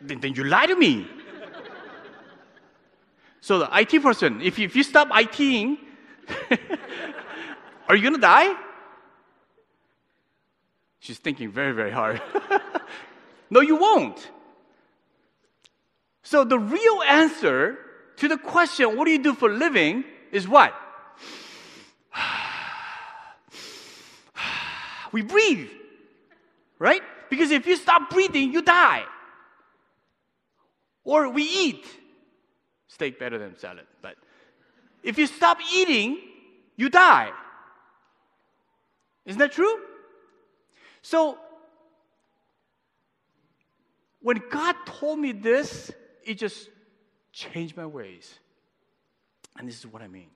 then, 0.05 0.20
then 0.20 0.35
you 0.35 0.44
lie 0.44 0.66
to 0.66 0.77
me. 0.77 1.06
so 3.40 3.60
the 3.60 3.69
IT 3.78 4.02
person, 4.02 4.40
if 4.40 4.59
you, 4.59 4.66
if 4.66 4.77
you 4.77 4.82
stop 4.82 5.09
ITing, 5.10 5.78
are 7.89 7.97
you 7.97 8.02
gonna 8.02 8.19
die? 8.19 8.55
She's 11.02 11.18
thinking 11.18 11.50
very, 11.50 11.72
very 11.72 11.90
hard. 11.90 12.22
no, 13.50 13.60
you 13.60 13.74
won't. 13.74 14.30
So 16.22 16.44
the 16.44 16.60
real 16.60 17.02
answer 17.02 17.76
to 18.18 18.28
the 18.28 18.38
question, 18.38 18.96
what 18.96 19.06
do 19.06 19.10
you 19.10 19.18
do 19.18 19.34
for 19.34 19.50
living, 19.50 20.04
is 20.30 20.46
what? 20.46 20.72
we 25.10 25.22
breathe, 25.22 25.70
right? 26.78 27.02
Because 27.28 27.50
if 27.50 27.66
you 27.66 27.74
stop 27.74 28.08
breathing, 28.08 28.52
you 28.52 28.62
die. 28.62 29.02
Or 31.02 31.28
we 31.30 31.42
eat. 31.42 31.84
Steak 32.86 33.18
better 33.18 33.38
than 33.38 33.58
salad, 33.58 33.86
but 34.02 34.14
if 35.02 35.18
you 35.18 35.26
stop 35.26 35.58
eating, 35.74 36.20
you 36.76 36.88
die. 36.88 37.32
Isn't 39.26 39.40
that 39.40 39.50
true? 39.50 39.80
So, 41.02 41.38
when 44.20 44.40
God 44.50 44.76
told 44.86 45.18
me 45.18 45.32
this, 45.32 45.90
it 46.24 46.34
just 46.34 46.70
changed 47.32 47.76
my 47.76 47.86
ways. 47.86 48.38
And 49.58 49.68
this 49.68 49.78
is 49.78 49.86
what 49.86 50.02
I 50.02 50.08
mean 50.08 50.30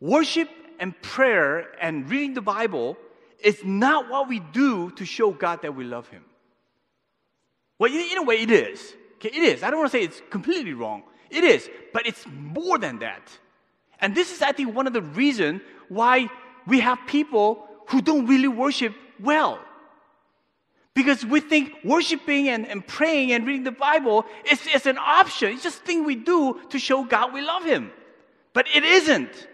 worship 0.00 0.50
and 0.78 1.00
prayer 1.00 1.68
and 1.80 2.10
reading 2.10 2.34
the 2.34 2.42
Bible 2.42 2.96
is 3.42 3.64
not 3.64 4.10
what 4.10 4.28
we 4.28 4.40
do 4.40 4.90
to 4.92 5.04
show 5.04 5.30
God 5.30 5.62
that 5.62 5.74
we 5.74 5.84
love 5.84 6.08
Him. 6.08 6.24
Well, 7.78 7.92
in 7.92 8.18
a 8.18 8.22
way, 8.22 8.42
it 8.42 8.50
is. 8.50 8.94
Okay, 9.14 9.28
it 9.28 9.42
is. 9.42 9.62
I 9.62 9.70
don't 9.70 9.78
want 9.78 9.92
to 9.92 9.98
say 9.98 10.04
it's 10.04 10.20
completely 10.30 10.74
wrong. 10.74 11.04
It 11.30 11.44
is, 11.44 11.68
but 11.92 12.06
it's 12.06 12.24
more 12.26 12.78
than 12.78 12.98
that. 12.98 13.30
And 14.00 14.14
this 14.14 14.32
is, 14.32 14.42
I 14.42 14.52
think, 14.52 14.74
one 14.74 14.86
of 14.86 14.92
the 14.92 15.02
reasons 15.02 15.62
why 15.88 16.28
we 16.66 16.80
have 16.80 16.98
people 17.06 17.66
who 17.86 18.00
don't 18.00 18.26
really 18.26 18.48
worship 18.48 18.94
well. 19.20 19.58
Because 20.94 21.26
we 21.26 21.40
think 21.40 21.72
worshiping 21.84 22.48
and, 22.48 22.66
and 22.66 22.86
praying 22.86 23.32
and 23.32 23.46
reading 23.46 23.64
the 23.64 23.72
Bible 23.72 24.24
is, 24.48 24.64
is 24.72 24.86
an 24.86 24.96
option. 24.98 25.52
It's 25.52 25.64
just 25.64 25.82
a 25.82 25.84
thing 25.84 26.04
we 26.04 26.14
do 26.14 26.60
to 26.70 26.78
show 26.78 27.04
God 27.04 27.32
we 27.32 27.42
love 27.42 27.64
Him. 27.64 27.90
But 28.52 28.66
it 28.72 28.84
isn't. 28.84 29.48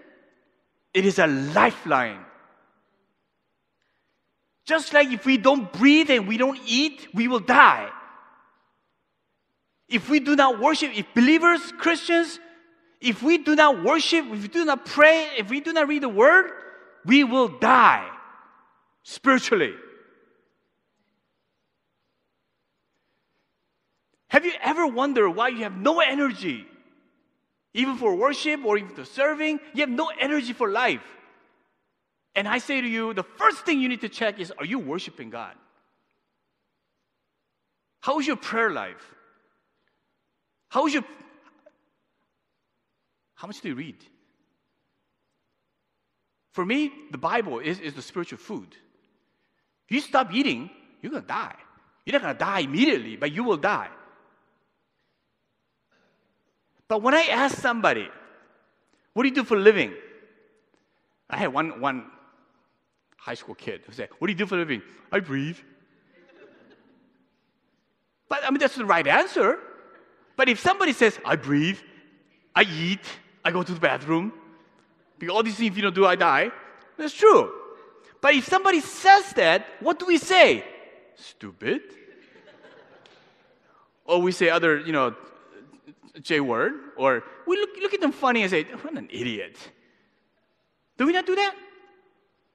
It 0.93 1.07
is 1.07 1.19
a 1.19 1.27
lifeline. 1.27 2.19
Just 4.67 4.93
like 4.93 5.09
if 5.09 5.25
we 5.25 5.39
don't 5.39 5.73
breathe 5.73 6.11
and 6.11 6.29
we 6.29 6.37
don't 6.37 6.61
eat, 6.67 7.09
we 7.15 7.27
will 7.27 7.41
die. 7.41 7.89
If 9.89 10.11
we 10.11 10.21
do 10.21 10.37
not 10.37 10.61
worship, 10.61 10.91
if 10.95 11.07
believers, 11.15 11.73
Christians, 11.79 12.39
if 13.01 13.23
we 13.23 13.39
do 13.39 13.57
not 13.57 13.83
worship, 13.83 14.27
if 14.27 14.43
we 14.43 14.49
do 14.49 14.65
not 14.67 14.85
pray, 14.85 15.31
if 15.39 15.49
we 15.49 15.61
do 15.61 15.73
not 15.73 15.89
read 15.89 16.03
the 16.03 16.09
word, 16.09 16.53
we 17.07 17.25
will 17.25 17.49
die 17.49 18.07
spiritually. 19.03 19.75
Have 24.29 24.45
you 24.45 24.53
ever 24.63 24.87
wondered 24.87 25.31
why 25.31 25.49
you 25.49 25.65
have 25.65 25.77
no 25.77 26.01
energy? 26.01 26.67
Even 27.75 27.97
for 27.97 28.15
worship 28.15 28.65
or 28.65 28.79
even 28.79 28.91
for 28.91 29.05
serving, 29.05 29.61
you 29.75 29.81
have 29.81 29.91
no 29.91 30.11
energy 30.21 30.53
for 30.53 30.71
life. 30.71 31.05
And 32.35 32.47
I 32.47 32.59
say 32.59 32.81
to 32.81 32.87
you, 32.87 33.13
the 33.13 33.23
first 33.23 33.67
thing 33.67 33.81
you 33.81 33.89
need 33.89 34.01
to 34.03 34.09
check 34.09 34.39
is 34.39 34.53
are 34.59 34.65
you 34.65 34.79
worshiping 34.79 35.31
God? 35.31 35.55
How 38.01 38.19
is 38.19 38.27
your 38.27 38.37
prayer 38.37 38.71
life? 38.71 39.15
How 40.69 40.87
is 40.87 40.95
your 40.95 41.05
how 43.35 43.47
much 43.47 43.63
do 43.63 43.69
you 43.69 43.75
read? 43.75 43.97
For 46.53 46.65
me, 46.65 46.93
the 47.11 47.19
Bible 47.19 47.59
is, 47.59 47.81
is 47.81 47.95
the 47.95 48.03
spiritual 48.03 48.39
food. 48.39 48.77
If 49.91 49.97
you 49.97 50.01
stop 50.03 50.33
eating, 50.33 50.71
you're 51.03 51.11
going 51.11 51.25
to 51.25 51.29
die. 51.29 51.57
You're 52.07 52.13
not 52.13 52.23
going 52.23 52.35
to 52.35 52.39
die 52.39 52.61
immediately, 52.61 53.17
but 53.17 53.33
you 53.33 53.43
will 53.43 53.57
die. 53.57 53.89
But 56.87 57.03
when 57.03 57.13
I 57.15 57.23
ask 57.23 57.59
somebody, 57.59 58.09
what 59.13 59.25
do 59.25 59.29
you 59.29 59.35
do 59.35 59.43
for 59.43 59.57
a 59.57 59.61
living? 59.61 59.93
I 61.29 61.39
had 61.39 61.53
one, 61.53 61.81
one 61.81 62.07
high 63.17 63.35
school 63.35 63.57
kid 63.57 63.83
who 63.85 63.93
said, 63.93 64.11
What 64.19 64.29
do 64.29 64.33
you 64.33 64.39
do 64.39 64.47
for 64.47 64.55
a 64.55 64.59
living? 64.59 64.83
I 65.11 65.21
breathe. 65.21 65.59
but 68.29 68.45
I 68.45 68.51
mean, 68.51 68.61
that's 68.61 68.77
the 68.77 68.85
right 68.85 69.07
answer. 69.07 69.59
But 70.37 70.49
if 70.49 70.61
somebody 70.61 70.93
says, 70.93 71.19
I 71.25 71.35
breathe, 71.37 71.79
I 72.55 72.63
eat, 72.63 73.05
I 73.45 73.51
go 73.51 73.63
to 73.63 73.75
the 73.75 73.81
bathroom. 73.81 74.33
Because 75.19 75.35
all 75.35 75.43
these 75.43 75.57
things, 75.57 75.73
if 75.73 75.77
you 75.77 75.83
don't 75.83 75.95
do, 75.95 76.07
I 76.07 76.15
die. 76.17 76.51
That's 76.97 77.13
true. 77.13 77.60
But 78.21 78.35
if 78.35 78.47
somebody 78.47 78.81
says 78.81 79.33
that, 79.35 79.67
what 79.81 79.99
do 79.99 80.07
we 80.07 80.19
say? 80.19 80.65
Stupid. 81.17 81.83
or 84.05 84.21
we 84.21 84.33
say 84.33 84.51
other, 84.51 84.79
you 84.79 84.93
know, 84.93 85.15
J 86.21 86.41
word, 86.41 86.75
or 86.97 87.23
we 87.47 87.57
look, 87.57 87.71
look 87.81 87.95
at 87.95 88.01
them 88.01 88.13
funny 88.13 88.43
and 88.43 88.51
say, 88.51 88.65
what 88.65 88.95
an 88.95 89.09
idiot. 89.11 89.57
Do 90.99 91.07
we 91.07 91.13
not 91.13 91.25
do 91.25 91.35
that? 91.35 91.55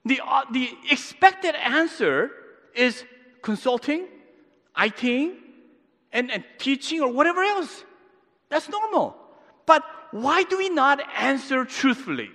The, 0.04 0.22
uh, 0.24 0.44
the 0.52 0.70
expected 0.92 1.56
answer 1.56 2.30
is 2.76 3.04
consulting, 3.42 4.08
IT, 4.78 5.34
and, 6.12 6.32
and 6.32 6.44
teaching, 6.60 7.02
or 7.02 7.12
whatever 7.12 7.42
else. 7.42 7.84
That's 8.50 8.70
normal. 8.70 9.16
But 9.66 9.84
why 10.12 10.44
do 10.44 10.58
we 10.58 10.70
not 10.70 11.02
answer 11.18 11.66
truthfully? 11.66 12.30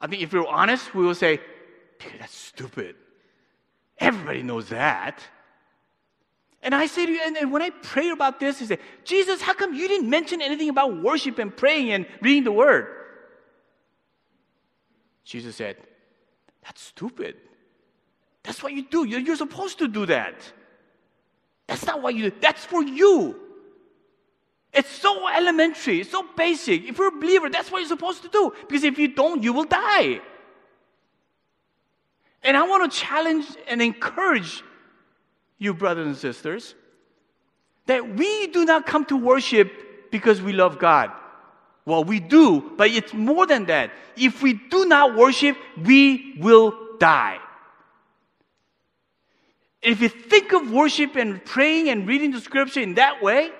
I 0.00 0.06
think 0.06 0.22
if 0.22 0.32
we're 0.32 0.46
honest, 0.46 0.94
we 0.94 1.04
will 1.04 1.14
say, 1.14 1.40
because 1.98 2.18
that's 2.18 2.36
stupid. 2.36 2.96
Everybody 3.98 4.42
knows 4.42 4.68
that. 4.68 5.22
And 6.62 6.74
I 6.74 6.86
say 6.86 7.06
to 7.06 7.12
you, 7.12 7.20
and, 7.24 7.36
and 7.36 7.52
when 7.52 7.62
I 7.62 7.70
pray 7.70 8.10
about 8.10 8.40
this, 8.40 8.60
I 8.60 8.66
say, 8.66 8.78
Jesus, 9.04 9.40
how 9.40 9.54
come 9.54 9.74
you 9.74 9.88
didn't 9.88 10.10
mention 10.10 10.42
anything 10.42 10.68
about 10.68 11.00
worship 11.02 11.38
and 11.38 11.56
praying 11.56 11.92
and 11.92 12.06
reading 12.20 12.44
the 12.44 12.52
word? 12.52 12.88
Jesus 15.24 15.56
said, 15.56 15.76
That's 16.64 16.82
stupid. 16.82 17.36
That's 18.42 18.62
what 18.62 18.72
you 18.72 18.82
do. 18.82 19.04
You're, 19.04 19.20
you're 19.20 19.36
supposed 19.36 19.78
to 19.78 19.88
do 19.88 20.06
that. 20.06 20.34
That's 21.66 21.84
not 21.84 22.00
what 22.02 22.14
you 22.14 22.30
do. 22.30 22.36
That's 22.40 22.64
for 22.64 22.82
you. 22.82 23.45
It's 24.76 24.90
so 24.90 25.26
elementary, 25.26 26.02
it's 26.02 26.10
so 26.10 26.26
basic. 26.36 26.84
If 26.84 26.98
you're 26.98 27.08
a 27.08 27.18
believer, 27.18 27.48
that's 27.48 27.72
what 27.72 27.78
you're 27.78 27.88
supposed 27.88 28.22
to 28.24 28.28
do. 28.28 28.52
Because 28.68 28.84
if 28.84 28.98
you 28.98 29.08
don't, 29.08 29.42
you 29.42 29.54
will 29.54 29.64
die. 29.64 30.20
And 32.42 32.58
I 32.58 32.66
want 32.68 32.92
to 32.92 32.98
challenge 32.98 33.46
and 33.68 33.80
encourage 33.80 34.62
you, 35.58 35.72
brothers 35.72 36.06
and 36.06 36.16
sisters, 36.16 36.74
that 37.86 38.06
we 38.16 38.48
do 38.48 38.66
not 38.66 38.84
come 38.84 39.06
to 39.06 39.16
worship 39.16 40.10
because 40.10 40.42
we 40.42 40.52
love 40.52 40.78
God. 40.78 41.10
Well, 41.86 42.04
we 42.04 42.20
do, 42.20 42.72
but 42.76 42.90
it's 42.90 43.14
more 43.14 43.46
than 43.46 43.64
that. 43.66 43.92
If 44.14 44.42
we 44.42 44.52
do 44.52 44.84
not 44.84 45.16
worship, 45.16 45.56
we 45.82 46.36
will 46.38 46.76
die. 46.98 47.38
If 49.80 50.02
you 50.02 50.10
think 50.10 50.52
of 50.52 50.70
worship 50.70 51.16
and 51.16 51.42
praying 51.42 51.88
and 51.88 52.06
reading 52.06 52.32
the 52.32 52.40
scripture 52.42 52.80
in 52.80 52.94
that 52.94 53.22
way, 53.22 53.52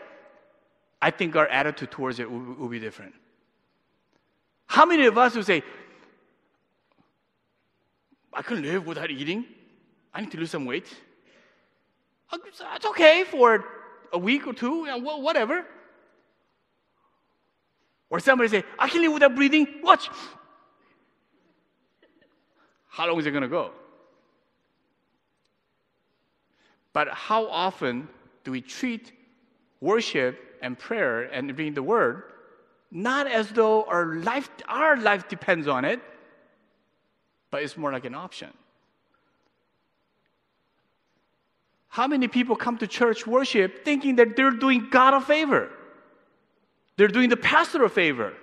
I 1.01 1.11
think 1.11 1.37
our 1.37 1.47
attitude 1.47 1.91
towards 1.91 2.19
it 2.19 2.31
will, 2.31 2.55
will 2.55 2.69
be 2.69 2.81
different. 2.81 3.15
How 4.67 4.85
many 4.85 5.07
of 5.07 5.17
us 5.17 5.35
would 5.37 5.47
say, 5.47 5.63
I 8.33 8.43
can 8.43 8.63
live 8.63 8.87
without 8.87 9.11
eating? 9.11 9.45
I 10.13 10.21
need 10.21 10.31
to 10.33 10.39
lose 10.39 10.51
some 10.51 10.65
weight. 10.65 10.93
It's 12.33 12.87
okay 12.87 13.25
for 13.25 13.65
a 14.13 14.19
week 14.19 14.47
or 14.47 14.53
two, 14.53 14.87
whatever. 15.01 15.65
Or 18.11 18.21
somebody 18.21 18.49
say, 18.49 18.65
I 18.79 18.89
can 18.89 19.03
live 19.03 19.13
without 19.13 19.35
breathing. 19.35 19.67
Watch. 19.83 20.09
How 22.89 23.07
long 23.09 23.19
is 23.19 23.27
it 23.27 23.31
going 23.31 23.43
to 23.43 23.49
go? 23.49 23.73
But 26.93 27.09
how 27.09 27.47
often 27.47 28.09
do 28.43 28.53
we 28.53 28.61
treat 28.61 29.13
worship 29.81 30.41
and 30.63 30.79
prayer 30.79 31.23
and 31.23 31.49
reading 31.57 31.75
the 31.75 31.83
word 31.83 32.25
not 32.91 33.27
as 33.27 33.51
though 33.51 33.85
our 33.85 34.15
life, 34.17 34.49
our 34.69 34.97
life 34.97 35.29
depends 35.29 35.67
on 35.69 35.85
it, 35.85 36.01
but 37.51 37.63
it's 37.63 37.77
more 37.77 37.93
like 37.93 38.05
an 38.05 38.15
option? 38.15 38.51
How 41.89 42.07
many 42.07 42.29
people 42.29 42.57
come 42.57 42.79
to 42.79 42.87
church 42.87 43.27
worship 43.27 43.85
thinking 43.85 44.17
that 44.17 44.37
they're 44.37 44.51
doing 44.51 44.89
God 44.91 45.15
a 45.15 45.21
favor? 45.21 45.71
They're 46.97 47.09
doing 47.09 47.31
the 47.31 47.37
pastor 47.37 47.85
a 47.85 47.91
favor. 47.91 48.35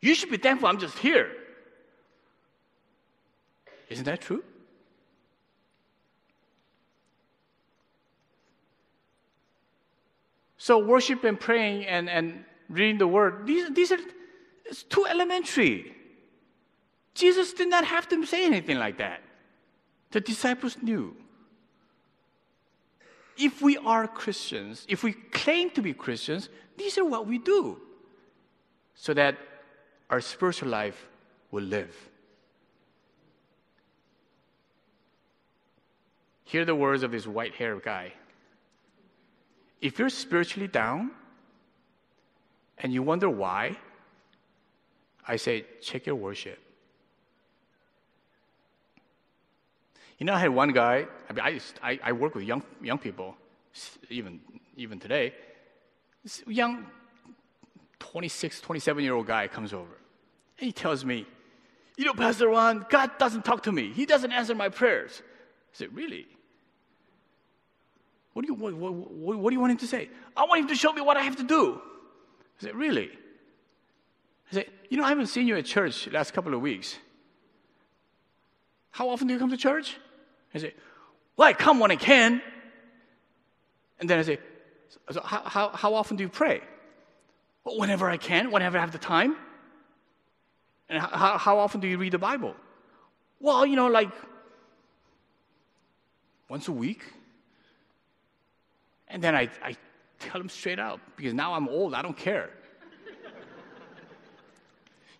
You 0.00 0.14
should 0.14 0.30
be 0.30 0.36
thankful 0.36 0.68
I'm 0.68 0.78
just 0.78 0.98
here. 0.98 1.30
Isn't 3.88 4.04
that 4.04 4.20
true? 4.20 4.44
So, 10.70 10.78
worship 10.78 11.24
and 11.24 11.40
praying 11.40 11.86
and, 11.86 12.08
and 12.08 12.44
reading 12.68 12.98
the 12.98 13.08
word, 13.08 13.44
these, 13.44 13.68
these 13.70 13.90
are 13.90 13.98
it's 14.64 14.84
too 14.84 15.04
elementary. 15.04 15.92
Jesus 17.12 17.52
did 17.52 17.68
not 17.68 17.84
have 17.84 18.08
to 18.10 18.24
say 18.24 18.46
anything 18.46 18.78
like 18.78 18.98
that. 18.98 19.20
The 20.12 20.20
disciples 20.20 20.76
knew 20.80 21.16
if 23.36 23.60
we 23.60 23.78
are 23.78 24.06
Christians, 24.06 24.86
if 24.88 25.02
we 25.02 25.14
claim 25.14 25.70
to 25.70 25.82
be 25.82 25.92
Christians, 25.92 26.48
these 26.76 26.96
are 26.98 27.04
what 27.04 27.26
we 27.26 27.38
do 27.38 27.76
so 28.94 29.12
that 29.12 29.38
our 30.08 30.20
spiritual 30.20 30.68
life 30.68 31.08
will 31.50 31.64
live. 31.64 31.96
Hear 36.44 36.64
the 36.64 36.76
words 36.76 37.02
of 37.02 37.10
this 37.10 37.26
white 37.26 37.56
haired 37.56 37.82
guy. 37.82 38.12
If 39.80 39.98
you're 39.98 40.10
spiritually 40.10 40.68
down 40.68 41.10
and 42.78 42.92
you 42.92 43.02
wonder 43.02 43.30
why, 43.30 43.76
I 45.26 45.36
say, 45.36 45.64
check 45.82 46.06
your 46.06 46.16
worship. 46.16 46.58
You 50.18 50.26
know, 50.26 50.34
I 50.34 50.38
had 50.38 50.50
one 50.50 50.72
guy, 50.72 51.06
I, 51.28 51.32
mean, 51.32 51.44
I, 51.44 51.60
I, 51.82 52.00
I 52.04 52.12
work 52.12 52.34
with 52.34 52.44
young, 52.44 52.62
young 52.82 52.98
people, 52.98 53.36
even, 54.10 54.40
even 54.76 54.98
today. 54.98 55.32
This 56.22 56.42
young 56.46 56.86
26, 58.00 58.60
27 58.60 59.02
year 59.02 59.14
old 59.14 59.26
guy 59.26 59.48
comes 59.48 59.72
over. 59.72 59.96
And 60.58 60.66
he 60.66 60.72
tells 60.72 61.06
me, 61.06 61.26
You 61.96 62.04
know, 62.04 62.12
Pastor 62.12 62.50
Juan, 62.50 62.84
God 62.90 63.12
doesn't 63.18 63.46
talk 63.46 63.62
to 63.62 63.72
me. 63.72 63.92
He 63.92 64.04
doesn't 64.04 64.30
answer 64.30 64.54
my 64.54 64.68
prayers. 64.68 65.22
I 65.22 65.76
said, 65.76 65.94
Really? 65.94 66.26
What 68.32 68.46
do, 68.46 68.52
you, 68.52 68.54
what, 68.54 68.74
what, 68.74 69.38
what 69.38 69.50
do 69.50 69.54
you 69.54 69.60
want 69.60 69.72
him 69.72 69.78
to 69.78 69.86
say? 69.86 70.08
I 70.36 70.44
want 70.44 70.62
him 70.62 70.68
to 70.68 70.74
show 70.74 70.92
me 70.92 71.00
what 71.00 71.16
I 71.16 71.22
have 71.22 71.36
to 71.36 71.42
do. 71.42 71.80
I 72.60 72.64
said, 72.64 72.74
Really? 72.74 73.10
I 74.50 74.54
said, 74.54 74.66
You 74.88 74.98
know, 74.98 75.04
I 75.04 75.08
haven't 75.08 75.26
seen 75.26 75.46
you 75.46 75.56
at 75.56 75.64
church 75.64 76.08
last 76.08 76.32
couple 76.32 76.54
of 76.54 76.60
weeks. 76.60 76.96
How 78.90 79.08
often 79.08 79.26
do 79.26 79.34
you 79.34 79.40
come 79.40 79.50
to 79.50 79.56
church? 79.56 79.96
I 80.54 80.58
say, 80.58 80.74
Well, 81.36 81.48
I 81.48 81.52
come 81.52 81.80
when 81.80 81.90
I 81.90 81.96
can. 81.96 82.42
And 83.98 84.08
then 84.08 84.18
I 84.18 84.22
say, 84.22 84.38
so 85.10 85.20
how, 85.22 85.42
how, 85.42 85.68
how 85.68 85.94
often 85.94 86.16
do 86.16 86.22
you 86.24 86.28
pray? 86.28 86.62
Well, 87.64 87.78
whenever 87.78 88.08
I 88.08 88.16
can, 88.16 88.50
whenever 88.50 88.78
I 88.78 88.80
have 88.80 88.92
the 88.92 88.98
time. 88.98 89.36
And 90.88 91.00
how, 91.00 91.38
how 91.38 91.58
often 91.58 91.80
do 91.80 91.86
you 91.86 91.98
read 91.98 92.12
the 92.12 92.18
Bible? 92.18 92.54
Well, 93.38 93.64
you 93.66 93.76
know, 93.76 93.88
like 93.88 94.10
once 96.48 96.66
a 96.68 96.72
week. 96.72 97.04
And 99.10 99.22
then 99.22 99.34
I, 99.34 99.48
I 99.62 99.76
tell 100.20 100.40
him 100.40 100.48
straight 100.48 100.78
out 100.78 101.00
because 101.16 101.34
now 101.34 101.54
I'm 101.54 101.68
old, 101.68 101.94
I 101.94 102.02
don't 102.02 102.16
care. 102.16 102.50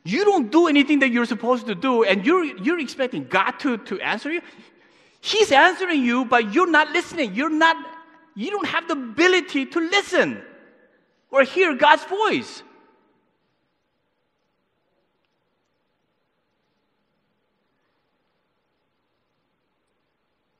you 0.04 0.24
don't 0.24 0.50
do 0.50 0.68
anything 0.68 1.00
that 1.00 1.10
you're 1.10 1.26
supposed 1.26 1.66
to 1.66 1.74
do, 1.74 2.04
and 2.04 2.24
you're, 2.24 2.44
you're 2.44 2.78
expecting 2.78 3.24
God 3.24 3.52
to, 3.60 3.78
to 3.78 4.00
answer 4.00 4.32
you. 4.32 4.40
He's 5.20 5.52
answering 5.52 6.02
you, 6.02 6.24
but 6.24 6.54
you're 6.54 6.70
not 6.70 6.90
listening. 6.92 7.34
You're 7.34 7.50
not, 7.50 7.76
you 8.34 8.50
don't 8.50 8.66
have 8.66 8.88
the 8.88 8.94
ability 8.94 9.66
to 9.66 9.80
listen 9.80 10.40
or 11.30 11.42
hear 11.42 11.74
God's 11.74 12.04
voice. 12.04 12.62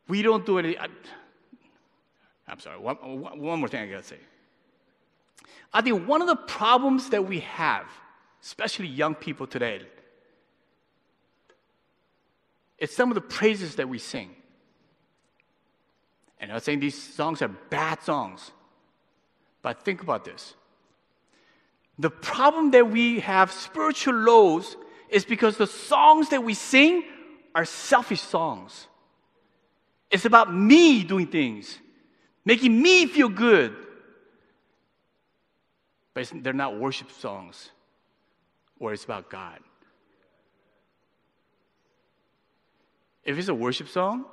We 0.09 0.23
don't 0.23 0.45
do 0.45 0.59
any. 0.59 0.77
I'm 2.51 2.59
sorry, 2.59 2.79
one, 2.79 2.97
one 2.97 3.61
more 3.61 3.69
thing 3.69 3.83
I 3.83 3.87
gotta 3.87 4.03
say. 4.03 4.19
I 5.73 5.83
think 5.83 6.07
one 6.09 6.21
of 6.21 6.27
the 6.27 6.37
problems 6.37 7.11
that 7.11 7.25
we 7.25 7.41
have, 7.41 7.87
especially 8.43 8.89
young 8.89 9.15
people 9.15 9.47
today, 9.47 9.83
is 12.79 12.91
some 12.91 13.11
of 13.11 13.15
the 13.15 13.21
praises 13.21 13.77
that 13.77 13.89
we 13.89 13.99
sing. 13.99 14.35
And 16.41 16.51
I'm 16.51 16.57
not 16.57 16.65
saying 16.65 16.81
these 16.81 17.01
songs 17.01 17.41
are 17.43 17.49
bad 17.49 18.03
songs, 18.03 18.51
but 19.63 19.85
think 19.85 20.03
about 20.03 20.25
this. 20.25 20.55
The 21.99 22.11
problem 22.11 22.71
that 22.71 22.91
we 22.91 23.21
have 23.21 23.53
spiritual 23.53 24.15
lows 24.15 24.77
is 25.11 25.25
because 25.25 25.59
the 25.59 25.67
songs 25.67 26.31
that 26.31 26.43
we 26.43 26.55
sing 26.55 27.05
are 27.55 27.67
selfish 27.67 28.23
songs. 28.23 28.87
It's 30.11 30.25
about 30.25 30.53
me 30.53 31.05
doing 31.05 31.27
things, 31.27 31.79
making 32.45 32.81
me 32.81 33.07
feel 33.07 33.29
good. 33.29 33.77
but 36.13 36.31
they're 36.43 36.53
not 36.53 36.79
worship 36.79 37.11
songs 37.13 37.71
or 38.81 38.93
it's 38.93 39.05
about 39.05 39.31
God. 39.31 39.61
If 43.23 43.39
it's 43.39 43.49
a 43.49 43.55
worship 43.55 43.89
song, 43.89 44.25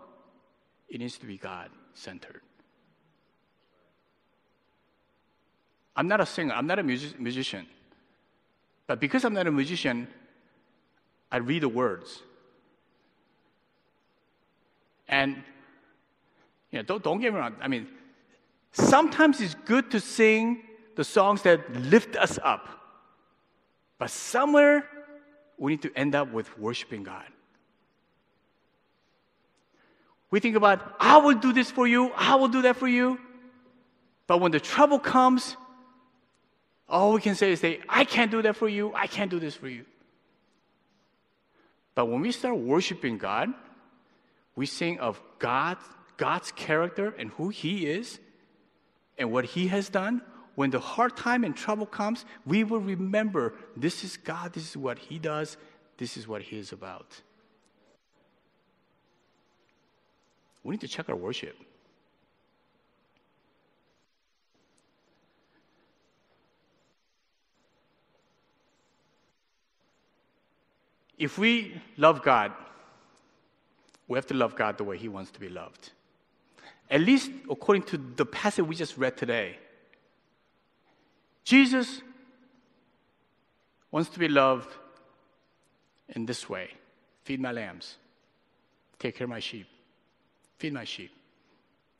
it 0.89 0.99
needs 0.99 1.17
to 1.19 1.25
be 1.25 1.37
God 1.37 1.69
centered. 1.93 2.41
I'm 5.95 6.07
not 6.07 6.19
a 6.19 6.25
singer, 6.25 6.53
I'm 6.53 6.67
not 6.67 6.79
a 6.79 6.83
music- 6.83 7.19
musician. 7.19 7.67
But 8.87 8.99
because 8.99 9.25
I'm 9.25 9.33
not 9.33 9.47
a 9.47 9.51
musician, 9.51 10.07
I 11.31 11.37
read 11.37 11.63
the 11.63 11.69
words. 11.69 12.23
And 15.07 15.43
you 16.71 16.79
know, 16.79 16.83
don't, 16.83 17.03
don't 17.03 17.19
get 17.19 17.33
me 17.33 17.39
wrong. 17.39 17.55
I 17.61 17.67
mean, 17.67 17.87
sometimes 18.71 19.41
it's 19.41 19.55
good 19.65 19.91
to 19.91 19.99
sing 19.99 20.63
the 20.95 21.03
songs 21.03 21.43
that 21.43 21.73
lift 21.73 22.15
us 22.15 22.39
up. 22.43 22.67
But 23.97 24.09
somewhere 24.09 24.87
we 25.57 25.73
need 25.73 25.81
to 25.83 25.93
end 25.95 26.15
up 26.15 26.31
with 26.31 26.57
worshiping 26.59 27.03
God. 27.03 27.25
We 30.29 30.39
think 30.39 30.55
about, 30.55 30.95
I 30.99 31.17
will 31.17 31.35
do 31.35 31.53
this 31.53 31.71
for 31.71 31.87
you, 31.87 32.11
I 32.15 32.35
will 32.35 32.49
do 32.49 32.63
that 32.63 32.75
for 32.75 32.87
you. 32.87 33.17
But 34.27 34.41
when 34.41 34.51
the 34.51 34.59
trouble 34.59 34.99
comes, 34.99 35.55
all 36.89 37.13
we 37.13 37.21
can 37.21 37.35
say 37.35 37.53
is 37.53 37.63
I 37.87 38.03
can't 38.03 38.29
do 38.29 38.41
that 38.41 38.55
for 38.57 38.67
you, 38.67 38.93
I 38.93 39.07
can't 39.07 39.31
do 39.31 39.39
this 39.39 39.55
for 39.55 39.69
you. 39.69 39.85
But 41.95 42.07
when 42.07 42.21
we 42.21 42.31
start 42.31 42.57
worshiping 42.57 43.17
God, 43.17 43.53
we 44.55 44.65
sing 44.65 44.99
of 44.99 45.19
God, 45.39 45.77
God's 46.17 46.51
character 46.51 47.13
and 47.17 47.29
who 47.31 47.49
He 47.49 47.87
is 47.87 48.19
and 49.17 49.31
what 49.31 49.45
He 49.45 49.67
has 49.67 49.89
done. 49.89 50.21
When 50.55 50.71
the 50.71 50.79
hard 50.79 51.15
time 51.15 51.43
and 51.43 51.55
trouble 51.55 51.85
comes, 51.85 52.25
we 52.45 52.63
will 52.63 52.79
remember 52.79 53.53
this 53.75 54.03
is 54.03 54.17
God, 54.17 54.53
this 54.53 54.71
is 54.71 54.75
what 54.77 54.97
He 54.97 55.19
does, 55.19 55.55
this 55.97 56.17
is 56.17 56.27
what 56.27 56.41
He 56.41 56.57
is 56.57 56.71
about. 56.71 57.21
We 60.63 60.71
need 60.71 60.81
to 60.81 60.87
check 60.87 61.07
our 61.09 61.15
worship. 61.15 61.55
If 71.17 71.37
we 71.37 71.81
love 71.97 72.21
God, 72.21 72.51
we 74.07 74.17
have 74.17 74.27
to 74.27 74.33
love 74.33 74.55
God 74.55 74.77
the 74.77 74.83
way 74.83 74.97
He 74.97 75.07
wants 75.07 75.31
to 75.31 75.39
be 75.39 75.49
loved. 75.49 75.91
At 76.89 77.01
least 77.01 77.31
according 77.49 77.83
to 77.83 77.97
the 77.97 78.25
passage 78.25 78.65
we 78.65 78.75
just 78.75 78.97
read 78.97 79.17
today. 79.17 79.57
Jesus 81.43 82.01
wants 83.91 84.09
to 84.09 84.19
be 84.19 84.27
loved 84.27 84.69
in 86.09 86.25
this 86.25 86.49
way 86.49 86.69
feed 87.27 87.41
my 87.41 87.51
lambs, 87.51 87.97
take 88.99 89.17
care 89.17 89.25
of 89.25 89.29
my 89.29 89.41
sheep, 89.41 89.67
feed 90.59 90.71
my 90.71 90.85
sheep. 90.85 91.11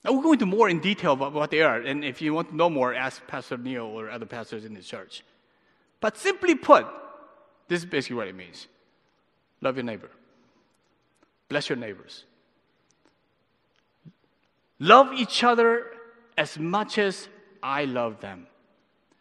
Now, 0.05 0.14
we'll 0.14 0.22
go 0.22 0.31
into 0.31 0.45
more 0.45 0.69
in 0.69 0.80
detail 0.80 1.11
about 1.11 1.34
what 1.34 1.51
they 1.51 1.61
are, 1.61 1.81
and 1.81 2.05
if 2.05 2.22
you 2.22 2.34
want 2.34 2.47
to 2.51 2.55
know 2.55 2.69
more, 2.69 2.93
ask 2.93 3.27
Pastor 3.27 3.57
Neil 3.57 3.84
or 3.84 4.09
other 4.09 4.26
pastors 4.26 4.64
in 4.64 4.73
the 4.73 4.81
church. 4.81 5.26
But 5.99 6.15
simply 6.18 6.55
put, 6.55 6.88
this 7.68 7.80
is 7.84 7.85
basically 7.85 8.15
what 8.15 8.30
it 8.30 8.35
means 8.35 8.68
love 9.59 9.76
your 9.76 9.84
neighbor, 9.84 10.09
bless 11.49 11.68
your 11.68 11.77
neighbors, 11.77 12.23
love 14.80 15.14
each 15.14 15.44
other 15.44 15.86
as 16.38 16.58
much 16.58 16.98
as 16.98 17.28
I 17.62 17.86
love 17.86 18.20
them. 18.22 18.48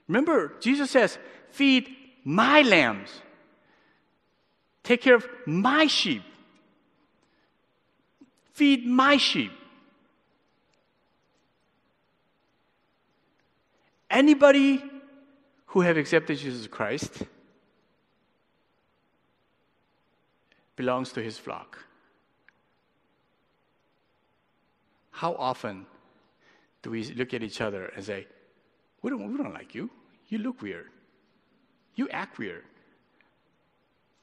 Remember, 0.09 0.55
Jesus 0.61 0.91
says, 0.91 1.19
feed 1.51 1.89
my 2.25 2.63
lambs, 2.63 3.09
take 4.83 5.03
care 5.03 5.15
of 5.15 5.27
my 5.47 5.87
sheep, 5.87 6.23
feed 8.53 8.87
my 8.87 9.17
sheep. 9.17 9.53
Anybody 14.09 14.83
who 15.67 15.81
have 15.81 15.97
accepted 15.97 16.39
Jesus 16.39 16.67
Christ 16.67 17.23
belongs 20.77 21.13
to 21.13 21.23
his 21.23 21.39
flock. 21.39 21.79
How 25.17 25.33
often 25.37 25.87
do 26.83 26.91
we 26.91 27.05
look 27.15 27.33
at 27.33 27.43
each 27.43 27.63
other 27.63 27.87
and 27.87 28.05
say, 28.05 28.27
we 29.01 29.09
don't, 29.09 29.33
we 29.33 29.39
don't 29.39 29.55
like 29.55 29.75
you. 29.75 29.89
You 30.29 30.37
look 30.37 30.61
weird. 30.61 30.91
You 31.95 32.07
act 32.11 32.39
weird. 32.39 32.65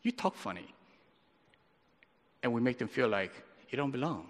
You 0.04 0.12
talk 0.12 0.36
funny. 0.36 0.72
And 2.44 2.54
we 2.54 2.62
make 2.62 2.78
them 2.78 2.88
feel 2.88 3.08
like 3.08 3.32
you 3.72 3.76
don't 3.76 3.90
belong. 3.90 4.28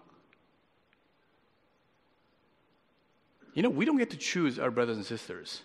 You 3.54 3.64
know, 3.64 3.70
we 3.70 3.84
don't 3.84 3.98
get 3.98 4.12
to 4.12 4.18
choose 4.18 4.58
our 4.58 4.72
brothers 4.72 4.96
and 4.96 5.06
sisters. 5.06 5.64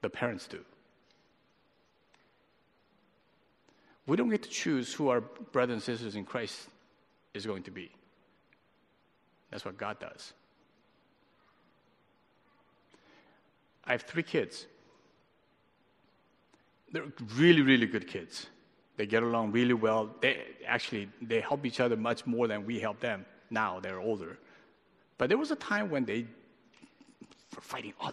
The 0.00 0.10
parents 0.10 0.48
do. 0.48 0.58
We 4.08 4.16
don't 4.16 4.28
get 4.28 4.42
to 4.42 4.50
choose 4.50 4.92
who 4.92 5.08
our 5.08 5.20
brothers 5.20 5.74
and 5.74 5.82
sisters 5.84 6.16
in 6.16 6.24
Christ 6.24 6.66
is 7.32 7.46
going 7.46 7.62
to 7.62 7.70
be. 7.70 7.92
That's 9.50 9.64
what 9.64 9.76
God 9.76 9.98
does. 9.98 10.32
I 13.84 13.92
have 13.92 14.02
three 14.02 14.22
kids. 14.22 14.66
They're 16.92 17.04
really, 17.36 17.62
really 17.62 17.86
good 17.86 18.06
kids. 18.06 18.46
They 18.96 19.06
get 19.06 19.22
along 19.22 19.52
really 19.52 19.74
well. 19.74 20.10
They 20.20 20.42
actually 20.66 21.08
they 21.22 21.40
help 21.40 21.64
each 21.64 21.80
other 21.80 21.96
much 21.96 22.26
more 22.26 22.48
than 22.48 22.66
we 22.66 22.80
help 22.80 23.00
them. 23.00 23.24
Now 23.50 23.80
they're 23.80 24.00
older, 24.00 24.38
but 25.16 25.28
there 25.28 25.38
was 25.38 25.50
a 25.50 25.56
time 25.56 25.88
when 25.88 26.04
they 26.04 26.26
were 27.54 27.62
fighting 27.62 27.94
all, 28.00 28.12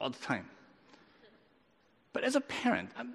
all 0.00 0.10
the 0.10 0.18
time. 0.18 0.48
But 2.12 2.24
as 2.24 2.36
a 2.36 2.40
parent, 2.40 2.90
I'm, 2.96 3.14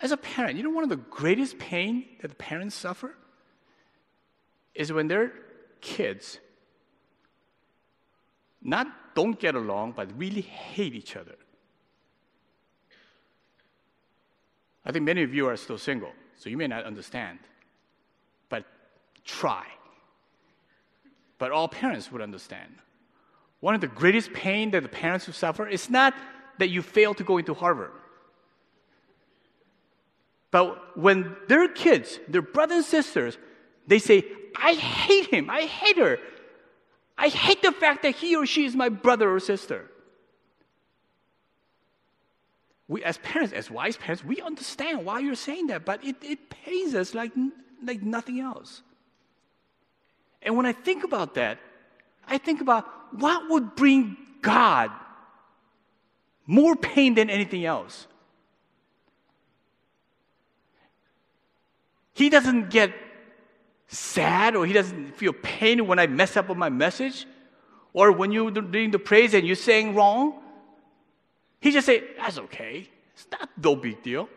as 0.00 0.10
a 0.10 0.16
parent, 0.16 0.56
you 0.56 0.64
know 0.64 0.70
one 0.70 0.82
of 0.82 0.90
the 0.90 0.96
greatest 0.96 1.58
pain 1.58 2.06
that 2.20 2.28
the 2.28 2.34
parents 2.34 2.74
suffer 2.74 3.14
is 4.74 4.92
when 4.92 5.06
their 5.06 5.32
kids 5.86 6.40
not 8.60 8.88
don't 9.14 9.38
get 9.38 9.54
along, 9.54 9.92
but 9.92 10.18
really 10.18 10.42
hate 10.42 10.94
each 10.94 11.16
other. 11.16 11.36
I 14.84 14.90
think 14.92 15.04
many 15.04 15.22
of 15.22 15.32
you 15.32 15.46
are 15.48 15.56
still 15.56 15.78
single, 15.78 16.12
so 16.36 16.50
you 16.50 16.56
may 16.56 16.66
not 16.66 16.84
understand. 16.84 17.38
But 18.48 18.64
try. 19.24 19.64
But 21.38 21.52
all 21.52 21.68
parents 21.68 22.10
would 22.10 22.22
understand. 22.22 22.74
One 23.60 23.74
of 23.74 23.80
the 23.80 23.86
greatest 23.88 24.32
pain 24.32 24.72
that 24.72 24.82
the 24.82 24.88
parents 24.88 25.26
will 25.26 25.34
suffer 25.34 25.66
is 25.68 25.88
not 25.88 26.14
that 26.58 26.68
you 26.68 26.82
fail 26.82 27.14
to 27.14 27.24
go 27.24 27.38
into 27.38 27.54
Harvard. 27.54 27.92
But 30.50 30.96
when 30.98 31.36
their 31.48 31.68
kids, 31.68 32.18
their 32.28 32.42
brothers 32.42 32.76
and 32.76 32.84
sisters, 32.84 33.38
they 33.86 33.98
say, 33.98 34.24
I 34.62 34.74
hate 34.74 35.26
him, 35.26 35.50
I 35.50 35.62
hate 35.62 35.98
her. 35.98 36.18
I 37.18 37.28
hate 37.28 37.62
the 37.62 37.72
fact 37.72 38.02
that 38.02 38.14
he 38.14 38.36
or 38.36 38.46
she 38.46 38.66
is 38.66 38.76
my 38.76 38.88
brother 38.88 39.32
or 39.32 39.40
sister. 39.40 39.90
We, 42.88 43.02
as 43.02 43.18
parents, 43.18 43.52
as 43.52 43.70
wise 43.70 43.96
parents, 43.96 44.24
we 44.24 44.40
understand 44.40 45.04
why 45.04 45.20
you're 45.20 45.34
saying 45.34 45.68
that, 45.68 45.84
but 45.84 46.04
it, 46.04 46.16
it 46.22 46.50
pains 46.50 46.94
us 46.94 47.14
like, 47.14 47.32
like 47.84 48.02
nothing 48.02 48.38
else. 48.38 48.82
And 50.42 50.56
when 50.56 50.66
I 50.66 50.72
think 50.72 51.02
about 51.02 51.34
that, 51.34 51.58
I 52.28 52.38
think 52.38 52.60
about 52.60 52.86
what 53.12 53.48
would 53.50 53.74
bring 53.74 54.16
God 54.42 54.90
more 56.46 56.76
pain 56.76 57.14
than 57.14 57.28
anything 57.28 57.64
else. 57.64 58.06
He 62.14 62.30
doesn't 62.30 62.70
get 62.70 62.92
sad 63.88 64.56
or 64.56 64.66
he 64.66 64.72
doesn't 64.72 65.16
feel 65.16 65.32
pain 65.32 65.86
when 65.86 65.98
I 65.98 66.06
mess 66.06 66.36
up 66.36 66.50
on 66.50 66.58
my 66.58 66.68
message 66.68 67.26
or 67.92 68.12
when 68.12 68.32
you're 68.32 68.50
doing 68.50 68.90
the 68.90 68.98
praise 68.98 69.34
and 69.34 69.46
you're 69.46 69.56
saying 69.56 69.94
wrong. 69.94 70.42
He 71.60 71.70
just 71.70 71.86
say, 71.86 72.02
that's 72.16 72.38
okay. 72.38 72.88
It's 73.14 73.26
not 73.32 73.48
no 73.62 73.76
big 73.76 74.02
deal. 74.02 74.28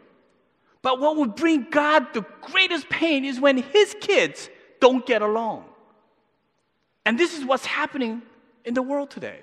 But 0.82 1.00
what 1.00 1.18
would 1.18 1.36
bring 1.36 1.68
God 1.70 2.14
the 2.14 2.22
greatest 2.42 2.88
pain 2.90 3.26
is 3.26 3.40
when 3.40 3.58
his 3.58 3.96
kids 4.00 4.50
don't 4.80 5.06
get 5.06 5.22
along. 5.22 5.66
And 7.06 7.20
this 7.20 7.38
is 7.38 7.44
what's 7.44 7.66
happening 7.66 8.22
in 8.64 8.74
the 8.74 8.82
world 8.82 9.10
today. 9.10 9.40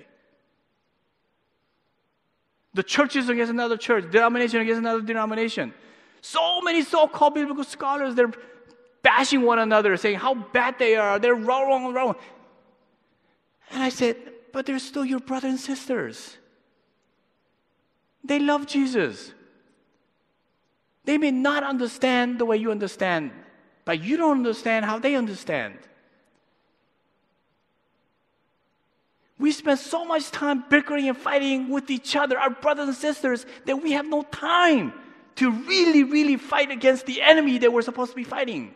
The 2.73 2.83
churches 2.83 3.29
against 3.29 3.51
another 3.51 3.77
church, 3.77 4.09
denomination 4.11 4.61
against 4.61 4.79
another 4.79 5.01
denomination. 5.01 5.73
So 6.21 6.61
many 6.61 6.81
so-called 6.81 7.35
biblical 7.35 7.63
scholars, 7.63 8.15
they're 8.15 8.31
bashing 9.07 9.41
one 9.41 9.57
another, 9.57 9.95
saying 9.95 10.17
how 10.17 10.33
bad 10.33 10.77
they 10.77 10.97
are, 10.97 11.17
they're 11.17 11.33
wrong, 11.33 11.69
wrong, 11.69 11.93
wrong. 11.93 12.15
And 13.71 13.81
I 13.81 13.87
said, 13.87 14.17
but 14.51 14.65
they're 14.65 14.79
still 14.79 15.05
your 15.05 15.21
brothers 15.21 15.51
and 15.51 15.59
sisters. 15.59 16.37
They 18.21 18.39
love 18.39 18.67
Jesus. 18.67 19.31
They 21.05 21.17
may 21.17 21.31
not 21.31 21.63
understand 21.63 22.37
the 22.37 22.43
way 22.43 22.57
you 22.57 22.69
understand, 22.69 23.31
but 23.85 24.03
you 24.03 24.17
don't 24.17 24.39
understand 24.39 24.83
how 24.83 24.99
they 24.99 25.15
understand. 25.15 25.75
We 29.39 29.53
spend 29.53 29.79
so 29.79 30.03
much 30.03 30.31
time 30.31 30.65
bickering 30.69 31.07
and 31.07 31.15
fighting 31.15 31.69
with 31.69 31.89
each 31.89 32.17
other, 32.17 32.37
our 32.37 32.49
brothers 32.49 32.89
and 32.89 32.97
sisters, 32.97 33.45
that 33.65 33.81
we 33.81 33.93
have 33.93 34.05
no 34.05 34.23
time 34.23 34.91
to 35.35 35.49
really, 35.51 36.03
really 36.03 36.35
fight 36.35 36.71
against 36.71 37.05
the 37.05 37.21
enemy 37.21 37.59
that 37.59 37.71
we're 37.71 37.83
supposed 37.83 38.11
to 38.11 38.15
be 38.17 38.25
fighting. 38.25 38.73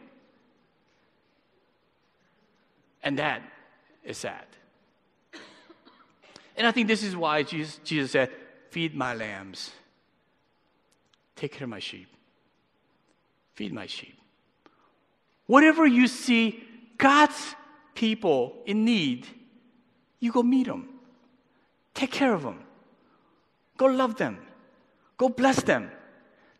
And 3.03 3.18
that 3.19 3.41
is 4.03 4.18
sad. 4.18 4.45
And 6.56 6.68
I 6.68 6.72
think 6.72 6.88
this 6.88 7.03
is 7.03 7.15
why 7.15 7.44
Jesus, 7.44 7.80
Jesus 7.84 8.11
said, 8.11 8.30
Feed 8.69 8.95
my 8.95 9.14
lambs, 9.14 9.72
take 11.36 11.52
care 11.53 11.64
of 11.64 11.69
my 11.69 11.80
sheep. 11.80 12.07
Feed 13.53 13.73
my 13.73 13.86
sheep. 13.86 14.18
Whatever 15.45 15.86
you 15.86 16.07
see 16.07 16.64
God's 16.98 17.56
people 17.95 18.53
in 18.65 18.86
need, 18.86 19.28
you 20.19 20.32
go 20.32 20.44
meet 20.44 20.68
them. 20.68 20.88
Take 21.94 22.11
care 22.11 22.34
of 22.34 22.44
them. 22.44 22.64
Go 23.78 23.88
love 23.88 24.15
them. 24.15 24.38
Go 25.18 25.28
bless 25.28 25.61
them. 25.64 25.91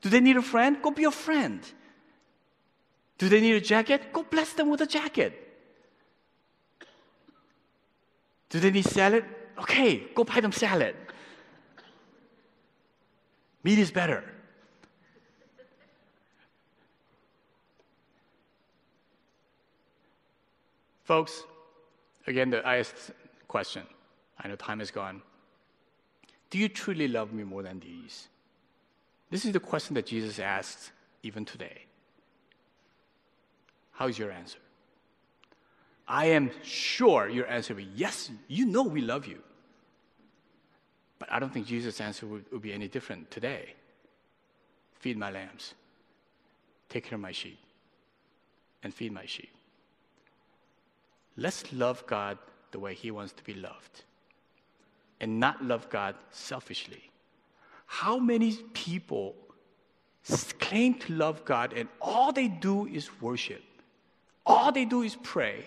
Do 0.02 0.10
they 0.10 0.20
need 0.20 0.36
a 0.36 0.42
friend? 0.42 0.82
Go 0.82 0.92
be 0.92 1.06
a 1.06 1.12
friend. 1.12 1.62
Do 3.18 3.30
they 3.30 3.40
need 3.40 3.56
a 3.56 3.62
jacket? 3.62 4.12
Go 4.12 4.24
bless 4.24 4.54
them 4.54 4.70
with 4.70 4.82
a 4.82 4.88
jacket. 4.88 5.51
Do 8.52 8.60
they 8.60 8.70
need 8.70 8.86
salad? 8.86 9.26
Okay, 9.58 10.04
go 10.14 10.24
buy 10.24 10.42
them 10.42 10.52
salad. 10.52 10.96
Meat 13.64 13.80
is 13.80 13.92
better. 13.92 14.24
Folks, 21.04 21.44
again, 22.28 22.50
the 22.50 22.66
I 22.66 22.78
asked 22.78 23.12
question. 23.48 23.84
I 24.40 24.48
know 24.48 24.56
time 24.56 24.82
is 24.82 24.92
gone. 24.92 25.22
Do 26.50 26.58
you 26.58 26.68
truly 26.68 27.08
love 27.08 27.32
me 27.32 27.44
more 27.44 27.64
than 27.64 27.80
these? 27.80 28.28
This 29.30 29.46
is 29.46 29.54
the 29.54 29.60
question 29.60 29.94
that 29.96 30.06
Jesus 30.06 30.40
asks 30.40 30.92
even 31.24 31.46
today. 31.46 31.86
How 33.92 34.08
is 34.08 34.20
your 34.20 34.32
answer? 34.32 34.58
I 36.08 36.26
am 36.28 36.52
sure 36.64 37.30
your 37.30 37.48
answer 37.48 37.74
will 37.74 37.84
be 37.84 37.90
yes, 37.96 38.30
you 38.48 38.66
know 38.66 38.84
we 38.84 39.02
love 39.02 39.26
you. 39.26 39.40
But 41.20 41.32
I 41.32 41.40
don't 41.40 41.54
think 41.54 41.68
Jesus' 41.68 42.02
answer 42.02 42.26
would, 42.26 42.52
would 42.52 42.62
be 42.62 42.74
any 42.74 42.88
different 42.88 43.30
today. 43.30 43.76
Feed 45.00 45.18
my 45.18 45.32
lambs, 45.32 45.74
take 46.90 47.06
care 47.06 47.16
of 47.16 47.22
my 47.22 47.32
sheep, 47.32 47.60
and 48.84 48.94
feed 48.94 49.12
my 49.12 49.26
sheep. 49.26 49.52
Let's 51.38 51.72
love 51.74 52.06
God 52.08 52.38
the 52.72 52.80
way 52.80 52.94
He 52.94 53.12
wants 53.12 53.34
to 53.34 53.44
be 53.44 53.54
loved 53.54 54.04
and 55.20 55.40
not 55.40 55.64
love 55.64 55.90
God 55.90 56.16
selfishly. 56.32 57.12
How 57.86 58.18
many 58.18 58.56
people 58.74 59.36
claim 60.60 60.96
to 60.96 61.14
love 61.14 61.46
God 61.46 61.74
and 61.74 61.88
all 62.02 62.32
they 62.32 62.48
do 62.48 62.88
is 62.88 63.10
worship? 63.22 63.62
All 64.46 64.72
they 64.72 64.86
do 64.86 65.04
is 65.04 65.16
pray. 65.22 65.66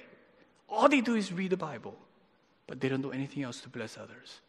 All 0.68 0.88
they 0.88 1.00
do 1.00 1.14
is 1.14 1.32
read 1.32 1.50
the 1.50 1.56
Bible, 1.56 1.96
but 2.66 2.80
they 2.80 2.88
don't 2.88 3.02
do 3.02 3.12
anything 3.12 3.42
else 3.42 3.60
to 3.60 3.68
bless 3.68 3.96
others. 3.96 4.40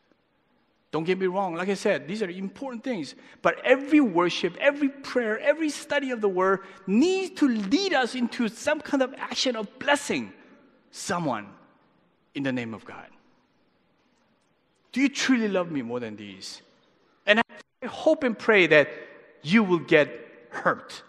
Don't 0.92 1.04
get 1.04 1.20
me 1.20 1.28
wrong, 1.28 1.56
like 1.56 1.68
I 1.68 1.74
said, 1.74 2.08
these 2.08 2.24
are 2.24 2.30
important 2.30 2.84
things. 2.84 3.16
But 3.42 3.60
every 3.66 4.00
worship, 4.00 4.56
every 4.62 4.88
prayer, 4.88 5.38
every 5.40 5.70
study 5.70 6.12
of 6.12 6.22
the 6.22 6.30
word 6.30 6.62
needs 6.88 7.38
to 7.42 7.50
lead 7.50 7.94
us 7.94 8.16
into 8.16 8.48
some 8.48 8.80
kind 8.80 9.04
of 9.04 9.14
action 9.18 9.58
of 9.58 9.68
blessing 9.78 10.32
someone 10.92 11.48
in 12.34 12.44
the 12.44 12.54
name 12.54 12.74
of 12.74 12.86
God. 12.86 13.08
Do 14.94 15.02
you 15.02 15.10
truly 15.10 15.50
love 15.50 15.70
me 15.70 15.82
more 15.82 16.00
than 16.00 16.16
these? 16.16 16.62
And 17.26 17.42
I 17.42 17.86
hope 17.88 18.24
and 18.24 18.40
pray 18.40 18.68
that 18.68 18.88
you 19.42 19.64
will 19.64 19.80
get 19.80 20.10
hurt, 20.50 21.04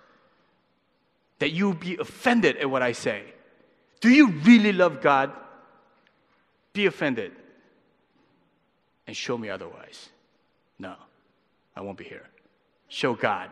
that 1.38 1.52
you 1.52 1.66
will 1.66 1.74
be 1.74 1.96
offended 1.96 2.56
at 2.56 2.68
what 2.68 2.82
I 2.82 2.90
say. 2.90 3.22
Do 4.01 4.10
you 4.10 4.28
really 4.28 4.73
love 4.73 5.01
God? 5.01 5.32
Be 6.73 6.86
offended 6.86 7.32
and 9.06 9.16
show 9.16 9.39
me 9.39 9.48
otherwise. 9.48 10.10
No, 10.78 10.94
I 11.74 11.81
won't 11.81 11.98
be 11.98 12.05
here. 12.05 12.27
Show 12.89 13.14
God 13.14 13.51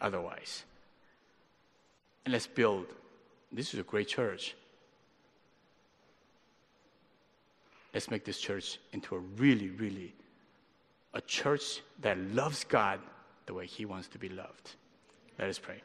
otherwise. 0.00 0.64
And 2.24 2.32
let's 2.32 2.46
build. 2.46 2.86
This 3.52 3.72
is 3.72 3.80
a 3.80 3.84
great 3.84 4.08
church. 4.08 4.54
Let's 7.94 8.10
make 8.10 8.24
this 8.24 8.38
church 8.38 8.78
into 8.92 9.14
a 9.14 9.18
really, 9.18 9.70
really 9.70 10.12
a 11.14 11.20
church 11.22 11.80
that 12.00 12.18
loves 12.18 12.64
God 12.64 13.00
the 13.46 13.54
way 13.54 13.66
He 13.66 13.86
wants 13.86 14.08
to 14.08 14.18
be 14.18 14.28
loved. 14.28 14.74
Let 15.38 15.48
us 15.48 15.58
pray. 15.58 15.80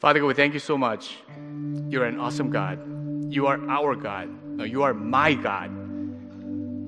Father 0.00 0.18
God, 0.18 0.26
we 0.28 0.34
thank 0.34 0.54
you 0.54 0.60
so 0.60 0.78
much. 0.78 1.18
You're 1.90 2.06
an 2.06 2.18
awesome 2.18 2.48
God. 2.48 2.80
You 3.30 3.46
are 3.48 3.60
our 3.68 3.94
God. 3.94 4.30
No, 4.42 4.64
you 4.64 4.82
are 4.82 4.94
my 4.94 5.34
God. 5.34 5.70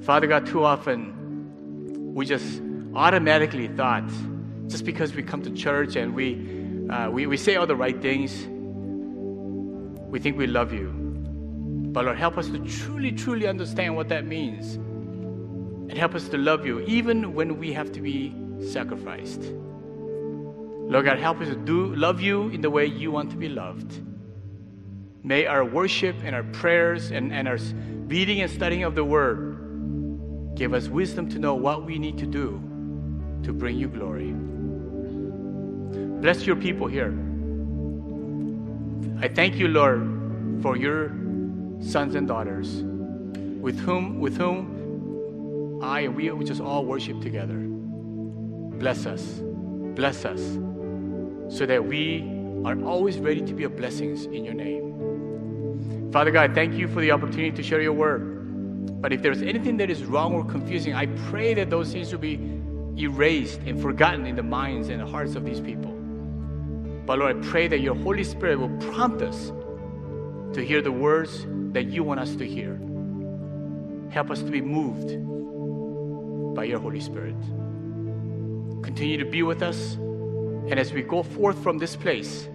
Father 0.03 0.27
God, 0.27 0.47
too 0.47 0.65
often 0.65 2.15
we 2.15 2.25
just 2.25 2.63
automatically 2.95 3.69
thought, 3.69 4.11
just 4.67 4.87
because 4.87 5.15
we 5.15 5.23
come 5.23 5.43
to 5.43 5.51
church 5.51 5.97
and 5.97 6.15
we, 6.15 6.89
uh, 6.89 7.11
we, 7.11 7.27
we 7.27 7.37
say 7.37 7.57
all 7.57 7.67
the 7.67 7.77
right 7.77 8.01
things, 8.01 8.47
we 10.11 10.19
think 10.19 10.39
we 10.39 10.47
love 10.47 10.73
you. 10.73 10.89
But 11.93 12.07
Lord, 12.07 12.17
help 12.17 12.39
us 12.39 12.49
to 12.49 12.59
truly, 12.61 13.13
truly 13.13 13.47
understand 13.47 13.95
what 13.95 14.09
that 14.09 14.25
means. 14.25 14.77
And 14.77 15.99
help 15.99 16.15
us 16.15 16.29
to 16.31 16.39
love 16.39 16.65
you 16.65 16.81
even 16.81 17.35
when 17.35 17.59
we 17.59 17.75
have 17.75 17.93
to 17.93 18.01
be 18.01 18.35
sacrificed. 18.71 19.53
Lord 20.93 21.07
God, 21.07 21.19
help 21.19 21.41
us 21.41 21.49
to 21.49 21.57
do 21.57 21.95
love 21.95 22.21
you 22.21 22.51
in 22.51 22.61
the 22.61 22.69
way 22.69 22.85
you 22.85 23.11
want 23.11 23.31
to 23.31 23.37
be 23.39 23.49
loved. 23.49 23.99
May 25.23 25.47
our 25.47 25.65
worship 25.65 26.15
and 26.23 26.37
our 26.37 26.43
prayers 26.43 27.13
and, 27.13 27.33
and 27.33 27.49
our 27.49 27.57
reading 28.09 28.43
and 28.43 28.51
studying 28.51 28.85
of 28.85 28.95
the 28.95 29.03
word 29.03 30.53
give 30.55 30.75
us 30.75 30.89
wisdom 30.89 31.31
to 31.31 31.39
know 31.39 31.55
what 31.55 31.87
we 31.87 31.99
need 31.99 32.19
to 32.19 32.27
do 32.27 32.61
to 33.43 33.55
bring 33.55 33.79
you 33.79 33.89
glory. 33.89 34.35
Bless 36.21 36.45
your 36.45 36.57
people 36.57 36.89
here. 36.89 37.19
I 39.19 39.29
thank 39.29 39.55
you, 39.55 39.69
Lord, 39.69 40.61
for 40.61 40.77
your 40.77 41.09
sons 41.81 42.17
and 42.17 42.29
daughters 42.29 42.83
with 43.63 43.81
whom 43.81 44.21
with 44.21 44.37
whom 44.37 45.81
I 45.83 46.01
and 46.01 46.15
we, 46.15 46.31
we 46.33 46.45
just 46.45 46.61
all 46.61 46.85
worship 46.85 47.23
together. 47.23 47.57
Bless 48.77 49.07
us. 49.07 49.41
Bless 49.95 50.27
us 50.27 50.59
so 51.49 51.67
that 51.67 51.85
we 51.85 52.23
are 52.65 52.81
always 52.85 53.19
ready 53.19 53.41
to 53.43 53.53
be 53.55 53.65
a 53.65 53.69
blessings 53.69 54.25
in 54.27 54.45
your 54.45 54.55
name. 54.55 56.11
Father 56.13 56.31
God, 56.31 56.55
thank 56.55 56.75
you 56.75 56.89
for 56.89 57.01
the 57.01 57.11
opportunity 57.11 57.51
to 57.53 57.63
share 57.63 57.81
your 57.81 57.95
word. 57.95 59.01
But 59.01 59.13
if 59.13 59.23
there's 59.23 59.43
anything 59.43 59.79
that 59.79 59.91
is 59.91 60.05
wrong 60.05 60.35
or 60.35 60.45
confusing, 60.45 60.95
I 60.95 61.07
pray 61.31 61.55
that 61.55 61.71
those 61.71 61.93
things 61.93 62.13
will 62.13 62.21
be 62.21 62.39
erased 62.99 63.61
and 63.67 63.81
forgotten 63.81 64.27
in 64.27 64.37
the 64.37 64.43
minds 64.43 64.89
and 64.89 65.01
the 65.01 65.07
hearts 65.07 65.35
of 65.35 65.45
these 65.45 65.61
people. 65.61 65.91
But 67.07 67.19
Lord, 67.19 67.37
I 67.37 67.49
pray 67.49 67.67
that 67.69 67.81
your 67.81 67.95
Holy 67.95 68.25
Spirit 68.25 68.61
will 68.61 68.77
prompt 68.93 69.23
us 69.23 69.53
to 70.55 70.65
hear 70.65 70.83
the 70.83 70.93
words 70.93 71.47
that 71.73 71.87
you 71.87 72.05
want 72.05 72.21
us 72.21 72.37
to 72.37 72.47
hear. 72.47 72.79
Help 74.11 74.31
us 74.31 74.41
to 74.41 74.51
be 74.51 74.61
moved 74.61 75.19
by 76.55 76.65
your 76.65 76.79
Holy 76.79 77.01
Spirit. 77.01 77.41
Continue 78.83 79.17
to 79.17 79.25
be 79.25 79.43
with 79.43 79.63
us. 79.63 79.97
And 80.69 80.79
as 80.79 80.93
we 80.93 81.03
go 81.03 81.23
forth 81.23 81.63
from 81.63 81.79
this 81.79 81.97
place, 81.97 82.49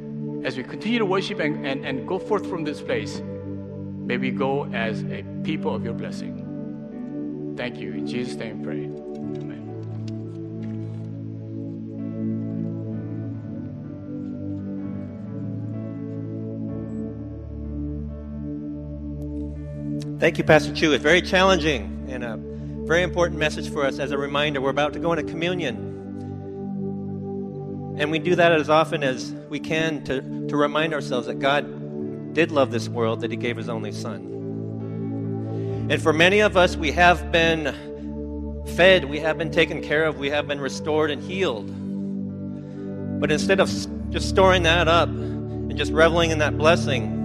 as 0.44 0.56
we 0.56 0.64
continue 0.64 1.00
to 1.00 1.06
worship 1.06 1.40
and, 1.40 1.66
and, 1.66 1.86
and 1.86 2.08
go 2.08 2.18
forth 2.18 2.48
from 2.48 2.64
this 2.64 2.82
place, 2.82 3.20
may 3.20 4.18
we 4.18 4.32
go 4.32 4.66
as 4.74 5.04
a 5.04 5.24
people 5.44 5.76
of 5.76 5.84
your 5.84 5.94
blessing. 5.94 7.54
Thank 7.58 7.78
you. 7.78 7.94
In 7.94 8.08
Jesus' 8.08 8.36
name 8.36 8.64
pray. 8.64 8.86
Amen. 8.86 9.64
Thank 20.20 20.38
you, 20.38 20.44
Pastor 20.44 20.74
Chu. 20.74 20.94
It's 20.94 21.04
very 21.04 21.22
challenging 21.22 22.08
and 22.10 22.24
a 22.24 22.38
very 22.88 23.04
important 23.04 23.40
message 23.40 23.70
for 23.70 23.86
us 23.86 24.00
as 24.00 24.12
a 24.12 24.18
reminder. 24.18 24.62
We're 24.62 24.70
about 24.70 24.94
to 24.94 25.00
go 25.00 25.12
into 25.14 25.30
communion. 25.30 25.97
And 27.98 28.12
we 28.12 28.20
do 28.20 28.36
that 28.36 28.52
as 28.52 28.70
often 28.70 29.02
as 29.04 29.32
we 29.50 29.60
can 29.60 30.04
to, 30.04 30.22
to 30.48 30.56
remind 30.56 30.94
ourselves 30.94 31.26
that 31.26 31.40
God 31.40 32.34
did 32.34 32.52
love 32.52 32.70
this 32.70 32.88
world, 32.88 33.22
that 33.22 33.32
He 33.32 33.38
gave 33.38 33.58
His 33.58 33.70
only 33.70 33.92
Son. 33.92 35.88
And 35.90 36.00
for 36.02 36.14
many 36.14 36.42
of 36.42 36.56
us, 36.56 36.76
we 36.76 36.92
have 36.92 37.32
been 37.32 38.66
fed, 38.76 39.06
we 39.06 39.20
have 39.20 39.40
been 39.40 39.50
taken 39.50 39.82
care 39.82 40.06
of, 40.06 40.20
we 40.20 40.30
have 40.30 40.48
been 40.48 40.62
restored 40.62 41.10
and 41.10 41.24
healed. 41.24 41.72
But 43.20 43.32
instead 43.32 43.60
of 43.60 43.68
just 44.12 44.30
storing 44.30 44.62
that 44.64 44.88
up 44.88 45.10
and 45.10 45.76
just 45.76 45.92
reveling 45.92 46.30
in 46.30 46.38
that 46.38 46.56
blessing, 46.56 47.16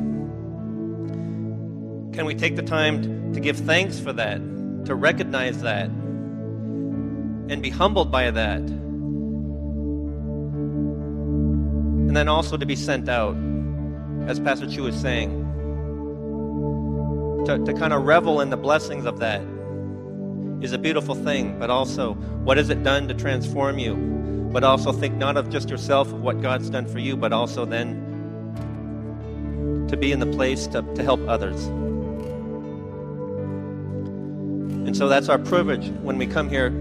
can 2.14 2.24
we 2.24 2.34
take 2.34 2.56
the 2.56 2.62
time 2.62 3.34
to 3.34 3.40
give 3.40 3.58
thanks 3.58 4.00
for 4.00 4.14
that, 4.14 4.38
to 4.86 4.94
recognize 4.94 5.60
that, 5.60 5.86
and 5.88 7.60
be 7.60 7.68
humbled 7.68 8.10
by 8.10 8.30
that? 8.30 8.62
And 12.12 12.16
then 12.18 12.28
also 12.28 12.58
to 12.58 12.66
be 12.66 12.76
sent 12.76 13.08
out, 13.08 13.34
as 14.26 14.38
Pastor 14.38 14.66
Chu 14.66 14.82
was 14.82 14.94
saying, 14.94 15.30
to, 17.46 17.56
to 17.64 17.72
kind 17.72 17.94
of 17.94 18.04
revel 18.04 18.42
in 18.42 18.50
the 18.50 18.56
blessings 18.58 19.06
of 19.06 19.18
that 19.20 19.40
is 20.60 20.74
a 20.74 20.78
beautiful 20.78 21.14
thing, 21.14 21.58
but 21.58 21.70
also 21.70 22.12
what 22.44 22.58
has 22.58 22.68
it 22.68 22.82
done 22.82 23.08
to 23.08 23.14
transform 23.14 23.78
you? 23.78 23.94
But 24.52 24.62
also 24.62 24.92
think 24.92 25.14
not 25.14 25.38
of 25.38 25.48
just 25.48 25.70
yourself, 25.70 26.12
of 26.12 26.20
what 26.20 26.42
God's 26.42 26.68
done 26.68 26.86
for 26.86 26.98
you, 26.98 27.16
but 27.16 27.32
also 27.32 27.64
then 27.64 27.96
to 29.88 29.96
be 29.96 30.12
in 30.12 30.20
the 30.20 30.26
place 30.26 30.66
to, 30.66 30.82
to 30.82 31.02
help 31.02 31.26
others. 31.26 31.64
And 34.84 34.94
so 34.94 35.08
that's 35.08 35.30
our 35.30 35.38
privilege 35.38 35.88
when 36.02 36.18
we 36.18 36.26
come 36.26 36.50
here 36.50 36.74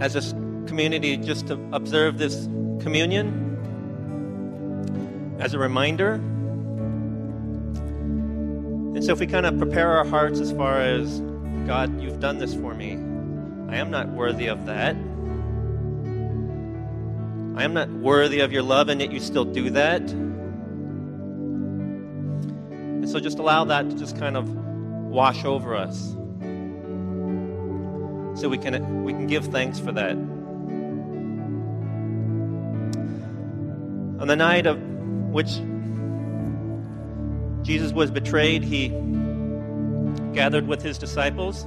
as 0.00 0.16
a 0.16 0.41
community 0.66 1.16
just 1.16 1.46
to 1.48 1.54
observe 1.72 2.18
this 2.18 2.48
communion 2.80 3.38
as 5.40 5.54
a 5.54 5.58
reminder 5.58 6.20
and 8.94 9.02
so 9.02 9.12
if 9.14 9.18
we 9.18 9.26
kind 9.26 9.46
of 9.46 9.58
prepare 9.58 9.96
our 9.96 10.04
hearts 10.04 10.38
as 10.38 10.52
far 10.52 10.78
as, 10.78 11.18
God, 11.66 12.00
you've 12.00 12.20
done 12.20 12.38
this 12.38 12.54
for 12.54 12.74
me, 12.74 12.92
I 13.68 13.78
am 13.78 13.90
not 13.90 14.08
worthy 14.10 14.46
of 14.48 14.66
that. 14.66 14.94
I 17.56 17.64
am 17.64 17.72
not 17.72 17.90
worthy 17.90 18.40
of 18.40 18.52
your 18.52 18.62
love, 18.62 18.90
and 18.90 19.00
yet 19.00 19.10
you 19.10 19.18
still 19.18 19.46
do 19.46 19.70
that. 19.70 20.02
And 23.02 23.08
so 23.08 23.18
just 23.18 23.38
allow 23.38 23.64
that 23.64 23.90
to 23.90 23.96
just 23.96 24.18
kind 24.18 24.36
of 24.36 24.48
wash 24.54 25.44
over 25.44 25.74
us. 25.74 26.10
So 28.40 28.48
we 28.48 28.58
can 28.58 29.02
we 29.04 29.12
can 29.14 29.26
give 29.26 29.46
thanks 29.46 29.80
for 29.80 29.90
that. 29.90 30.16
On 34.22 34.28
the 34.28 34.36
night 34.36 34.66
of 34.68 34.80
which 35.32 35.48
Jesus 37.66 37.90
was 37.90 38.12
betrayed, 38.12 38.62
he 38.62 38.90
gathered 40.32 40.68
with 40.68 40.80
his 40.80 40.96
disciples. 40.96 41.64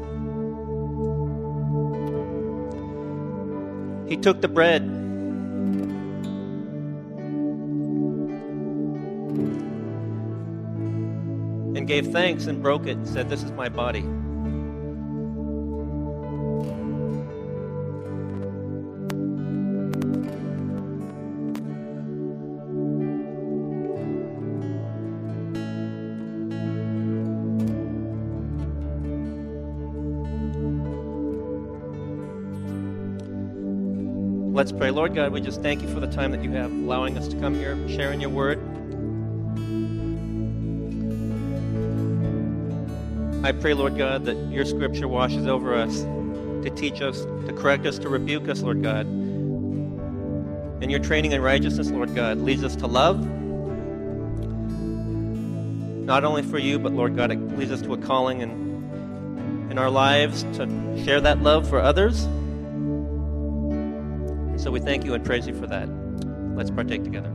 He 4.08 4.16
took 4.16 4.40
the 4.40 4.48
bread. 4.48 4.84
And 11.76 11.86
gave 11.86 12.08
thanks 12.08 12.46
and 12.46 12.62
broke 12.62 12.88
it 12.88 12.96
and 12.96 13.06
said, 13.06 13.28
This 13.28 13.44
is 13.44 13.52
my 13.52 13.68
body. 13.68 14.06
Let's 34.66 34.76
pray. 34.76 34.90
Lord 34.90 35.14
God, 35.14 35.32
we 35.32 35.42
just 35.42 35.62
thank 35.62 35.84
you 35.84 35.88
for 35.88 36.00
the 36.00 36.08
time 36.08 36.32
that 36.32 36.44
you 36.44 36.50
have 36.54 36.72
allowing 36.72 37.20
us 37.20 37.28
to 37.28 37.40
come 37.40 37.54
here, 37.54 37.78
sharing 37.88 38.20
your 38.20 38.32
word. 38.32 38.58
I 43.46 43.52
pray, 43.52 43.76
Lord 43.76 43.96
God, 43.96 44.26
that 44.26 44.36
your 44.50 44.66
scripture 44.66 45.08
washes 45.08 45.46
over 45.46 45.76
us 45.76 46.02
to 46.02 46.72
teach 46.76 47.00
us, 47.00 47.22
to 47.46 47.54
correct 47.56 47.86
us, 47.86 48.00
to 48.00 48.10
rebuke 48.10 48.50
us, 48.50 48.64
Lord 48.64 48.82
God. 48.82 49.06
And 49.06 50.90
your 50.90 51.00
training 51.00 51.34
in 51.34 51.44
righteousness, 51.44 51.92
Lord 51.92 52.16
God, 52.16 52.40
leads 52.40 52.64
us 52.64 52.76
to 52.78 52.88
love, 52.88 53.24
not 56.04 56.24
only 56.24 56.42
for 56.42 56.58
you, 56.58 56.80
but 56.80 56.92
Lord 56.92 57.16
God, 57.16 57.30
it 57.30 57.38
leads 57.56 57.72
us 57.72 57.84
to 57.84 57.94
a 57.94 57.98
calling 58.00 58.42
in, 58.42 59.70
in 59.70 59.78
our 59.78 59.92
lives 59.92 60.42
to 60.54 60.66
share 61.06 61.22
that 61.22 61.44
love 61.44 61.70
for 61.70 61.80
others. 61.80 62.28
So 64.66 64.72
we 64.72 64.80
thank 64.80 65.06
you 65.06 65.14
and 65.14 65.24
praise 65.24 65.46
you 65.46 65.54
for 65.54 65.68
that. 65.68 65.88
Let's 66.56 66.72
partake 66.72 67.04
together. 67.04 67.32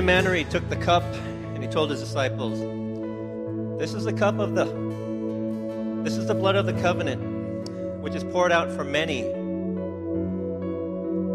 Same 0.00 0.06
manner, 0.06 0.32
he 0.32 0.44
took 0.44 0.66
the 0.70 0.76
cup 0.76 1.02
and 1.02 1.62
he 1.62 1.68
told 1.68 1.90
his 1.90 2.00
disciples, 2.00 2.58
This 3.78 3.92
is 3.92 4.04
the 4.04 4.14
cup 4.14 4.38
of 4.38 4.54
the 4.54 4.64
this 6.02 6.16
is 6.16 6.26
the 6.26 6.34
blood 6.34 6.56
of 6.56 6.64
the 6.64 6.72
covenant, 6.80 7.20
which 8.00 8.14
is 8.14 8.24
poured 8.24 8.50
out 8.50 8.72
for 8.72 8.82
many 8.82 9.20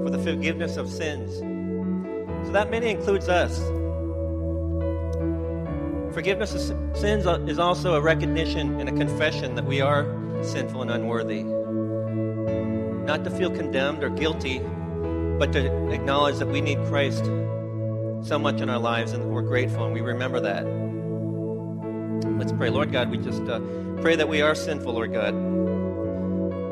for 0.04 0.10
the 0.10 0.18
forgiveness 0.18 0.78
of 0.78 0.90
sins. 0.90 1.38
So 2.48 2.52
that 2.54 2.72
many 2.72 2.90
includes 2.90 3.30
us. 3.30 3.60
Forgiveness 6.16 6.56
of 6.56 6.98
sins 6.98 7.28
is 7.48 7.60
also 7.60 7.94
a 7.94 8.02
recognition 8.02 8.80
and 8.80 8.90
a 8.90 8.94
confession 8.94 9.54
that 9.54 9.66
we 9.66 9.80
are 9.82 10.08
sinful 10.42 10.82
and 10.82 10.90
unworthy. 10.90 11.44
Not 13.04 13.24
to 13.26 13.30
feel 13.30 13.52
condemned 13.52 14.04
or 14.04 14.10
guilty, 14.10 14.58
but 15.38 15.54
to 15.54 15.92
acknowledge 15.92 16.40
that 16.40 16.48
we 16.48 16.62
need 16.62 16.84
Christ 16.86 17.30
so 18.24 18.40
much 18.40 18.62
in 18.62 18.70
our 18.70 18.80
lives 18.80 19.14
and 19.14 19.30
we're 19.30 19.42
grateful 19.42 19.86
and 19.86 19.94
we 19.94 20.02
remember 20.02 20.40
that. 20.40 20.66
Let's 22.38 22.52
pray. 22.52 22.70
Lord 22.70 22.92
God, 22.92 23.10
we 23.10 23.18
just 23.18 23.44
uh, 23.44 23.60
pray 24.02 24.16
that 24.16 24.28
we 24.28 24.42
are 24.42 24.56
sinful, 24.56 24.94
Lord 24.94 25.14
God. 25.14 25.32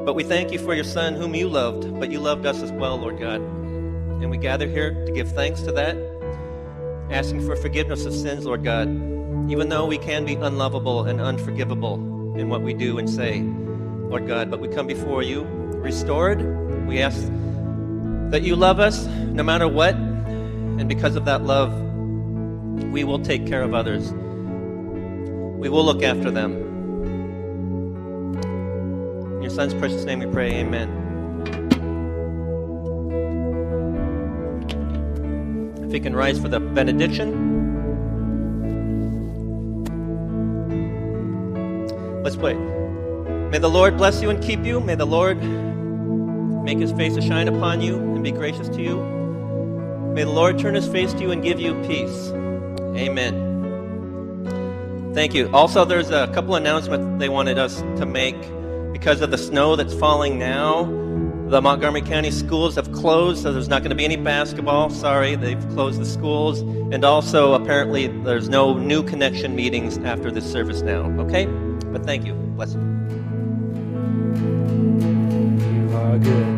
But 0.06 0.14
we 0.14 0.24
thank 0.24 0.52
you 0.52 0.60
for 0.60 0.74
your 0.74 0.84
Son, 0.84 1.14
whom 1.15 1.34
you 1.34 1.48
loved, 1.48 1.99
but 1.99 2.11
you 2.11 2.20
loved 2.20 2.45
us 2.45 2.61
as 2.61 2.72
well, 2.74 2.98
Lord 2.98 3.20
God. 3.20 3.40
And 3.41 4.30
we 4.30 4.38
gather 4.38 4.68
here 4.68 5.06
to 5.06 5.11
give 5.11 5.32
thanks 5.32 5.61
to 5.61 5.72
that, 5.72 5.95
asking 7.10 7.45
for 7.45 7.56
forgiveness 7.56 8.06
of 8.06 8.14
sins, 8.14 8.45
Lord 8.45 8.64
God, 8.64 8.88
even 9.49 9.70
though 9.70 9.86
we 9.86 9.98
can 9.98 10.26
be 10.26 10.36
unlovable 10.36 11.06
and 11.06 11.22
unforgivable 11.22 11.95
in 12.38 12.49
what 12.49 12.61
we 12.61 12.74
do 12.74 12.98
and 12.98 13.10
say, 13.10 13.41
Lord 13.41 14.28
God. 14.28 14.52
But 14.52 14.60
we 14.60 14.68
come 14.68 14.88
before 14.88 15.24
you 15.24 15.44
restored. 15.44 16.41
We 16.88 16.99
ask 16.99 17.22
that 18.32 18.41
you 18.44 18.56
love 18.56 18.80
us 18.80 19.06
no 19.06 19.44
matter 19.44 19.68
what, 19.68 19.95
and 20.80 20.90
because 20.90 21.16
of 21.16 21.26
that 21.26 21.44
love, 21.44 21.74
we 22.91 23.04
will 23.04 23.20
take 23.20 23.45
care 23.48 23.62
of 23.62 23.74
others. 23.74 24.12
We 24.12 25.70
will 25.70 25.86
look 25.86 26.04
after 26.04 26.30
them. 26.32 26.52
In 29.36 29.41
your 29.41 29.52
son's 29.52 29.74
precious 29.74 30.04
name 30.04 30.20
we 30.20 30.26
pray, 30.26 30.52
amen. 30.56 30.90
If 35.84 35.91
we 35.91 36.00
can 36.00 36.16
rise 36.16 36.40
for 36.40 36.50
the 36.50 36.60
benediction. 36.60 37.52
Let's 42.24 42.36
pray. 42.36 42.56
May 42.56 43.60
the 43.60 43.70
Lord 43.70 43.98
bless 43.98 44.22
you 44.22 44.30
and 44.30 44.44
keep 44.44 44.66
you. 44.66 44.80
May 44.80 44.95
the 44.95 45.06
Lord 45.06 45.38
make 46.64 46.80
his 46.80 46.91
face 46.94 47.14
to 47.16 47.22
shine 47.22 47.48
upon 47.48 47.82
you 47.82 47.95
and 47.98 48.24
be 48.24 48.32
gracious 48.32 48.70
to 48.70 48.82
you. 48.82 49.23
May 50.14 50.23
the 50.26 50.30
Lord 50.30 50.60
turn 50.60 50.76
his 50.76 50.88
face 50.88 51.11
to 51.14 51.22
you 51.22 51.31
and 51.31 51.41
give 51.41 51.60
you 51.60 51.73
peace. 51.88 52.30
Amen. 52.95 53.52
Thank 55.15 55.34
you. 55.34 55.49
Also, 55.53 55.85
there's 55.85 56.11
a 56.11 56.27
couple 56.34 56.56
announcements 56.56 57.19
they 57.19 57.30
wanted 57.30 57.57
us 57.57 57.81
to 57.81 58.06
make. 58.06 58.35
Because 58.91 59.22
of 59.22 59.31
the 59.31 59.38
snow 59.40 59.76
that's 59.76 59.94
falling 59.94 60.38
now, 60.38 60.84
the 61.49 61.61
Montgomery 61.61 62.02
County 62.02 62.30
schools 62.31 62.76
have 62.76 62.91
closed, 62.91 63.41
so 63.41 63.52
there's 63.52 63.68
not 63.68 63.81
going 63.81 63.90
to 63.90 63.95
be 63.95 64.06
any 64.06 64.15
basketball. 64.15 64.91
Sorry, 64.91 65.35
they've 65.35 65.68
closed 65.69 65.99
the 65.99 66.06
schools. 66.06 66.61
And 66.61 67.03
also, 67.03 67.53
apparently, 67.53 68.07
there's 68.07 68.49
no 68.49 68.77
new 68.77 69.03
connection 69.03 69.56
meetings 69.56 69.98
after 69.99 70.30
this 70.31 70.49
service 70.52 70.81
now. 70.81 71.10
Okay? 71.22 71.48
But 71.48 72.06
thank 72.06 72.23
you. 72.26 72.34
Bless 72.34 72.73
you. 72.76 72.81
You 75.60 75.95
are 75.95 76.18
good. 76.19 76.53